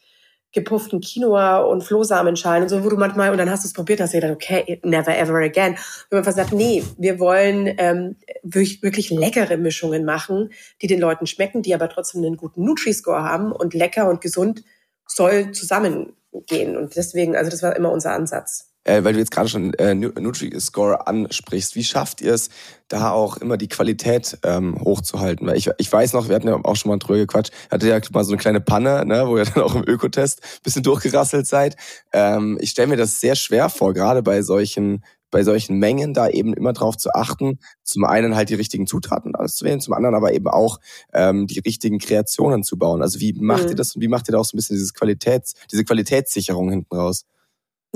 gepufften 0.57 1.01
Quinoa 1.03 1.59
und 1.59 1.85
Flohsamenschalen 1.85 2.63
und 2.63 2.69
so, 2.71 2.83
wo 2.83 2.89
du 2.89 2.97
manchmal, 2.97 3.31
und 3.31 3.39
dann 3.39 3.51
hast 3.51 3.63
du 3.63 3.69
es 3.69 3.75
probiert, 3.75 4.01
hast 4.01 4.15
du 4.15 4.21
gedacht, 4.21 4.35
okay, 4.35 4.81
never 4.83 5.17
ever 5.17 5.37
again. 5.37 5.77
Und 6.11 6.25
man 6.25 6.35
sagt, 6.35 6.53
nee, 6.53 6.83
wir 6.97 7.21
wollen 7.21 7.73
ähm, 7.77 8.17
wirklich, 8.43 8.83
wirklich 8.83 9.11
leckere 9.11 9.59
Mischungen 9.59 10.05
machen, 10.05 10.51
die 10.81 10.87
den 10.87 10.99
Leuten 10.99 11.27
schmecken, 11.27 11.63
die 11.63 11.75
aber 11.75 11.91
trotzdem 11.91 12.25
einen 12.25 12.39
guten 12.39 12.65
Nutri-Score 12.65 13.23
haben 13.23 13.53
und 13.53 13.75
lecker 13.75 14.09
und 14.09 14.23
gesund 14.23 14.65
soll 15.07 15.53
zusammengehen. 15.53 16.77
Und 16.77 16.97
deswegen, 16.97 17.37
also 17.37 17.51
das 17.51 17.63
war 17.63 17.77
immer 17.77 17.93
unser 17.93 18.13
Ansatz 18.13 18.73
äh, 18.87 19.03
weil 19.05 19.13
du 19.13 19.19
jetzt 19.19 19.33
gerade 19.33 19.49
schon 19.49 19.75
äh, 19.75 19.95
Nutri-Score 19.95 21.07
ansprichst, 21.07 21.75
wie 21.75 21.85
schafft 21.85 22.21
ihr 22.21 22.35
es, 22.35 22.49
da 22.89 23.11
auch 23.11 23.37
immer 23.39 23.57
die 23.57 23.69
Qualität 23.69 24.39
ähm, 24.45 24.81
hochzuhalten? 24.81 25.47
Weil 25.47 25.57
ich, 25.57 25.69
ich 25.79 25.93
weiß 25.93 26.13
noch, 26.13 26.29
wir 26.29 26.37
hatten 26.37 26.47
ja 26.47 26.59
auch 26.63 26.77
schon 26.77 26.91
mal 26.91 26.99
drüber 26.99 27.19
gequatscht, 27.19 27.53
hatte 27.71 27.89
ja 27.89 27.99
mal 28.13 28.25
so 28.25 28.33
eine 28.33 28.41
kleine 28.41 28.61
Panne, 28.61 29.05
ne, 29.05 29.27
wo 29.27 29.37
ihr 29.37 29.45
dann 29.55 29.65
auch 29.65 29.75
im 29.75 29.85
Ökotest 29.87 30.41
bisschen 30.63 30.85
durchgerasselt 30.85 31.47
seid. 31.47 31.77
Ähm, 32.13 32.59
ich 32.61 32.71
stelle 32.71 32.89
mir 32.89 32.97
das 32.97 33.21
sehr 33.21 33.35
schwer 33.35 33.69
vor, 33.69 33.93
gerade 33.93 34.23
bei 34.23 34.43
solchen 34.43 35.03
bei 35.33 35.43
solchen 35.43 35.79
Mengen 35.79 36.15
da 36.15 36.29
eben 36.29 36.55
immer 36.55 36.73
drauf 36.73 36.97
zu 36.97 37.13
achten, 37.13 37.59
zum 37.83 38.05
einen 38.05 38.37
halt 38.37 38.49
die 38.49 38.55
richtigen 38.55 38.87
Zutaten 38.87 39.35
auszuwählen, 39.35 39.81
zum 39.81 39.93
anderen 39.93 40.15
aber 40.15 40.33
eben 40.33 40.47
auch 40.47 40.79
ähm, 41.13 41.49
die 41.49 41.59
richtigen 41.59 41.99
Kreationen 41.99 42.63
zu 42.63 42.79
bauen. 42.79 43.03
Also 43.03 43.19
wie 43.19 43.33
macht 43.33 43.65
mhm. 43.65 43.71
ihr 43.71 43.75
das 43.75 43.97
und 43.97 44.03
wie 44.03 44.09
macht 44.09 44.29
ihr 44.29 44.33
da 44.33 44.39
auch 44.39 44.45
so 44.45 44.55
ein 44.55 44.59
bisschen 44.59 44.77
dieses 44.77 44.95
Qualitäts, 44.95 45.55
diese 45.71 45.85
Qualitätssicherung 45.85 46.71
hinten 46.71 46.95
raus? 46.95 47.27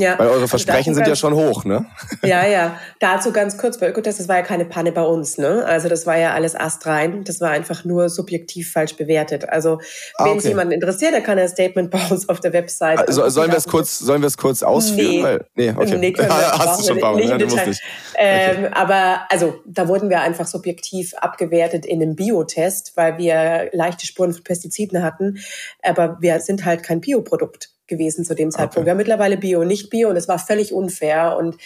Ja. 0.01 0.19
Weil 0.19 0.27
eure 0.27 0.35
also 0.37 0.47
Versprechen 0.49 0.95
sind 0.95 1.07
ja 1.07 1.15
schon 1.15 1.35
hoch, 1.35 1.65
ne? 1.65 1.87
Ja, 2.23 2.47
ja. 2.47 2.79
Dazu 2.99 3.33
ganz 3.33 3.59
kurz 3.59 3.79
bei 3.79 3.89
Ökotest, 3.89 4.21
das 4.21 4.29
war 4.29 4.37
ja 4.37 4.43
keine 4.43 4.65
Panne 4.65 4.93
bei 4.93 5.03
uns, 5.03 5.39
ne? 5.39 5.65
Also 5.65 5.89
das 5.89 6.07
war 6.07 6.17
ja 6.17 6.33
alles 6.33 6.55
astrein. 6.57 7.25
Das 7.25 7.41
war 7.41 7.51
einfach 7.51 7.85
nur 7.85 8.09
subjektiv 8.09 8.73
falsch 8.73 8.97
bewertet. 8.97 9.49
Also 9.49 9.81
ah, 10.17 10.25
wenn 10.25 10.33
okay. 10.33 10.39
es 10.39 10.45
jemanden 10.45 10.73
interessiert, 10.73 11.13
der 11.13 11.21
kann 11.21 11.39
ein 11.39 11.49
Statement 11.49 11.91
bei 11.91 12.01
uns 12.11 12.29
auf 12.29 12.41
der 12.41 12.53
Website. 12.53 12.99
Also, 12.99 13.29
sollen 13.29 13.51
wir 13.51 13.59
es 13.59 13.67
kurz, 13.67 13.99
sollen 13.99 14.23
wir 14.23 14.29
es 14.29 14.37
kurz 14.37 14.63
ausführen? 14.63 15.11
Nee, 15.11 15.23
Weil, 15.23 15.47
nee 15.55 15.71
okay. 15.71 15.99
Nee, 15.99 16.15
wir, 16.17 16.29
Hast 16.31 16.81
du 16.81 16.95
schon 16.95 17.03
ein 17.03 17.17
nicht, 17.17 17.37
nicht, 17.37 17.67
nicht 17.67 17.83
ähm, 18.17 18.65
okay. 18.65 18.71
Aber 18.73 19.27
also 19.29 19.61
da 19.67 19.89
wurden 19.89 20.11
wir 20.11 20.21
einfach 20.21 20.47
subjektiv 20.47 21.15
abgewertet 21.15 21.87
in 21.87 22.03
einem 22.03 22.17
Biotest, 22.17 22.93
weil 22.97 23.19
wir 23.19 23.71
leichte 23.73 24.07
Spuren 24.07 24.33
von 24.33 24.45
Pestiziden 24.45 25.03
hatten. 25.03 25.39
Aber 25.83 26.19
wir 26.21 26.41
sind 26.41 26.65
halt 26.65 26.83
kein 26.83 27.01
Bioprodukt 27.01 27.71
gewesen 27.91 28.25
zu 28.25 28.35
dem 28.35 28.51
Zeitpunkt. 28.51 28.79
Okay. 28.79 28.87
Wir 28.87 28.91
haben 28.93 28.99
mittlerweile 28.99 29.37
Bio, 29.37 29.65
nicht 29.65 29.91
Bio 29.91 30.09
und 30.09 30.17
es 30.17 30.29
war 30.29 30.39
völlig 30.39 30.73
unfair. 30.73 31.37
Und 31.37 31.57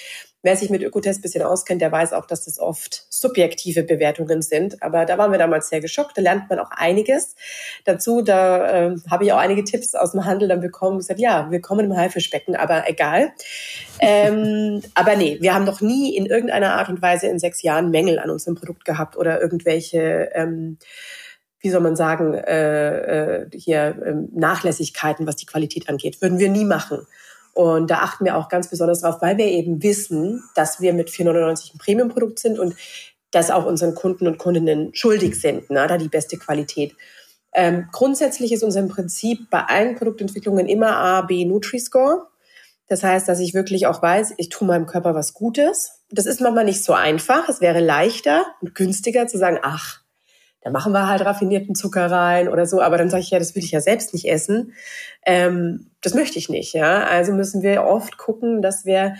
wer 0.42 0.56
sich 0.56 0.70
mit 0.70 0.82
Ökotest 0.82 1.22
bisschen 1.22 1.42
auskennt, 1.42 1.80
der 1.80 1.92
weiß 1.92 2.12
auch, 2.12 2.26
dass 2.26 2.44
das 2.44 2.58
oft 2.58 3.06
subjektive 3.08 3.82
Bewertungen 3.82 4.42
sind. 4.42 4.82
Aber 4.82 5.06
da 5.06 5.16
waren 5.16 5.30
wir 5.30 5.38
damals 5.38 5.68
sehr 5.68 5.80
geschockt. 5.80 6.18
Da 6.18 6.22
lernt 6.22 6.50
man 6.50 6.58
auch 6.58 6.70
einiges 6.70 7.36
dazu. 7.84 8.22
Da 8.22 8.88
äh, 8.88 8.96
habe 9.10 9.24
ich 9.24 9.32
auch 9.32 9.38
einige 9.38 9.64
Tipps 9.64 9.94
aus 9.94 10.12
dem 10.12 10.24
Handel 10.24 10.48
dann 10.48 10.60
bekommen 10.60 10.92
und 10.92 10.98
gesagt, 10.98 11.20
ja, 11.20 11.50
willkommen 11.50 11.86
im 11.86 11.96
Haifischbecken, 11.96 12.56
aber 12.56 12.88
egal. 12.88 13.32
ähm, 14.00 14.82
aber 14.94 15.16
nee, 15.16 15.38
wir 15.40 15.54
haben 15.54 15.64
noch 15.64 15.80
nie 15.80 16.16
in 16.16 16.26
irgendeiner 16.26 16.74
Art 16.74 16.88
und 16.88 17.00
Weise 17.00 17.26
in 17.28 17.38
sechs 17.38 17.62
Jahren 17.62 17.90
Mängel 17.90 18.18
an 18.18 18.30
unserem 18.30 18.56
Produkt 18.56 18.84
gehabt 18.84 19.16
oder 19.16 19.40
irgendwelche 19.40 20.30
ähm, 20.34 20.78
wie 21.64 21.70
soll 21.70 21.80
man 21.80 21.96
sagen, 21.96 22.34
äh, 22.34 23.40
äh, 23.40 23.50
hier 23.54 23.96
äh, 24.04 24.14
Nachlässigkeiten, 24.38 25.26
was 25.26 25.36
die 25.36 25.46
Qualität 25.46 25.88
angeht. 25.88 26.20
Würden 26.20 26.38
wir 26.38 26.50
nie 26.50 26.66
machen. 26.66 27.06
Und 27.54 27.90
da 27.90 28.00
achten 28.00 28.26
wir 28.26 28.36
auch 28.36 28.50
ganz 28.50 28.68
besonders 28.68 29.00
drauf, 29.00 29.16
weil 29.22 29.38
wir 29.38 29.46
eben 29.46 29.82
wissen, 29.82 30.44
dass 30.54 30.82
wir 30.82 30.92
mit 30.92 31.08
499 31.08 31.74
ein 31.74 31.78
Premium-Produkt 31.78 32.38
sind 32.38 32.58
und 32.58 32.74
das 33.30 33.50
auch 33.50 33.64
unseren 33.64 33.94
Kunden 33.94 34.26
und 34.26 34.36
Kundinnen 34.36 34.94
schuldig 34.94 35.40
sind, 35.40 35.64
na, 35.70 35.86
da 35.86 35.96
die 35.96 36.08
beste 36.10 36.36
Qualität. 36.36 36.94
Ähm, 37.54 37.88
grundsätzlich 37.92 38.52
ist 38.52 38.62
unser 38.62 38.82
Prinzip 38.82 39.48
bei 39.48 39.62
allen 39.62 39.94
Produktentwicklungen 39.94 40.66
immer 40.66 40.98
A, 40.98 41.22
B 41.22 41.46
Nutri-Score. 41.46 42.26
Das 42.88 43.02
heißt, 43.02 43.26
dass 43.26 43.40
ich 43.40 43.54
wirklich 43.54 43.86
auch 43.86 44.02
weiß, 44.02 44.34
ich 44.36 44.50
tue 44.50 44.68
meinem 44.68 44.84
Körper 44.84 45.14
was 45.14 45.32
Gutes. 45.32 46.02
Das 46.10 46.26
ist 46.26 46.42
manchmal 46.42 46.66
nicht 46.66 46.84
so 46.84 46.92
einfach. 46.92 47.48
Es 47.48 47.62
wäre 47.62 47.80
leichter 47.80 48.44
und 48.60 48.74
günstiger 48.74 49.26
zu 49.26 49.38
sagen, 49.38 49.58
ach, 49.62 50.03
da 50.64 50.70
machen 50.70 50.92
wir 50.92 51.08
halt 51.08 51.20
raffinierten 51.20 51.74
Zucker 51.74 52.10
rein 52.10 52.48
oder 52.48 52.64
so. 52.64 52.80
Aber 52.80 52.96
dann 52.96 53.10
sage 53.10 53.22
ich, 53.22 53.30
ja, 53.30 53.38
das 53.38 53.54
will 53.54 53.62
ich 53.62 53.70
ja 53.70 53.80
selbst 53.80 54.14
nicht 54.14 54.26
essen. 54.26 54.72
Ähm, 55.26 55.90
das 56.00 56.14
möchte 56.14 56.38
ich 56.38 56.48
nicht. 56.48 56.72
Ja, 56.72 57.04
also 57.04 57.32
müssen 57.32 57.62
wir 57.62 57.84
oft 57.84 58.16
gucken, 58.16 58.62
dass 58.62 58.86
wir 58.86 59.14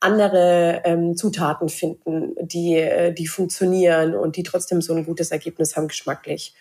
andere 0.00 0.82
ähm, 0.84 1.16
Zutaten 1.16 1.68
finden, 1.68 2.34
die, 2.40 2.74
äh, 2.74 3.12
die 3.12 3.28
funktionieren 3.28 4.14
und 4.16 4.36
die 4.36 4.42
trotzdem 4.42 4.82
so 4.82 4.92
ein 4.92 5.06
gutes 5.06 5.30
Ergebnis 5.30 5.76
haben 5.76 5.88
geschmacklich. 5.88 6.54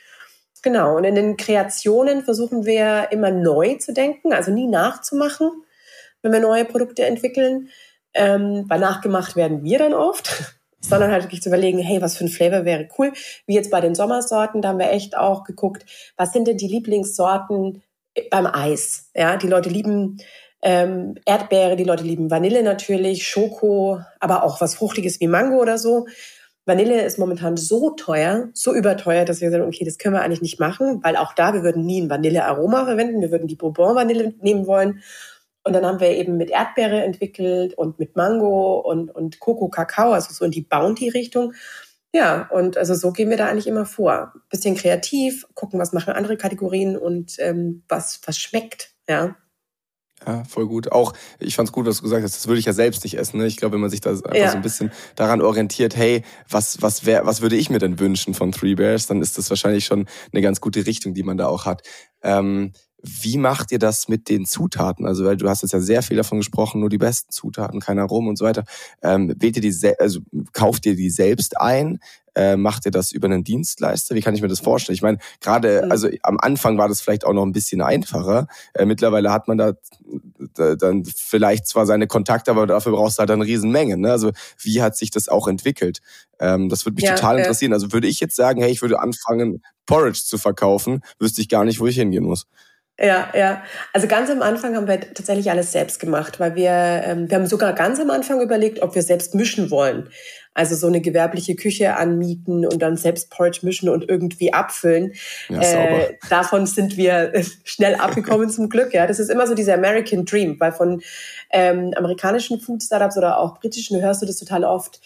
Genau. 0.62 0.97
Und 0.97 1.04
in 1.04 1.15
den 1.15 1.36
Kreationen 1.36 2.23
versuchen 2.23 2.65
wir 2.65 3.08
immer 3.12 3.32
neu 3.32 3.76
zu 3.76 3.91
denken, 3.91 4.34
also 4.34 4.52
nie 4.52 4.67
nachzumachen, 4.67 5.50
wenn 6.21 6.32
wir 6.32 6.39
neue 6.39 6.65
Produkte 6.65 7.06
entwickeln. 7.06 7.69
Ähm, 8.13 8.65
weil 8.67 8.80
nachgemacht 8.80 9.36
werden 9.36 9.63
wir 9.63 9.80
dann 9.80 9.93
oft, 9.93 10.57
sondern 10.82 11.12
halt 11.12 11.24
wirklich 11.24 11.42
zu 11.42 11.50
überlegen, 11.50 11.80
hey, 11.80 12.02
was 12.02 12.18
für 12.18 12.26
ein 12.26 12.30
Flavor 12.30 12.66
wäre 12.66 12.88
cool. 12.98 13.13
Wie 13.46 13.56
jetzt 13.56 13.72
bei 13.72 13.82
den 13.82 13.96
Sommersorten, 13.96 14.62
da 14.62 14.70
haben 14.70 14.80
wir 14.80 14.92
echt 14.92 15.18
auch 15.18 15.44
geguckt, 15.44 15.86
was 16.18 16.34
sind 16.34 16.48
denn 16.48 16.58
die 16.58 16.68
Lieblingssorten 16.68 17.82
beim 18.30 18.48
Eis? 18.48 19.10
Ja, 19.16 19.38
die 19.38 19.48
Leute 19.48 19.70
lieben 19.70 20.18
ähm, 20.62 21.16
Erdbeere, 21.26 21.76
die 21.76 21.84
Leute 21.84 22.04
lieben 22.04 22.32
Vanille 22.32 22.63
natürlich, 22.63 23.28
Schoko, 23.28 24.02
aber 24.20 24.44
auch 24.44 24.62
was 24.62 24.76
Fruchtiges 24.76 25.20
wie 25.20 25.28
Mango 25.28 25.62
oder 25.62 25.78
so. 25.78 26.08
Vanille 26.66 27.02
ist 27.04 27.18
momentan 27.18 27.56
so 27.56 27.92
teuer, 27.92 28.50
so 28.54 28.74
überteuer, 28.74 29.24
dass 29.24 29.40
wir 29.40 29.50
sagen, 29.52 29.63
okay, 29.63 29.86
das 29.86 29.98
können 29.98 30.16
wir 30.16 30.22
eigentlich 30.22 30.42
nicht 30.42 30.60
machen, 30.60 31.00
weil 31.02 31.16
auch 31.16 31.34
da, 31.34 31.54
wir 31.54 31.63
würden 31.63 31.86
nie 31.86 32.02
ein 32.02 32.10
Vanillearoma 32.10 32.84
verwenden, 32.84 33.22
wir 33.22 33.32
würden 33.32 33.48
die 33.48 33.56
Bourbon-Vanille 33.56 34.34
nehmen 34.42 34.68
wollen. 34.68 35.02
Und 35.67 35.73
dann 35.73 35.86
haben 35.86 35.99
wir 35.99 36.12
eben 36.12 36.38
mit 36.38 36.49
Erdbeere 36.49 37.03
entwickelt 37.03 37.73
und 37.73 37.99
mit 37.99 38.15
Mango 38.15 38.80
und, 38.80 39.13
und 39.13 39.41
Coco, 39.41 39.67
Kakao, 39.67 40.13
also 40.13 40.34
so 40.34 40.45
in 40.45 40.51
die 40.51 40.62
Bounty-Richtung. 40.62 41.53
Ja, 42.13 42.49
und 42.53 42.77
also 42.77 42.95
so 42.95 43.12
gehen 43.12 43.30
wir 43.30 43.36
da 43.36 43.47
eigentlich 43.47 43.67
immer 43.67 43.86
vor. 43.86 44.34
Bisschen 44.49 44.75
kreativ, 44.75 45.45
gucken, 45.56 45.77
was 45.77 45.91
machen 45.91 46.13
andere 46.13 46.38
Kategorien 46.38 46.95
und 46.95 47.36
ähm, 47.39 47.84
was, 47.89 48.21
was 48.25 48.38
schmeckt, 48.38 48.93
ja. 49.10 49.36
Ja, 50.25 50.45
voll 50.45 50.67
gut. 50.67 50.91
Auch, 50.91 51.13
ich 51.38 51.56
fand's 51.56 51.71
gut, 51.71 51.86
was 51.86 51.97
du 51.97 52.03
gesagt 52.03 52.23
hast, 52.23 52.36
das 52.36 52.47
würde 52.47 52.60
ich 52.60 52.65
ja 52.65 52.73
selbst 52.73 53.03
nicht 53.03 53.17
essen. 53.17 53.38
Ne? 53.38 53.45
Ich 53.45 53.58
glaube, 53.58 53.73
wenn 53.73 53.82
man 53.82 53.89
sich 53.89 54.01
da 54.01 54.12
einfach 54.12 54.34
ja. 54.34 54.49
so 54.49 54.56
ein 54.56 54.63
bisschen 54.63 54.91
daran 55.15 55.41
orientiert, 55.41 55.95
hey, 55.95 56.23
was, 56.49 56.82
was, 56.82 57.06
wär, 57.06 57.25
was 57.25 57.41
würde 57.41 57.56
ich 57.58 57.69
mir 57.69 57.80
denn 57.80 57.99
wünschen 57.99 58.34
von 58.34 58.51
Three 58.51 58.73
Bears, 58.73 59.06
dann 59.06 59.21
ist 59.21 59.38
das 59.38 59.49
wahrscheinlich 59.49 59.86
schon 59.86 60.08
eine 60.32 60.41
ganz 60.41 60.62
gute 60.62 60.86
Richtung, 60.88 61.13
die 61.13 61.23
man 61.23 61.38
da 61.38 61.47
auch 61.47 61.65
hat. 61.65 61.84
Ähm, 62.23 62.71
wie 63.22 63.38
macht 63.38 63.72
ihr 63.72 63.80
das 63.80 64.08
mit 64.08 64.30
den 64.30 64.46
Zutaten? 64.46 65.06
Also, 65.06 65.26
weil 65.26 65.38
du 65.38 65.50
hast 65.50 65.62
jetzt 65.62 65.74
ja 65.74 65.80
sehr 65.80 66.04
viel 66.04 66.17
davon 66.17 66.39
gesprochen, 66.39 66.80
nur 66.80 66.89
die 66.89 66.98
besten 66.98 67.32
Zutaten, 67.32 67.80
kein 67.80 68.00
Aromen 68.00 68.30
und 68.30 68.38
so 68.38 68.46
weiter. 68.46 68.63
Ähm, 69.02 69.34
wählt 69.38 69.56
ihr 69.56 69.62
die, 69.62 69.96
also 70.00 70.20
kauft 70.54 70.86
ihr 70.86 70.96
die 70.96 71.10
selbst 71.10 71.60
ein? 71.60 72.00
Äh, 72.36 72.56
macht 72.56 72.86
ihr 72.86 72.91
das 72.91 73.12
über 73.12 73.26
einen 73.26 73.43
Dienstleister? 73.43 74.13
Wie 74.13 74.22
kann 74.22 74.36
ich 74.36 74.43
mir 74.43 74.48
das 74.48 74.60
vorstellen? 74.60 74.93
Ich 74.93 75.02
meine, 75.02 75.17
gerade, 75.41 75.82
mhm. 75.86 75.91
also 75.91 76.08
am 76.22 76.38
Anfang 76.39 76.78
war 76.78 76.88
das 76.88 77.02
vielleicht 77.02 77.26
auch 77.26 77.34
noch 77.34 77.43
ein 77.43 77.52
bisschen 77.52 77.82
einfacher. 77.82 78.48
Äh, 78.76 78.86
mittlerweile 78.86 79.32
hat 79.32 79.48
man 79.48 79.58
da, 79.58 79.74
da 80.54 80.76
dann 80.76 81.04
vielleicht 81.04 81.65
zwar 81.65 81.88
seine 81.88 82.06
Kontakte, 82.06 82.52
aber 82.52 82.67
dafür 82.67 82.91
brauchst 82.91 83.17
du 83.17 83.22
halt 83.22 83.32
eine 83.32 83.43
Riesenmenge. 83.43 83.98
Ne? 83.98 84.12
Also 84.12 84.34
wie 84.62 84.84
hat 84.84 84.96
sich 84.96 85.10
das 85.10 85.30
auch 85.30 85.48
entwickelt? 85.48 86.02
Ähm, 86.39 86.70
das 86.70 86.86
würde 86.86 86.98
mich 86.98 87.06
ja, 87.06 87.15
total 87.15 87.39
interessieren. 87.39 87.74
Also 87.74 87.91
würde 87.91 88.08
ich 88.08 88.20
jetzt 88.20 88.36
sagen, 88.36 88.62
hey, 88.62 88.70
ich 88.70 88.84
würde 88.84 89.00
anfangen, 89.00 89.63
Porridge 89.88 90.22
zu 90.24 90.38
verkaufen, 90.38 91.02
wüsste 91.17 91.41
ich 91.41 91.50
gar 91.50 91.65
nicht, 91.65 91.80
wo 91.80 91.88
ich 91.88 91.96
hingehen 91.96 92.26
muss. 92.26 92.46
Ja, 92.99 93.29
ja. 93.36 93.63
Also 93.93 94.07
ganz 94.07 94.29
am 94.31 94.41
Anfang 94.41 94.75
haben 94.75 94.88
wir 94.88 94.99
tatsächlich 94.99 95.51
alles 95.51 95.71
selbst 95.71 95.99
gemacht, 95.99 96.39
weil 96.39 96.55
wir, 96.55 96.71
ähm, 96.71 97.29
wir 97.29 97.38
haben 97.38 97.45
sogar 97.45 97.73
ganz 97.73 97.99
am 97.99 98.10
Anfang 98.10 98.41
überlegt, 98.41 98.81
ob 98.81 98.95
wir 98.95 99.03
selbst 99.03 99.36
mischen 99.36 99.69
wollen. 99.69 100.10
Also 100.55 100.75
so 100.75 100.88
eine 100.88 101.01
gewerbliche 101.01 101.55
Küche 101.55 101.95
anmieten 101.95 102.65
und 102.65 102.81
dann 102.81 102.97
selbst 102.97 103.29
Porridge 103.29 103.60
mischen 103.62 103.89
und 103.89 104.10
irgendwie 104.10 104.51
abfüllen. 104.51 105.13
Ja, 105.49 105.62
äh, 105.62 106.17
davon 106.31 106.65
sind 106.65 106.97
wir 106.97 107.31
schnell 107.63 107.93
abgekommen 107.93 108.49
zum 108.49 108.67
Glück. 108.67 108.91
Ja, 108.91 109.05
das 109.05 109.19
ist 109.19 109.29
immer 109.29 109.45
so 109.45 109.53
dieser 109.53 109.75
American 109.75 110.25
Dream, 110.25 110.60
weil 110.60 110.71
von 110.71 111.03
ähm, 111.51 111.93
amerikanischen 111.95 112.60
Food 112.60 112.81
Startups 112.81 113.17
oder 113.17 113.38
auch 113.38 113.60
britischen 113.60 114.01
hörst 114.01 114.23
du 114.23 114.25
das 114.25 114.38
total 114.38 114.63
oft 114.63 114.99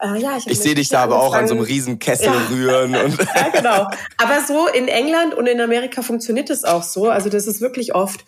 äh, 0.00 0.20
ja, 0.20 0.36
ich, 0.36 0.46
ich 0.46 0.60
sehe 0.60 0.74
dich 0.74 0.88
da 0.88 1.02
aber 1.02 1.20
auch 1.20 1.34
an 1.34 1.48
so 1.48 1.54
einem 1.54 1.64
riesen 1.64 1.98
Kessel 1.98 2.26
ja. 2.26 2.46
rühren. 2.50 2.94
Und 2.94 3.18
ja, 3.34 3.48
genau. 3.48 3.88
Aber 4.16 4.44
so 4.46 4.68
in 4.68 4.88
England 4.88 5.34
und 5.34 5.46
in 5.46 5.60
Amerika 5.60 6.02
funktioniert 6.02 6.50
das 6.50 6.64
auch 6.64 6.82
so. 6.82 7.08
Also 7.08 7.28
das 7.28 7.46
ist 7.46 7.60
wirklich 7.60 7.94
oft, 7.94 8.24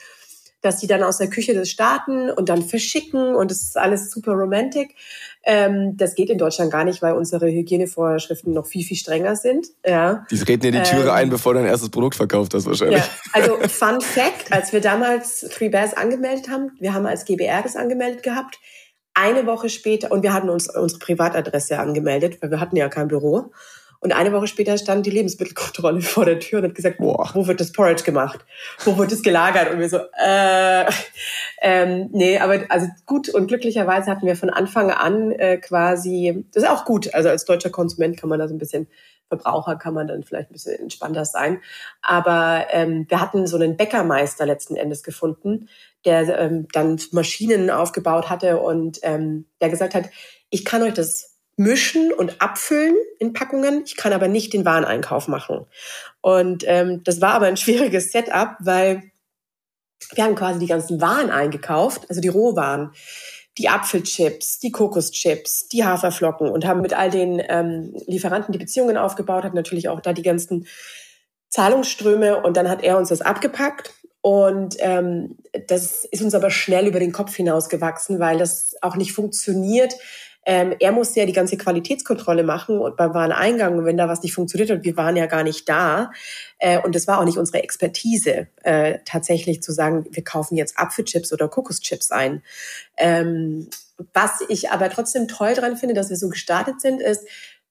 dass 0.62 0.78
die 0.78 0.86
dann 0.86 1.02
aus 1.02 1.18
der 1.18 1.30
Küche 1.30 1.54
das 1.54 1.70
starten 1.70 2.28
und 2.30 2.48
dann 2.48 2.62
verschicken 2.62 3.34
und 3.34 3.50
das 3.50 3.62
ist 3.62 3.78
alles 3.78 4.10
super 4.10 4.32
romantic. 4.32 4.94
Ähm, 5.42 5.96
das 5.96 6.14
geht 6.14 6.28
in 6.28 6.36
Deutschland 6.36 6.70
gar 6.70 6.84
nicht, 6.84 7.00
weil 7.00 7.14
unsere 7.14 7.46
Hygienevorschriften 7.46 8.52
noch 8.52 8.66
viel, 8.66 8.84
viel 8.84 8.96
strenger 8.96 9.36
sind. 9.36 9.68
Ja. 9.86 10.26
Die 10.30 10.38
treten 10.38 10.62
dir 10.62 10.72
die 10.72 10.82
Türe 10.82 11.08
ähm, 11.08 11.14
ein, 11.14 11.30
bevor 11.30 11.54
du 11.54 11.60
dein 11.60 11.68
erstes 11.68 11.88
Produkt 11.88 12.14
verkauft 12.14 12.52
hast 12.52 12.66
wahrscheinlich. 12.66 12.98
Ja. 12.98 13.08
Also 13.32 13.56
Fun 13.68 14.00
Fact, 14.02 14.52
als 14.52 14.72
wir 14.72 14.80
damals 14.80 15.40
Three 15.56 15.70
Bears 15.70 15.96
angemeldet 15.96 16.50
haben, 16.50 16.72
wir 16.78 16.92
haben 16.92 17.06
als 17.06 17.24
GBR 17.24 17.62
das 17.62 17.76
angemeldet 17.76 18.22
gehabt, 18.22 18.58
eine 19.14 19.46
Woche 19.46 19.68
später, 19.68 20.10
und 20.12 20.22
wir 20.22 20.32
hatten 20.32 20.48
uns 20.48 20.68
unsere 20.74 20.98
Privatadresse 20.98 21.78
angemeldet, 21.78 22.40
weil 22.40 22.50
wir 22.50 22.60
hatten 22.60 22.76
ja 22.76 22.88
kein 22.88 23.08
Büro. 23.08 23.52
Und 24.02 24.12
eine 24.12 24.32
Woche 24.32 24.46
später 24.46 24.78
stand 24.78 25.04
die 25.04 25.10
Lebensmittelkontrolle 25.10 26.00
vor 26.00 26.24
der 26.24 26.40
Tür 26.40 26.60
und 26.60 26.66
hat 26.66 26.74
gesagt, 26.74 26.98
Boah. 26.98 27.30
wo 27.34 27.46
wird 27.46 27.60
das 27.60 27.72
Porridge 27.72 28.02
gemacht? 28.02 28.40
Wo 28.84 28.96
wird 28.96 29.12
es 29.12 29.22
gelagert? 29.22 29.70
Und 29.70 29.78
wir 29.78 29.88
so, 29.90 29.98
äh, 30.24 30.90
ähm, 31.60 32.08
nee, 32.12 32.38
aber 32.38 32.60
also 32.70 32.86
gut 33.04 33.28
und 33.28 33.48
glücklicherweise 33.48 34.10
hatten 34.10 34.26
wir 34.26 34.36
von 34.36 34.48
Anfang 34.48 34.90
an 34.90 35.32
äh, 35.32 35.58
quasi, 35.58 36.46
das 36.54 36.62
ist 36.62 36.68
auch 36.70 36.86
gut, 36.86 37.12
also 37.14 37.28
als 37.28 37.44
deutscher 37.44 37.70
Konsument 37.70 38.16
kann 38.16 38.30
man 38.30 38.38
da 38.38 38.48
so 38.48 38.54
ein 38.54 38.58
bisschen 38.58 38.88
Verbraucher 39.30 39.76
kann 39.76 39.94
man 39.94 40.08
dann 40.08 40.24
vielleicht 40.24 40.50
ein 40.50 40.52
bisschen 40.52 40.78
entspannter 40.78 41.24
sein. 41.24 41.62
Aber 42.02 42.66
ähm, 42.70 43.06
wir 43.08 43.20
hatten 43.20 43.46
so 43.46 43.56
einen 43.56 43.76
Bäckermeister 43.76 44.44
letzten 44.44 44.76
Endes 44.76 45.02
gefunden, 45.02 45.68
der 46.04 46.38
ähm, 46.38 46.66
dann 46.72 47.00
Maschinen 47.12 47.70
aufgebaut 47.70 48.28
hatte 48.28 48.58
und 48.58 48.98
ähm, 49.02 49.46
der 49.60 49.70
gesagt 49.70 49.94
hat, 49.94 50.10
ich 50.50 50.64
kann 50.64 50.82
euch 50.82 50.94
das 50.94 51.38
mischen 51.56 52.12
und 52.12 52.40
abfüllen 52.40 52.96
in 53.18 53.32
Packungen, 53.32 53.82
ich 53.84 53.96
kann 53.96 54.12
aber 54.12 54.28
nicht 54.28 54.52
den 54.52 54.64
Wareneinkauf 54.64 55.28
machen. 55.28 55.66
Und 56.20 56.64
ähm, 56.66 57.02
das 57.04 57.20
war 57.20 57.34
aber 57.34 57.46
ein 57.46 57.56
schwieriges 57.56 58.12
Setup, 58.12 58.56
weil 58.60 59.10
wir 60.14 60.24
haben 60.24 60.34
quasi 60.34 60.58
die 60.58 60.66
ganzen 60.66 61.00
Waren 61.00 61.30
eingekauft, 61.30 62.06
also 62.08 62.20
die 62.20 62.28
Rohwaren 62.28 62.92
die 63.58 63.68
Apfelchips, 63.68 64.58
die 64.60 64.70
Kokoschips, 64.70 65.68
die 65.68 65.84
Haferflocken 65.84 66.48
und 66.48 66.66
haben 66.66 66.80
mit 66.80 66.94
all 66.94 67.10
den 67.10 67.42
ähm, 67.48 67.94
Lieferanten 68.06 68.52
die 68.52 68.58
Beziehungen 68.58 68.96
aufgebaut, 68.96 69.44
hat 69.44 69.54
natürlich 69.54 69.88
auch 69.88 70.00
da 70.00 70.12
die 70.12 70.22
ganzen 70.22 70.66
Zahlungsströme 71.48 72.42
und 72.42 72.56
dann 72.56 72.68
hat 72.68 72.82
er 72.82 72.96
uns 72.96 73.08
das 73.08 73.20
abgepackt 73.20 73.92
und 74.22 74.76
ähm, 74.80 75.38
das 75.66 76.04
ist 76.04 76.22
uns 76.22 76.34
aber 76.34 76.50
schnell 76.50 76.86
über 76.86 77.00
den 77.00 77.12
Kopf 77.12 77.34
hinausgewachsen, 77.34 78.20
weil 78.20 78.38
das 78.38 78.76
auch 78.82 78.96
nicht 78.96 79.12
funktioniert, 79.12 79.94
ähm, 80.46 80.74
er 80.80 80.92
musste 80.92 81.20
ja 81.20 81.26
die 81.26 81.32
ganze 81.32 81.56
Qualitätskontrolle 81.56 82.42
machen 82.42 82.78
und 82.78 82.96
beim 82.96 83.12
Wareneingang, 83.12 83.84
wenn 83.84 83.96
da 83.96 84.08
was 84.08 84.22
nicht 84.22 84.34
funktioniert 84.34 84.70
und 84.70 84.84
wir 84.84 84.96
waren 84.96 85.16
ja 85.16 85.26
gar 85.26 85.42
nicht 85.42 85.68
da, 85.68 86.10
äh, 86.58 86.78
und 86.80 86.94
das 86.94 87.06
war 87.06 87.20
auch 87.20 87.24
nicht 87.24 87.38
unsere 87.38 87.62
Expertise, 87.62 88.48
äh, 88.62 88.98
tatsächlich 89.04 89.62
zu 89.62 89.72
sagen, 89.72 90.06
wir 90.10 90.24
kaufen 90.24 90.56
jetzt 90.56 90.78
Apfelchips 90.78 91.32
oder 91.32 91.48
Kokoschips 91.48 92.10
ein. 92.10 92.42
Ähm, 92.96 93.68
was 94.14 94.40
ich 94.48 94.70
aber 94.70 94.88
trotzdem 94.88 95.28
toll 95.28 95.54
dran 95.54 95.76
finde, 95.76 95.94
dass 95.94 96.08
wir 96.08 96.16
so 96.16 96.30
gestartet 96.30 96.80
sind, 96.80 97.02
ist, 97.02 97.26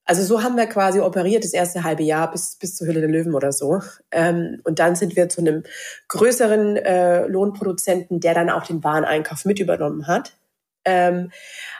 also 0.06 0.24
so 0.24 0.42
haben 0.42 0.58
wir 0.58 0.66
quasi 0.66 1.00
operiert 1.00 1.44
das 1.44 1.54
erste 1.54 1.84
halbe 1.84 2.02
Jahr 2.02 2.32
bis, 2.32 2.56
bis 2.56 2.76
zur 2.76 2.88
Hülle 2.88 3.00
der 3.00 3.10
Löwen 3.10 3.36
oder 3.36 3.52
so. 3.52 3.82
Ähm, 4.12 4.60
und 4.64 4.80
dann 4.80 4.96
sind 4.96 5.16
wir 5.16 5.30
zu 5.30 5.42
einem 5.42 5.64
größeren 6.08 6.78
äh, 6.78 7.28
Lohnproduzenten, 7.28 8.20
der 8.20 8.34
dann 8.34 8.50
auch 8.50 8.66
den 8.66 8.84
Wareneinkauf 8.84 9.46
mit 9.46 9.60
übernommen 9.60 10.08
hat. 10.08 10.36
Ähm, 10.84 11.32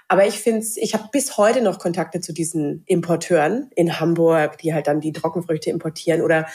aber 0.10 0.26
ich 0.26 0.40
finde 0.40 0.66
ich 0.76 0.94
habe 0.96 1.08
bis 1.12 1.38
heute 1.38 1.62
noch 1.62 1.78
Kontakte 1.78 2.20
zu 2.20 2.34
diesen 2.34 2.84
Importeuren 2.88 3.70
in 3.76 4.00
Hamburg, 4.00 4.58
die 4.58 4.74
halt 4.74 4.88
dann 4.88 5.02
die 5.02 5.14
Trockenfrüchte 5.14 5.70
importieren. 5.70 6.24
Oder 6.24 6.48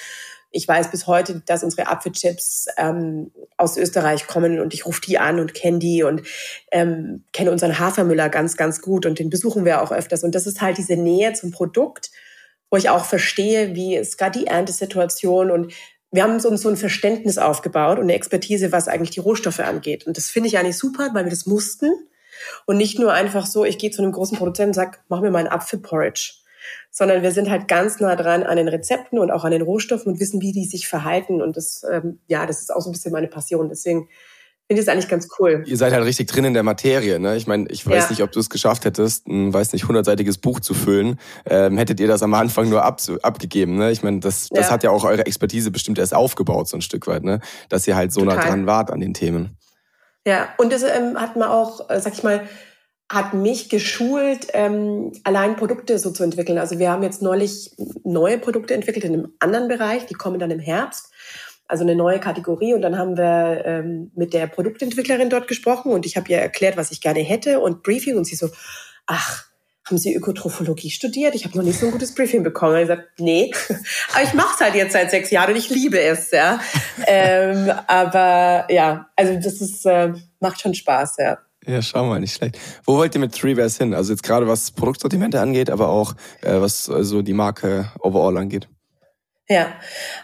ich 0.50 0.66
weiß 0.66 0.90
bis 0.90 1.06
heute, 1.06 1.40
dass 1.46 1.62
unsere 1.62 1.86
Apfelchips 1.86 2.66
ähm, 2.76 3.30
aus 3.56 3.76
Österreich 3.76 4.26
kommen 4.26 4.58
und 4.58 4.74
ich 4.74 4.86
rufe 4.86 5.00
die 5.00 5.18
an 5.18 5.38
und 5.38 5.54
kenne 5.54 5.78
die 5.78 6.02
und 6.02 6.22
ähm, 6.72 7.24
kenne 7.32 7.52
unseren 7.52 7.78
Hafermüller 7.78 8.28
ganz, 8.28 8.56
ganz 8.56 8.82
gut 8.82 9.06
und 9.06 9.20
den 9.20 9.30
besuchen 9.30 9.64
wir 9.64 9.82
auch 9.82 9.92
öfters. 9.92 10.24
Und 10.24 10.34
das 10.34 10.48
ist 10.48 10.60
halt 10.60 10.76
diese 10.76 10.96
Nähe 10.96 11.32
zum 11.32 11.52
Produkt, 11.52 12.10
wo 12.70 12.76
ich 12.76 12.90
auch 12.90 13.04
verstehe, 13.04 13.76
wie 13.76 13.94
ist 13.94 14.18
gerade 14.18 14.40
die 14.40 14.48
Erntesituation 14.48 15.52
und 15.52 15.72
wir 16.10 16.22
haben 16.24 16.34
uns 16.34 16.62
so 16.62 16.68
ein 16.68 16.76
Verständnis 16.76 17.38
aufgebaut 17.38 17.98
und 17.98 18.04
eine 18.04 18.14
Expertise, 18.14 18.70
was 18.70 18.86
eigentlich 18.86 19.10
die 19.10 19.20
Rohstoffe 19.20 19.60
angeht. 19.60 20.06
Und 20.06 20.16
das 20.16 20.28
finde 20.28 20.48
ich 20.48 20.58
eigentlich 20.58 20.78
super, 20.78 21.10
weil 21.12 21.24
wir 21.24 21.30
das 21.30 21.46
mussten. 21.46 21.88
Und 22.66 22.76
nicht 22.76 22.98
nur 22.98 23.12
einfach 23.12 23.46
so, 23.46 23.64
ich 23.64 23.78
gehe 23.78 23.90
zu 23.90 24.02
einem 24.02 24.12
großen 24.12 24.36
Produzenten 24.38 24.70
und 24.70 24.74
sage, 24.74 24.98
mach 25.08 25.20
mir 25.20 25.30
mal 25.30 25.38
einen 25.38 25.48
Apfelporridge. 25.48 26.34
Sondern 26.90 27.22
wir 27.22 27.32
sind 27.32 27.50
halt 27.50 27.68
ganz 27.68 28.00
nah 28.00 28.16
dran 28.16 28.42
an 28.42 28.56
den 28.56 28.68
Rezepten 28.68 29.18
und 29.18 29.30
auch 29.30 29.44
an 29.44 29.50
den 29.50 29.62
Rohstoffen 29.62 30.12
und 30.14 30.20
wissen, 30.20 30.40
wie 30.40 30.52
die 30.52 30.64
sich 30.64 30.88
verhalten. 30.88 31.42
Und 31.42 31.56
das, 31.56 31.84
ähm, 31.90 32.20
ja, 32.26 32.46
das 32.46 32.60
ist 32.62 32.74
auch 32.74 32.80
so 32.80 32.88
ein 32.88 32.92
bisschen 32.92 33.12
meine 33.12 33.26
Passion. 33.28 33.68
Deswegen 33.68 34.08
finde 34.66 34.80
es 34.80 34.88
eigentlich 34.88 35.08
ganz 35.10 35.28
cool. 35.38 35.62
Ihr 35.66 35.76
seid 35.76 35.92
halt 35.92 36.04
richtig 36.06 36.28
drin 36.28 36.46
in 36.46 36.54
der 36.54 36.62
Materie. 36.62 37.20
Ne? 37.20 37.36
Ich 37.36 37.46
meine, 37.46 37.66
ich 37.68 37.86
weiß 37.86 38.04
Ja. 38.04 38.10
nicht, 38.10 38.22
ob 38.22 38.32
du 38.32 38.40
es 38.40 38.48
geschafft 38.48 38.86
hättest, 38.86 39.26
ein, 39.26 39.52
weiß 39.52 39.74
nicht, 39.74 39.86
hundertseitiges 39.88 40.38
Buch 40.38 40.58
zu 40.60 40.72
füllen. 40.72 41.18
Ähm, 41.44 41.76
hättet 41.76 42.00
ihr 42.00 42.08
das 42.08 42.22
am 42.22 42.32
Anfang 42.32 42.70
nur 42.70 42.82
ab, 42.82 43.00
abgegeben. 43.22 43.76
Ne? 43.76 43.90
Ich 43.90 44.02
meine, 44.02 44.20
das, 44.20 44.48
das 44.50 44.68
Ja. 44.68 44.72
hat 44.72 44.82
ja 44.84 44.90
auch 44.90 45.04
eure 45.04 45.26
Expertise 45.26 45.70
bestimmt 45.70 45.98
erst 45.98 46.14
aufgebaut, 46.14 46.68
so 46.68 46.78
ein 46.78 46.80
Stück 46.80 47.06
weit, 47.06 47.24
ne? 47.24 47.40
dass 47.68 47.86
ihr 47.86 47.94
halt 47.94 48.10
so 48.12 48.22
nah 48.22 48.36
Total. 48.36 48.48
dran 48.50 48.66
wart 48.66 48.90
an 48.90 49.00
den 49.00 49.12
Themen. 49.12 49.58
Ja, 50.26 50.54
und 50.58 50.72
das 50.72 50.82
ähm, 50.82 51.20
hat 51.20 51.36
man 51.36 51.48
auch, 51.48 51.90
äh, 51.90 52.00
sag 52.00 52.14
ich 52.14 52.22
mal, 52.22 52.48
hat 53.10 53.34
mich 53.34 53.68
geschult, 53.68 54.48
ähm, 54.54 55.12
allein 55.24 55.56
Produkte 55.56 55.98
so 55.98 56.10
zu 56.10 56.24
entwickeln. 56.24 56.58
Also 56.58 56.78
wir 56.78 56.90
haben 56.90 57.02
jetzt 57.02 57.20
neulich 57.20 57.72
neue 58.02 58.38
Produkte 58.38 58.74
entwickelt 58.74 59.04
in 59.04 59.12
einem 59.12 59.34
anderen 59.40 59.68
Bereich, 59.68 60.06
die 60.06 60.14
kommen 60.14 60.38
dann 60.38 60.50
im 60.50 60.60
Herbst. 60.60 61.12
Also 61.66 61.84
eine 61.84 61.94
neue 61.94 62.20
Kategorie 62.20 62.74
und 62.74 62.82
dann 62.82 62.98
haben 62.98 63.16
wir 63.16 63.62
ähm, 63.64 64.10
mit 64.14 64.34
der 64.34 64.46
Produktentwicklerin 64.46 65.30
dort 65.30 65.48
gesprochen 65.48 65.92
und 65.92 66.04
ich 66.04 66.16
habe 66.16 66.30
ihr 66.30 66.38
erklärt, 66.38 66.76
was 66.76 66.90
ich 66.90 67.00
gerne 67.00 67.20
hätte 67.20 67.60
und 67.60 67.82
Briefing 67.82 68.18
und 68.18 68.24
sie 68.24 68.36
so, 68.36 68.50
ach, 69.06 69.46
haben 69.84 69.98
Sie 69.98 70.14
Ökotrophologie 70.14 70.90
studiert? 70.90 71.34
Ich 71.34 71.44
habe 71.44 71.56
noch 71.58 71.64
nicht 71.64 71.78
so 71.78 71.86
ein 71.86 71.92
gutes 71.92 72.14
Briefing 72.14 72.42
bekommen. 72.42 72.74
Und 72.74 72.80
ich 72.82 72.88
gesagt, 72.88 73.08
nee, 73.18 73.52
aber 74.14 74.24
ich 74.24 74.34
mache 74.34 74.54
es 74.54 74.60
halt 74.60 74.74
jetzt 74.74 74.92
seit 74.92 75.10
sechs 75.10 75.30
Jahren 75.30 75.52
und 75.52 75.58
ich 75.58 75.68
liebe 75.68 76.00
es, 76.00 76.30
ja. 76.30 76.60
ähm, 77.06 77.70
aber 77.86 78.66
ja, 78.72 79.08
also 79.16 79.34
das 79.34 79.60
ist 79.60 79.84
äh, 79.84 80.12
macht 80.40 80.60
schon 80.60 80.74
Spaß, 80.74 81.16
ja. 81.18 81.38
Ja, 81.66 81.80
schau 81.80 82.04
mal, 82.04 82.20
nicht 82.20 82.34
schlecht. 82.34 82.58
Wo 82.84 82.96
wollt 82.96 83.14
ihr 83.14 83.20
mit 83.20 83.34
Three 83.34 83.54
Bears 83.54 83.78
hin? 83.78 83.94
Also 83.94 84.12
jetzt 84.12 84.22
gerade 84.22 84.46
was 84.46 84.70
Produktsortimente 84.70 85.40
angeht, 85.40 85.70
aber 85.70 85.88
auch 85.88 86.14
äh, 86.42 86.60
was 86.60 86.84
so 86.84 87.22
die 87.22 87.32
Marke 87.32 87.90
overall 88.00 88.36
angeht. 88.36 88.68
Ja, 89.46 89.74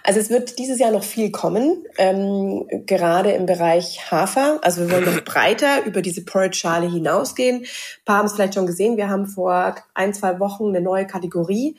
also 0.03 0.18
es 0.18 0.31
wird 0.31 0.59
dieses 0.59 0.79
Jahr 0.79 0.93
noch 0.93 1.05
viel 1.05 1.31
kommen, 1.31 1.85
ähm, 1.99 2.66
gerade 2.87 3.33
im 3.33 3.45
Bereich 3.45 4.11
Hafer. 4.11 4.59
Also 4.62 4.81
wir 4.81 4.91
wollen 4.93 5.14
noch 5.14 5.25
breiter 5.25 5.85
über 5.85 6.01
diese 6.01 6.25
Porridge-Schale 6.25 6.91
hinausgehen. 6.91 7.61
Ein 7.61 8.05
paar 8.07 8.16
haben 8.18 8.27
es 8.27 8.33
vielleicht 8.33 8.55
schon 8.55 8.66
gesehen. 8.66 8.97
Wir 8.97 9.11
haben 9.11 9.27
vor 9.27 9.75
ein, 9.93 10.14
zwei 10.14 10.41
Wochen 10.41 10.68
eine 10.68 10.81
neue 10.81 11.07
Kategorie, 11.07 11.77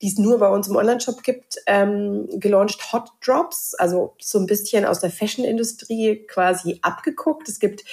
die 0.00 0.08
es 0.08 0.16
nur 0.16 0.38
bei 0.38 0.48
uns 0.48 0.68
im 0.68 0.76
Onlineshop 0.76 1.22
gibt, 1.22 1.56
ähm, 1.66 2.26
gelauncht 2.32 2.90
Hot 2.90 3.10
Drops. 3.20 3.74
Also 3.74 4.14
so 4.18 4.38
ein 4.38 4.46
bisschen 4.46 4.86
aus 4.86 5.00
der 5.00 5.10
Fashion-Industrie 5.10 6.24
quasi 6.26 6.78
abgeguckt. 6.80 7.50
Es 7.50 7.58
gibt 7.58 7.84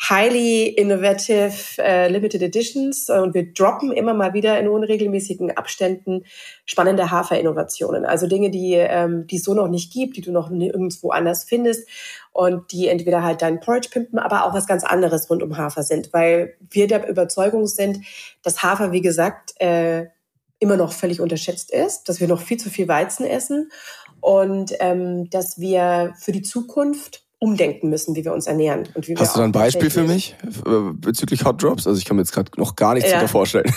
highly 0.00 0.66
innovative 0.66 1.78
äh, 1.78 2.08
Limited 2.08 2.42
Editions 2.42 3.08
und 3.08 3.32
wir 3.34 3.52
droppen 3.52 3.92
immer 3.92 4.12
mal 4.12 4.34
wieder 4.34 4.58
in 4.58 4.68
unregelmäßigen 4.68 5.56
Abständen 5.56 6.24
spannende 6.66 7.10
Haferinnovationen. 7.10 8.04
Also 8.04 8.26
Dinge, 8.26 8.50
die 8.50 8.74
ähm, 8.74 9.26
die 9.26 9.36
es 9.36 9.44
so 9.44 9.54
noch 9.54 9.68
nicht 9.68 9.92
gibt, 9.92 10.16
die 10.16 10.20
du 10.20 10.32
noch 10.32 10.50
nirgendwo 10.50 11.10
anders 11.10 11.44
findest 11.44 11.88
und 12.32 12.72
die 12.72 12.88
entweder 12.88 13.22
halt 13.22 13.42
deinen 13.42 13.60
Porridge 13.60 13.88
pimpen, 13.90 14.18
aber 14.18 14.44
auch 14.44 14.54
was 14.54 14.66
ganz 14.66 14.84
anderes 14.84 15.30
rund 15.30 15.42
um 15.42 15.56
Hafer 15.56 15.82
sind, 15.84 16.12
weil 16.12 16.56
wir 16.70 16.88
der 16.88 17.08
Überzeugung 17.08 17.66
sind, 17.66 18.04
dass 18.42 18.62
Hafer, 18.62 18.92
wie 18.92 19.02
gesagt, 19.02 19.54
äh, 19.60 20.06
immer 20.58 20.76
noch 20.76 20.92
völlig 20.92 21.20
unterschätzt 21.20 21.72
ist, 21.72 22.08
dass 22.08 22.20
wir 22.20 22.28
noch 22.28 22.40
viel 22.40 22.56
zu 22.56 22.70
viel 22.70 22.88
Weizen 22.88 23.26
essen 23.26 23.70
und 24.20 24.72
ähm, 24.80 25.28
dass 25.30 25.60
wir 25.60 26.14
für 26.18 26.32
die 26.32 26.42
Zukunft 26.42 27.23
umdenken 27.44 27.90
müssen, 27.90 28.16
wie 28.16 28.24
wir 28.24 28.32
uns 28.32 28.46
ernähren. 28.46 28.88
Und 28.94 29.06
wie 29.06 29.12
wir 29.12 29.20
Hast 29.20 29.36
du 29.36 29.38
da 29.40 29.44
ein 29.44 29.52
Beispiel 29.52 29.90
für 29.90 30.02
mich 30.02 30.34
äh, 30.66 30.70
bezüglich 30.94 31.44
Hot 31.44 31.62
Drops? 31.62 31.86
Also 31.86 31.98
ich 31.98 32.04
kann 32.04 32.16
mir 32.16 32.22
jetzt 32.22 32.32
gerade 32.32 32.50
noch 32.56 32.74
gar 32.74 32.94
nichts 32.94 33.10
Ja. 33.10 33.16
darunter 33.16 33.32
vorstellen. 33.32 33.70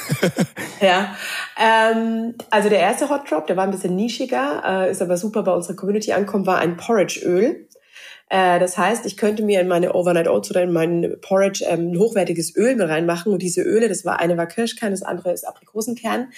Ja, 0.82 1.15
ähm, 1.57 2.36
also 2.51 2.70
der 2.70 2.80
erste 2.80 3.09
Hot 3.09 3.30
Drop, 3.30 3.47
der 3.47 3.57
war 3.57 3.63
ein 3.63 3.72
bisschen 3.72 3.95
nischiger, 3.95 4.61
äh, 4.65 4.91
ist 4.91 5.01
aber 5.01 5.18
super 5.18 5.41
bei 5.43 5.51
unserer 5.51 5.76
Community 5.76 6.11
angekommen, 6.13 6.45
war 6.45 6.59
ein 6.59 6.78
Porridge-Öl. 6.78 7.66
Äh, 8.30 8.59
das 8.59 8.78
heißt, 8.78 9.05
ich 9.05 9.15
könnte 9.15 9.43
mir 9.43 9.61
in 9.61 9.67
meine 9.67 9.93
Overnight 9.93 10.28
Oats 10.28 10.51
oder 10.51 10.63
in 10.63 10.73
meinen 10.73 11.19
Porridge 11.21 11.63
ähm, 11.67 11.91
ein 11.91 11.99
hochwertiges 11.99 12.55
Öl 12.55 12.75
mit 12.75 12.89
reinmachen. 12.89 13.32
Und 13.32 13.41
diese 13.41 13.61
Öle, 13.61 13.88
das 13.88 14.03
war 14.03 14.19
eine 14.19 14.36
war 14.38 14.47
Kirschkern, 14.47 14.91
das 14.91 15.03
andere 15.03 15.32
ist 15.32 15.47
Aprikosenkern. 15.47 16.32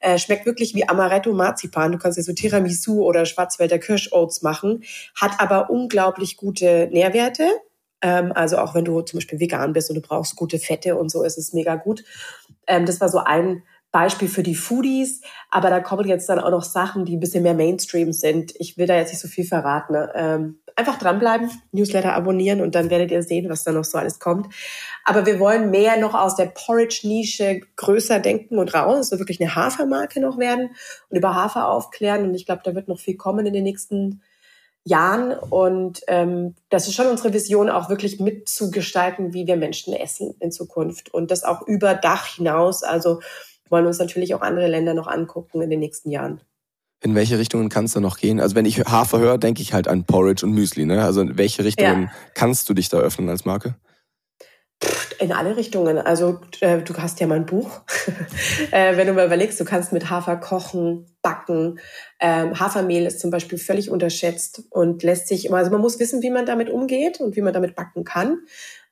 Äh, 0.00 0.18
schmeckt 0.18 0.46
wirklich 0.46 0.74
wie 0.74 0.88
Amaretto 0.88 1.32
Marzipan. 1.32 1.92
Du 1.92 1.98
kannst 1.98 2.18
ja 2.18 2.24
so 2.24 2.32
Tiramisu 2.32 3.04
oder 3.04 3.24
Schwarzwälder 3.24 3.78
Kirschoats 3.78 4.42
machen. 4.42 4.84
Hat 5.14 5.32
aber 5.38 5.70
unglaublich 5.70 6.36
gute 6.36 6.88
Nährwerte. 6.90 7.48
Ähm, 8.02 8.32
also 8.32 8.58
auch 8.58 8.74
wenn 8.74 8.84
du 8.84 9.00
zum 9.02 9.18
Beispiel 9.18 9.40
vegan 9.40 9.72
bist 9.72 9.90
und 9.90 9.96
du 9.96 10.02
brauchst 10.02 10.34
gute 10.36 10.58
Fette 10.58 10.96
und 10.96 11.10
so, 11.10 11.22
ist 11.22 11.38
es 11.38 11.52
mega 11.52 11.76
gut. 11.76 12.04
Ähm, 12.66 12.84
das 12.84 13.00
war 13.00 13.08
so 13.08 13.18
ein 13.18 13.62
Beispiel 13.90 14.28
für 14.28 14.42
die 14.42 14.54
Foodies, 14.54 15.22
aber 15.50 15.70
da 15.70 15.80
kommen 15.80 16.06
jetzt 16.06 16.28
dann 16.28 16.38
auch 16.38 16.50
noch 16.50 16.64
Sachen, 16.64 17.04
die 17.04 17.16
ein 17.16 17.20
bisschen 17.20 17.42
mehr 17.42 17.54
Mainstream 17.54 18.12
sind. 18.12 18.52
Ich 18.58 18.76
will 18.76 18.86
da 18.86 18.96
jetzt 18.96 19.10
nicht 19.10 19.20
so 19.20 19.28
viel 19.28 19.46
verraten. 19.46 19.94
Ne? 19.94 20.12
Ähm, 20.14 20.58
einfach 20.76 20.98
dranbleiben, 20.98 21.50
Newsletter 21.72 22.14
abonnieren 22.14 22.60
und 22.60 22.74
dann 22.74 22.90
werdet 22.90 23.10
ihr 23.10 23.22
sehen, 23.22 23.48
was 23.48 23.64
da 23.64 23.72
noch 23.72 23.84
so 23.84 23.98
alles 23.98 24.20
kommt. 24.20 24.54
Aber 25.04 25.26
wir 25.26 25.40
wollen 25.40 25.70
mehr 25.70 25.96
noch 25.98 26.14
aus 26.14 26.36
der 26.36 26.46
Porridge-Nische 26.46 27.62
größer 27.76 28.20
denken 28.20 28.58
und 28.58 28.74
raus. 28.74 29.08
Soll 29.08 29.18
wirklich 29.18 29.40
eine 29.40 29.54
Hafermarke 29.54 30.20
noch 30.20 30.38
werden 30.38 30.70
und 31.08 31.16
über 31.16 31.34
Hafer 31.34 31.68
aufklären. 31.68 32.24
Und 32.24 32.34
ich 32.34 32.46
glaube, 32.46 32.62
da 32.64 32.74
wird 32.74 32.88
noch 32.88 33.00
viel 33.00 33.16
kommen 33.16 33.46
in 33.46 33.54
den 33.54 33.64
nächsten 33.64 34.22
Jahren. 34.84 35.32
Und 35.32 36.02
ähm, 36.06 36.54
das 36.68 36.86
ist 36.86 36.94
schon 36.94 37.08
unsere 37.08 37.32
Vision, 37.32 37.70
auch 37.70 37.88
wirklich 37.88 38.20
mitzugestalten, 38.20 39.34
wie 39.34 39.46
wir 39.46 39.56
Menschen 39.56 39.94
essen 39.94 40.34
in 40.38 40.52
Zukunft. 40.52 41.12
Und 41.12 41.30
das 41.30 41.42
auch 41.42 41.66
über 41.66 41.94
Dach 41.94 42.26
hinaus. 42.26 42.84
Also 42.84 43.20
wollen 43.70 43.86
uns 43.86 43.98
natürlich 43.98 44.34
auch 44.34 44.40
andere 44.40 44.68
Länder 44.68 44.94
noch 44.94 45.06
angucken 45.06 45.62
in 45.62 45.70
den 45.70 45.80
nächsten 45.80 46.10
Jahren. 46.10 46.40
In 47.00 47.14
welche 47.14 47.38
Richtungen 47.38 47.68
kannst 47.68 47.94
du 47.94 48.00
noch 48.00 48.18
gehen? 48.18 48.40
Also 48.40 48.56
wenn 48.56 48.64
ich 48.64 48.80
Hafer 48.80 49.20
höre, 49.20 49.38
denke 49.38 49.62
ich 49.62 49.72
halt 49.72 49.86
an 49.86 50.04
Porridge 50.04 50.44
und 50.44 50.52
Müsli. 50.52 50.84
Ne? 50.84 51.04
Also 51.04 51.20
in 51.20 51.38
welche 51.38 51.62
Richtungen 51.62 52.02
Ja. 52.04 52.10
kannst 52.34 52.68
du 52.68 52.74
dich 52.74 52.88
da 52.88 52.98
öffnen 52.98 53.28
als 53.28 53.44
Marke? 53.44 53.76
In 55.20 55.32
alle 55.32 55.56
Richtungen. 55.56 55.98
Also 55.98 56.40
äh, 56.60 56.78
du 56.78 56.94
hast 56.96 57.18
ja 57.20 57.26
mein 57.26 57.46
Buch. 57.46 57.80
äh, 58.70 58.96
wenn 58.96 59.06
du 59.08 59.12
mal 59.12 59.26
überlegst, 59.26 59.58
du 59.58 59.64
kannst 59.64 59.92
mit 59.92 60.10
Hafer 60.10 60.36
kochen, 60.36 61.06
backen. 61.22 61.80
Ähm, 62.20 62.58
Hafermehl 62.58 63.04
ist 63.06 63.20
zum 63.20 63.30
Beispiel 63.30 63.58
völlig 63.58 63.90
unterschätzt 63.90 64.62
und 64.70 65.02
lässt 65.02 65.26
sich, 65.28 65.52
also 65.52 65.70
man 65.70 65.80
muss 65.80 65.98
wissen, 65.98 66.22
wie 66.22 66.30
man 66.30 66.46
damit 66.46 66.70
umgeht 66.70 67.20
und 67.20 67.34
wie 67.34 67.42
man 67.42 67.52
damit 67.52 67.74
backen 67.74 68.04
kann. 68.04 68.38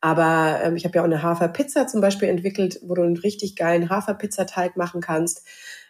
Aber 0.01 0.61
ähm, 0.62 0.76
ich 0.76 0.84
habe 0.84 0.97
ja 0.97 1.03
auch 1.03 1.07
eine 1.07 1.22
Haferpizza 1.22 1.86
zum 1.86 2.01
Beispiel 2.01 2.28
entwickelt, 2.28 2.80
wo 2.82 2.94
du 2.94 3.03
einen 3.03 3.16
richtig 3.16 3.57
geilen 3.57 3.88
Haferpizzateig 3.90 4.76
machen 4.76 5.01
kannst. 5.01 5.42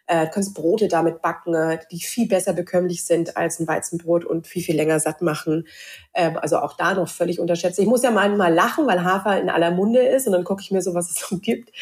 Äh, 0.07 0.26
du 0.26 0.30
kannst 0.30 0.54
Brote 0.54 0.88
damit 0.88 1.20
backen, 1.20 1.54
äh, 1.54 1.78
die 1.90 2.00
viel 2.00 2.28
besser 2.28 2.52
bekömmlich 2.52 3.04
sind 3.04 3.36
als 3.36 3.59
ein 3.59 3.66
Weizenbrot 3.66 4.24
und 4.24 4.46
viel, 4.46 4.62
viel 4.62 4.76
länger 4.76 5.00
satt 5.00 5.20
machen. 5.20 5.66
Ähm, 6.14 6.38
also 6.38 6.59
auch 6.59 6.76
da 6.76 6.94
noch 6.94 7.09
völlig 7.09 7.40
unterschätzt. 7.40 7.78
Ich 7.78 7.86
muss 7.86 8.02
ja 8.02 8.12
manchmal 8.12 8.54
lachen, 8.54 8.86
weil 8.86 9.02
Hafer 9.02 9.40
in 9.40 9.50
aller 9.50 9.72
Munde 9.72 10.00
ist 10.00 10.26
und 10.26 10.32
dann 10.32 10.44
gucke 10.44 10.62
ich 10.62 10.70
mir 10.70 10.82
so, 10.82 10.94
was 10.94 11.11
es 11.11 11.16
so 11.28 11.38
gibt, 11.38 11.72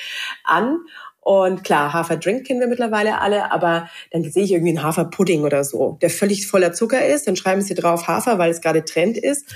an. 0.45 0.79
Und 1.20 1.64
klar, 1.64 1.95
Haferdrink 1.95 2.47
kennen 2.47 2.61
wir 2.61 2.66
mittlerweile 2.66 3.18
alle, 3.20 3.51
aber 3.51 3.89
dann 4.11 4.25
sehe 4.25 4.45
ich 4.45 4.53
irgendwie 4.53 4.77
einen 4.77 4.83
Haferpudding 4.83 5.45
oder 5.45 5.64
so, 5.64 5.97
der 6.03 6.11
völlig 6.11 6.47
voller 6.47 6.75
Zucker 6.75 7.05
ist. 7.05 7.27
Dann 7.27 7.37
schreiben 7.37 7.62
sie 7.62 7.75
drauf 7.75 8.09
Hafer, 8.09 8.39
weil 8.39 8.51
es 8.51 8.61
gerade 8.61 8.85
Trend 8.85 9.16
ist. 9.16 9.55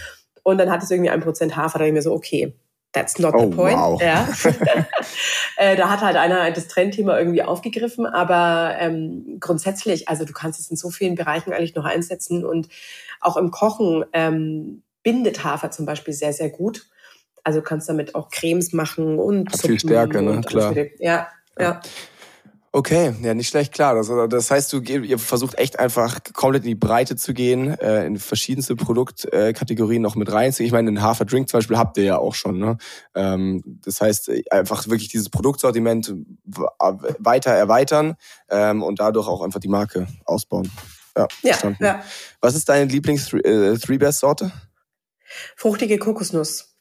Und 0.49 0.59
dann 0.59 0.71
hat 0.71 0.83
es 0.83 0.91
irgendwie 0.91 1.11
ein 1.11 1.21
Prozent 1.21 1.57
Hafer. 1.57 1.79
Da 1.79 1.85
ich 1.85 1.93
mir 1.93 2.01
so, 2.01 2.13
okay, 2.13 2.55
that's 2.93 3.19
not 3.19 3.35
Oh, 3.35 3.51
the 3.51 3.57
point. 3.57 3.77
wow. 3.77 4.01
Ja. 4.01 4.29
Äh, 5.61 5.75
da 5.75 5.91
hat 5.91 6.03
halt 6.03 6.15
einer 6.15 6.53
das 6.53 6.69
Trendthema 6.69 7.19
irgendwie 7.19 7.43
aufgegriffen, 7.43 8.07
aber 8.07 8.77
ähm, 8.79 9.39
grundsätzlich, 9.41 10.09
also 10.09 10.25
du 10.25 10.33
kannst 10.33 10.61
es 10.61 10.71
in 10.71 10.77
so 10.77 10.89
vielen 10.89 11.17
Bereichen 11.17 11.53
eigentlich 11.53 11.75
noch 11.75 11.85
einsetzen 11.85 12.45
und 12.45 12.69
auch 13.21 13.37
im 13.37 13.51
Kochen 13.51 14.05
ähm, 14.13 14.85
bindet 15.03 15.43
Hafer 15.43 15.73
zum 15.73 15.85
Beispiel 15.85 16.15
sehr, 16.15 16.33
sehr 16.33 16.51
gut. 16.51 16.87
Also 17.43 17.59
du 17.59 17.65
kannst 17.65 17.89
damit 17.89 18.15
auch 18.15 18.31
Cremes 18.31 18.73
machen 18.73 19.19
und 19.19 19.53
Hat 19.53 19.63
viel 19.63 19.81
Suppen 19.81 19.89
Stärke, 19.89 20.23
ne? 20.23 20.41
Klar. 20.43 20.69
Mögliche. 20.69 20.95
Ja, 21.03 21.27
ja. 21.59 21.81
Okay, 22.71 23.15
ja, 23.23 23.33
nicht 23.33 23.49
schlecht, 23.49 23.73
klar. 23.73 23.95
Das, 23.95 24.11
das 24.29 24.51
heißt, 24.51 24.73
du 24.73 24.81
ihr 24.81 25.19
versucht 25.19 25.59
echt 25.59 25.79
einfach 25.79 26.21
komplett 26.35 26.65
in 26.65 26.69
die 26.69 26.75
Breite 26.75 27.17
zu 27.17 27.33
gehen, 27.33 27.79
äh, 27.79 28.05
in 28.05 28.19
verschiedenste 28.19 28.77
Produktkategorien 28.77 30.03
noch 30.03 30.17
mit 30.17 30.31
reinzugehen. 30.31 30.67
Ich 30.67 30.73
meine, 30.73 30.91
den 30.91 31.01
Haferdrink 31.03 31.49
zum 31.49 31.59
Beispiel 31.59 31.79
habt 31.79 31.97
ihr 31.97 32.05
ja 32.05 32.19
auch 32.19 32.35
schon. 32.35 32.59
Ne? 32.59 32.77
Ähm, 33.15 33.63
das 33.65 34.01
heißt, 34.01 34.29
äh, 34.29 34.43
einfach 34.51 34.87
wirklich 34.87 35.09
dieses 35.09 35.31
Produktsortiment 35.31 36.15
weiter 36.45 37.53
erweitern 37.53 38.17
ähm, 38.51 38.83
und 38.83 39.01
dadurch 39.01 39.29
auch 39.29 39.43
einfach 39.43 39.61
die 39.61 39.69
Marke 39.69 40.07
ausbauen. 40.27 40.71
Ja, 41.17 41.27
Ja, 41.43 41.53
verstanden. 41.53 41.85
ja. 41.85 42.03
Was 42.41 42.55
ist 42.55 42.69
deine 42.69 42.91
Lieblings-Three-Bears-Sorte? 42.91 44.53
Fruchtige 45.57 45.99
Kokosnuss. 45.99 46.78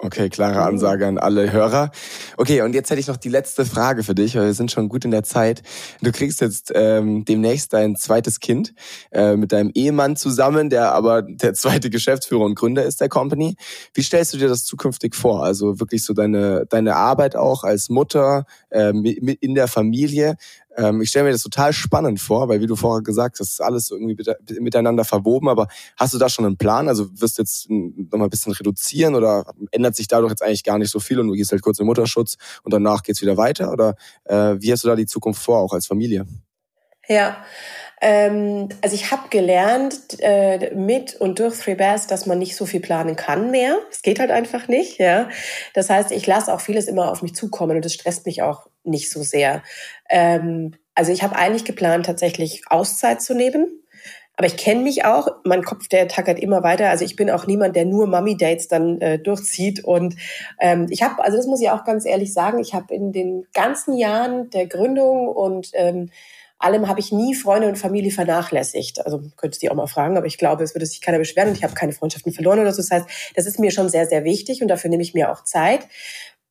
Okay, 0.00 0.28
klare 0.28 0.62
Ansage 0.62 1.08
an 1.08 1.18
alle 1.18 1.50
Hörer. 1.50 1.90
Okay, 2.36 2.62
und 2.62 2.72
jetzt 2.72 2.88
hätte 2.88 3.00
ich 3.00 3.08
noch 3.08 3.16
die 3.16 3.28
letzte 3.28 3.64
Frage 3.64 4.04
für 4.04 4.14
dich, 4.14 4.36
weil 4.36 4.46
wir 4.46 4.54
sind 4.54 4.70
schon 4.70 4.88
gut 4.88 5.04
in 5.04 5.10
der 5.10 5.24
Zeit. 5.24 5.62
Du 6.00 6.12
kriegst 6.12 6.40
jetzt 6.40 6.70
ähm, 6.72 7.24
demnächst 7.24 7.72
dein 7.72 7.96
zweites 7.96 8.38
Kind 8.38 8.74
äh, 9.10 9.34
mit 9.34 9.50
deinem 9.50 9.72
Ehemann 9.74 10.14
zusammen, 10.14 10.70
der 10.70 10.92
aber 10.92 11.22
der 11.22 11.52
zweite 11.54 11.90
Geschäftsführer 11.90 12.44
und 12.44 12.54
Gründer 12.54 12.84
ist 12.84 13.00
der 13.00 13.08
Company. 13.08 13.56
Wie 13.92 14.02
stellst 14.02 14.32
du 14.32 14.38
dir 14.38 14.46
das 14.46 14.64
zukünftig 14.64 15.16
vor? 15.16 15.42
Also 15.42 15.80
wirklich 15.80 16.04
so 16.04 16.14
deine 16.14 16.64
deine 16.66 16.94
Arbeit 16.94 17.34
auch 17.34 17.64
als 17.64 17.88
Mutter 17.88 18.44
äh, 18.70 18.90
in 18.90 19.56
der 19.56 19.66
Familie. 19.66 20.36
Ähm, 20.78 21.02
ich 21.02 21.10
stelle 21.10 21.24
mir 21.24 21.32
das 21.32 21.42
total 21.42 21.72
spannend 21.72 22.20
vor, 22.20 22.48
weil 22.48 22.60
wie 22.60 22.66
du 22.66 22.76
vorher 22.76 23.02
gesagt 23.02 23.40
hast, 23.40 23.50
ist 23.50 23.60
alles 23.60 23.90
irgendwie 23.90 24.16
miteinander 24.60 25.04
verwoben. 25.04 25.48
Aber 25.48 25.66
hast 25.96 26.14
du 26.14 26.18
da 26.18 26.28
schon 26.28 26.44
einen 26.44 26.56
Plan? 26.56 26.88
Also 26.88 27.08
wirst 27.20 27.38
du 27.38 27.42
jetzt 27.42 27.68
nochmal 27.68 28.28
ein 28.28 28.30
bisschen 28.30 28.52
reduzieren 28.52 29.16
oder 29.16 29.52
ändert 29.72 29.96
sich 29.96 30.06
dadurch 30.06 30.30
jetzt 30.30 30.42
eigentlich 30.42 30.64
gar 30.64 30.78
nicht 30.78 30.90
so 30.90 31.00
viel 31.00 31.18
und 31.18 31.26
du 31.26 31.34
gehst 31.34 31.50
halt 31.50 31.62
kurz 31.62 31.80
in 31.80 31.86
Mutterschutz 31.86 32.36
und 32.62 32.72
danach 32.72 33.02
geht's 33.02 33.20
wieder 33.20 33.36
weiter? 33.36 33.72
Oder 33.72 33.96
äh, 34.24 34.54
wie 34.60 34.70
hast 34.70 34.84
du 34.84 34.88
da 34.88 34.94
die 34.94 35.06
Zukunft 35.06 35.42
vor, 35.42 35.58
auch 35.58 35.72
als 35.72 35.86
Familie? 35.86 36.26
Ja, 37.08 37.38
ähm, 38.00 38.68
also 38.82 38.94
ich 38.94 39.10
habe 39.10 39.28
gelernt 39.30 40.18
äh, 40.20 40.74
mit 40.74 41.16
und 41.16 41.38
durch 41.38 41.58
Three 41.58 41.74
Bears, 41.74 42.06
dass 42.06 42.26
man 42.26 42.38
nicht 42.38 42.54
so 42.54 42.66
viel 42.66 42.80
planen 42.80 43.16
kann 43.16 43.50
mehr. 43.50 43.78
Es 43.90 44.02
geht 44.02 44.20
halt 44.20 44.30
einfach 44.30 44.68
nicht. 44.68 44.98
Ja, 44.98 45.28
das 45.74 45.90
heißt, 45.90 46.12
ich 46.12 46.26
lasse 46.26 46.52
auch 46.52 46.60
vieles 46.60 46.86
immer 46.86 47.10
auf 47.10 47.22
mich 47.22 47.34
zukommen 47.34 47.76
und 47.76 47.84
das 47.84 47.94
stresst 47.94 48.26
mich 48.26 48.42
auch 48.42 48.68
nicht 48.88 49.10
so 49.10 49.22
sehr. 49.22 49.62
Ähm, 50.10 50.74
also 50.94 51.12
ich 51.12 51.22
habe 51.22 51.36
eigentlich 51.36 51.64
geplant, 51.64 52.06
tatsächlich 52.06 52.62
Auszeit 52.68 53.22
zu 53.22 53.34
nehmen. 53.34 53.82
Aber 54.38 54.46
ich 54.46 54.56
kenne 54.56 54.82
mich 54.82 55.04
auch, 55.04 55.28
mein 55.44 55.64
Kopf, 55.64 55.88
der 55.88 56.06
tackert 56.06 56.38
immer 56.38 56.62
weiter. 56.62 56.90
Also 56.90 57.04
ich 57.04 57.16
bin 57.16 57.28
auch 57.28 57.48
niemand, 57.48 57.74
der 57.74 57.84
nur 57.84 58.06
Mummy-Dates 58.06 58.68
dann 58.68 59.00
äh, 59.00 59.18
durchzieht. 59.18 59.82
Und 59.82 60.14
ähm, 60.60 60.86
ich 60.90 61.02
habe, 61.02 61.24
also 61.24 61.36
das 61.36 61.46
muss 61.48 61.60
ich 61.60 61.70
auch 61.70 61.84
ganz 61.84 62.06
ehrlich 62.06 62.32
sagen, 62.32 62.60
ich 62.60 62.72
habe 62.72 62.94
in 62.94 63.10
den 63.10 63.46
ganzen 63.52 63.96
Jahren 63.96 64.48
der 64.50 64.68
Gründung 64.68 65.26
und 65.26 65.70
ähm, 65.74 66.10
allem 66.58 66.88
habe 66.88 67.00
ich 67.00 67.10
nie 67.10 67.34
Freunde 67.34 67.68
und 67.68 67.78
Familie 67.78 68.12
vernachlässigt. 68.12 69.04
Also 69.04 69.22
könntest 69.36 69.62
du 69.62 69.70
auch 69.70 69.74
mal 69.74 69.86
fragen, 69.88 70.16
aber 70.16 70.26
ich 70.26 70.38
glaube, 70.38 70.62
es 70.62 70.74
würde 70.74 70.86
sich 70.86 71.00
keiner 71.00 71.18
beschweren 71.18 71.48
und 71.48 71.56
ich 71.56 71.64
habe 71.64 71.74
keine 71.74 71.92
Freundschaften 71.92 72.32
verloren 72.32 72.60
oder 72.60 72.72
so. 72.72 72.82
Das 72.82 72.90
heißt, 72.90 73.06
das 73.34 73.46
ist 73.46 73.58
mir 73.58 73.72
schon 73.72 73.88
sehr, 73.88 74.06
sehr 74.06 74.24
wichtig 74.24 74.62
und 74.62 74.68
dafür 74.68 74.90
nehme 74.90 75.02
ich 75.02 75.14
mir 75.14 75.32
auch 75.32 75.44
Zeit. 75.44 75.88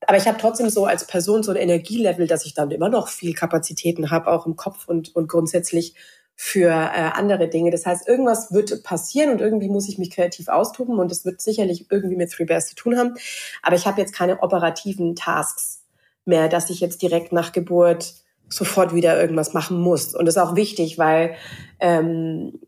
Aber 0.05 0.17
ich 0.17 0.27
habe 0.27 0.37
trotzdem 0.37 0.69
so 0.69 0.85
als 0.85 1.07
Person 1.07 1.43
so 1.43 1.51
ein 1.51 1.57
Energielevel, 1.57 2.27
dass 2.27 2.45
ich 2.45 2.53
dann 2.53 2.71
immer 2.71 2.89
noch 2.89 3.07
viel 3.07 3.33
Kapazitäten 3.33 4.11
habe, 4.11 4.27
auch 4.27 4.45
im 4.45 4.55
Kopf 4.55 4.87
und, 4.87 5.15
und 5.15 5.27
grundsätzlich 5.27 5.95
für 6.39 6.69
äh, 6.69 7.09
andere 7.13 7.47
Dinge. 7.47 7.71
Das 7.71 7.87
heißt, 7.87 8.07
irgendwas 8.07 8.53
wird 8.53 8.83
passieren 8.83 9.31
und 9.31 9.41
irgendwie 9.41 9.69
muss 9.69 9.89
ich 9.89 9.97
mich 9.97 10.11
kreativ 10.11 10.49
austoben 10.49 10.99
und 10.99 11.11
es 11.11 11.25
wird 11.25 11.41
sicherlich 11.41 11.87
irgendwie 11.89 12.15
mit 12.15 12.31
Three 12.31 12.45
Bears 12.45 12.67
zu 12.67 12.75
tun 12.75 12.95
haben. 12.95 13.15
Aber 13.63 13.75
ich 13.75 13.87
habe 13.87 13.99
jetzt 13.99 14.13
keine 14.13 14.43
operativen 14.43 15.15
Tasks 15.15 15.83
mehr, 16.25 16.47
dass 16.47 16.69
ich 16.69 16.79
jetzt 16.79 17.01
direkt 17.01 17.31
nach 17.31 17.53
Geburt 17.53 18.13
sofort 18.49 18.93
wieder 18.93 19.19
irgendwas 19.19 19.53
machen 19.53 19.79
muss. 19.79 20.13
Und 20.13 20.25
das 20.25 20.35
ist 20.35 20.41
auch 20.41 20.55
wichtig, 20.55 20.99
weil 20.99 21.35
ähm, 21.79 22.59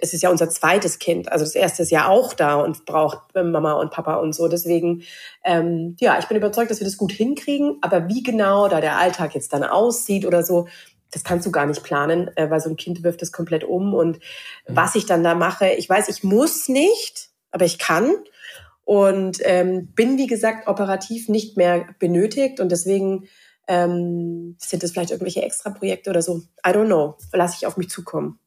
es 0.00 0.14
ist 0.14 0.22
ja 0.22 0.30
unser 0.30 0.48
zweites 0.48 0.98
Kind. 0.98 1.30
Also 1.30 1.44
das 1.44 1.54
erste 1.54 1.82
ist 1.82 1.90
ja 1.90 2.08
auch 2.08 2.32
da 2.32 2.56
und 2.56 2.84
braucht 2.86 3.34
Mama 3.34 3.74
und 3.74 3.90
Papa 3.90 4.16
und 4.16 4.34
so. 4.34 4.48
Deswegen, 4.48 5.02
ähm, 5.44 5.96
ja, 6.00 6.18
ich 6.18 6.26
bin 6.26 6.36
überzeugt, 6.36 6.70
dass 6.70 6.80
wir 6.80 6.86
das 6.86 6.96
gut 6.96 7.12
hinkriegen. 7.12 7.78
Aber 7.82 8.08
wie 8.08 8.22
genau 8.22 8.68
da 8.68 8.80
der 8.80 8.98
Alltag 8.98 9.34
jetzt 9.34 9.52
dann 9.52 9.64
aussieht 9.64 10.24
oder 10.24 10.42
so, 10.42 10.68
das 11.10 11.24
kannst 11.24 11.46
du 11.46 11.50
gar 11.50 11.66
nicht 11.66 11.82
planen, 11.82 12.30
äh, 12.36 12.50
weil 12.50 12.60
so 12.60 12.70
ein 12.70 12.76
Kind 12.76 13.02
wirft 13.02 13.22
das 13.22 13.32
komplett 13.32 13.64
um. 13.64 13.94
Und 13.94 14.18
mhm. 14.18 14.76
was 14.76 14.94
ich 14.94 15.06
dann 15.06 15.22
da 15.22 15.34
mache, 15.34 15.68
ich 15.70 15.88
weiß, 15.88 16.08
ich 16.08 16.24
muss 16.24 16.68
nicht, 16.68 17.30
aber 17.50 17.64
ich 17.64 17.78
kann. 17.78 18.14
Und 18.84 19.38
ähm, 19.42 19.92
bin, 19.94 20.16
wie 20.16 20.26
gesagt, 20.26 20.66
operativ 20.66 21.28
nicht 21.28 21.58
mehr 21.58 21.86
benötigt. 21.98 22.58
Und 22.58 22.72
deswegen 22.72 23.28
ähm, 23.66 24.56
sind 24.58 24.82
das 24.82 24.92
vielleicht 24.92 25.10
irgendwelche 25.10 25.42
Extra-Projekte 25.42 26.08
oder 26.08 26.22
so? 26.22 26.38
I 26.66 26.70
don't 26.70 26.86
know. 26.86 27.16
Lass 27.32 27.56
ich 27.56 27.66
auf 27.66 27.76
mich 27.76 27.90
zukommen. 27.90 28.38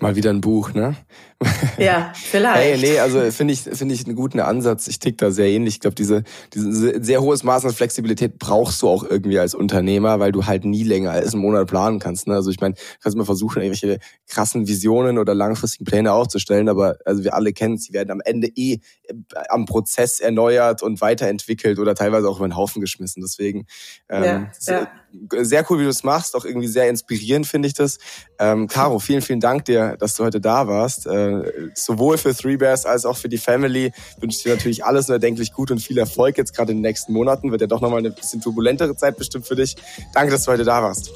Mal 0.00 0.16
wieder 0.16 0.30
ein 0.30 0.40
Buch, 0.40 0.72
ne? 0.74 0.96
Ja, 1.78 2.12
vielleicht. 2.14 2.82
Hey, 2.82 2.92
nee, 2.92 2.98
also 2.98 3.30
finde 3.30 3.54
ich, 3.54 3.60
finde 3.60 3.94
ich 3.94 4.04
einen 4.04 4.16
guten 4.16 4.40
Ansatz. 4.40 4.88
Ich 4.88 4.98
tick 4.98 5.18
da 5.18 5.30
sehr 5.30 5.46
ähnlich. 5.46 5.74
Ich 5.74 5.80
glaube, 5.80 5.94
diese, 5.94 6.24
diese 6.52 7.02
sehr 7.02 7.22
hohes 7.22 7.44
Maß 7.44 7.64
an 7.64 7.72
Flexibilität 7.72 8.38
brauchst 8.38 8.82
du 8.82 8.88
auch 8.88 9.04
irgendwie 9.04 9.38
als 9.38 9.54
Unternehmer, 9.54 10.18
weil 10.18 10.32
du 10.32 10.46
halt 10.46 10.64
nie 10.64 10.82
länger 10.82 11.12
als 11.12 11.34
einen 11.34 11.42
Monat 11.42 11.68
planen 11.68 12.00
kannst. 12.00 12.26
Ne? 12.26 12.34
Also 12.34 12.50
ich 12.50 12.60
meine, 12.60 12.74
du 12.74 12.80
kannst 13.00 13.16
mal 13.16 13.24
versuchen, 13.24 13.62
irgendwelche 13.62 14.00
krassen 14.26 14.66
Visionen 14.66 15.18
oder 15.18 15.34
langfristigen 15.34 15.84
Pläne 15.84 16.12
aufzustellen, 16.12 16.68
aber 16.68 16.96
also 17.04 17.22
wir 17.22 17.34
alle 17.34 17.52
kennen 17.52 17.74
es, 17.74 17.84
sie 17.84 17.92
werden 17.92 18.10
am 18.10 18.20
Ende 18.20 18.48
eh 18.56 18.74
äh, 19.04 19.14
am 19.48 19.64
Prozess 19.64 20.18
erneuert 20.18 20.82
und 20.82 21.00
weiterentwickelt 21.00 21.78
oder 21.78 21.94
teilweise 21.94 22.28
auch 22.28 22.38
über 22.38 22.48
den 22.48 22.56
Haufen 22.56 22.80
geschmissen. 22.80 23.22
Deswegen 23.22 23.66
ähm, 24.08 24.48
ja, 24.66 24.88
ja. 25.30 25.44
sehr 25.44 25.64
cool, 25.70 25.78
wie 25.78 25.84
du 25.84 25.90
es 25.90 26.02
machst, 26.02 26.34
auch 26.34 26.44
irgendwie 26.44 26.68
sehr 26.68 26.88
inspirierend 26.88 27.46
finde 27.46 27.68
ich 27.68 27.74
das. 27.74 27.98
Ähm, 28.40 28.66
Caro, 28.66 28.98
vielen, 28.98 29.22
vielen 29.22 29.40
Dank 29.40 29.64
dir, 29.68 29.96
dass 29.98 30.14
du 30.16 30.24
heute 30.24 30.40
da 30.40 30.66
warst. 30.66 31.06
Äh, 31.06 31.70
sowohl 31.74 32.18
für 32.18 32.34
Three 32.34 32.56
Bears 32.56 32.86
als 32.86 33.04
auch 33.04 33.16
für 33.16 33.28
die 33.28 33.38
Family 33.38 33.92
wünsche 34.20 34.38
ich 34.38 34.42
dir 34.42 34.54
natürlich 34.54 34.84
alles 34.84 35.08
nur 35.08 35.16
erdenklich 35.16 35.52
gut 35.52 35.70
und 35.70 35.80
viel 35.80 35.98
Erfolg 35.98 36.38
jetzt 36.38 36.54
gerade 36.54 36.72
in 36.72 36.78
den 36.78 36.82
nächsten 36.82 37.12
Monaten. 37.12 37.50
Wird 37.50 37.60
ja 37.60 37.66
doch 37.66 37.80
nochmal 37.80 38.00
eine 38.00 38.10
bisschen 38.10 38.40
turbulentere 38.40 38.96
Zeit 38.96 39.16
bestimmt 39.16 39.46
für 39.46 39.56
dich. 39.56 39.76
Danke, 40.14 40.32
dass 40.32 40.44
du 40.44 40.52
heute 40.52 40.64
da 40.64 40.82
warst. 40.82 41.10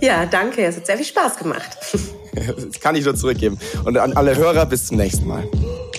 Ja, 0.00 0.26
danke. 0.26 0.64
Es 0.64 0.76
hat 0.76 0.86
sehr 0.86 0.96
viel 0.96 1.06
Spaß 1.06 1.36
gemacht. 1.36 1.78
das 2.34 2.80
kann 2.80 2.96
ich 2.96 3.04
nur 3.04 3.14
zurückgeben. 3.14 3.58
Und 3.84 3.96
an 3.96 4.12
alle 4.14 4.36
Hörer, 4.36 4.66
bis 4.66 4.86
zum 4.86 4.96
nächsten 4.96 5.26
Mal. 5.26 5.44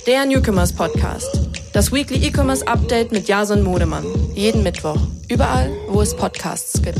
Der 0.06 0.26
Newcomers 0.26 0.74
Podcast. 0.74 1.40
Das 1.74 1.92
Weekly 1.92 2.28
E-Commerce 2.28 2.68
Update 2.68 3.12
mit 3.12 3.28
Jason 3.28 3.64
Modemann. 3.64 4.06
Jeden 4.34 4.64
Mittwoch. 4.64 5.00
Überall, 5.30 5.72
wo 5.90 6.02
es 6.02 6.16
Podcasts 6.16 6.82
gibt. 6.82 7.00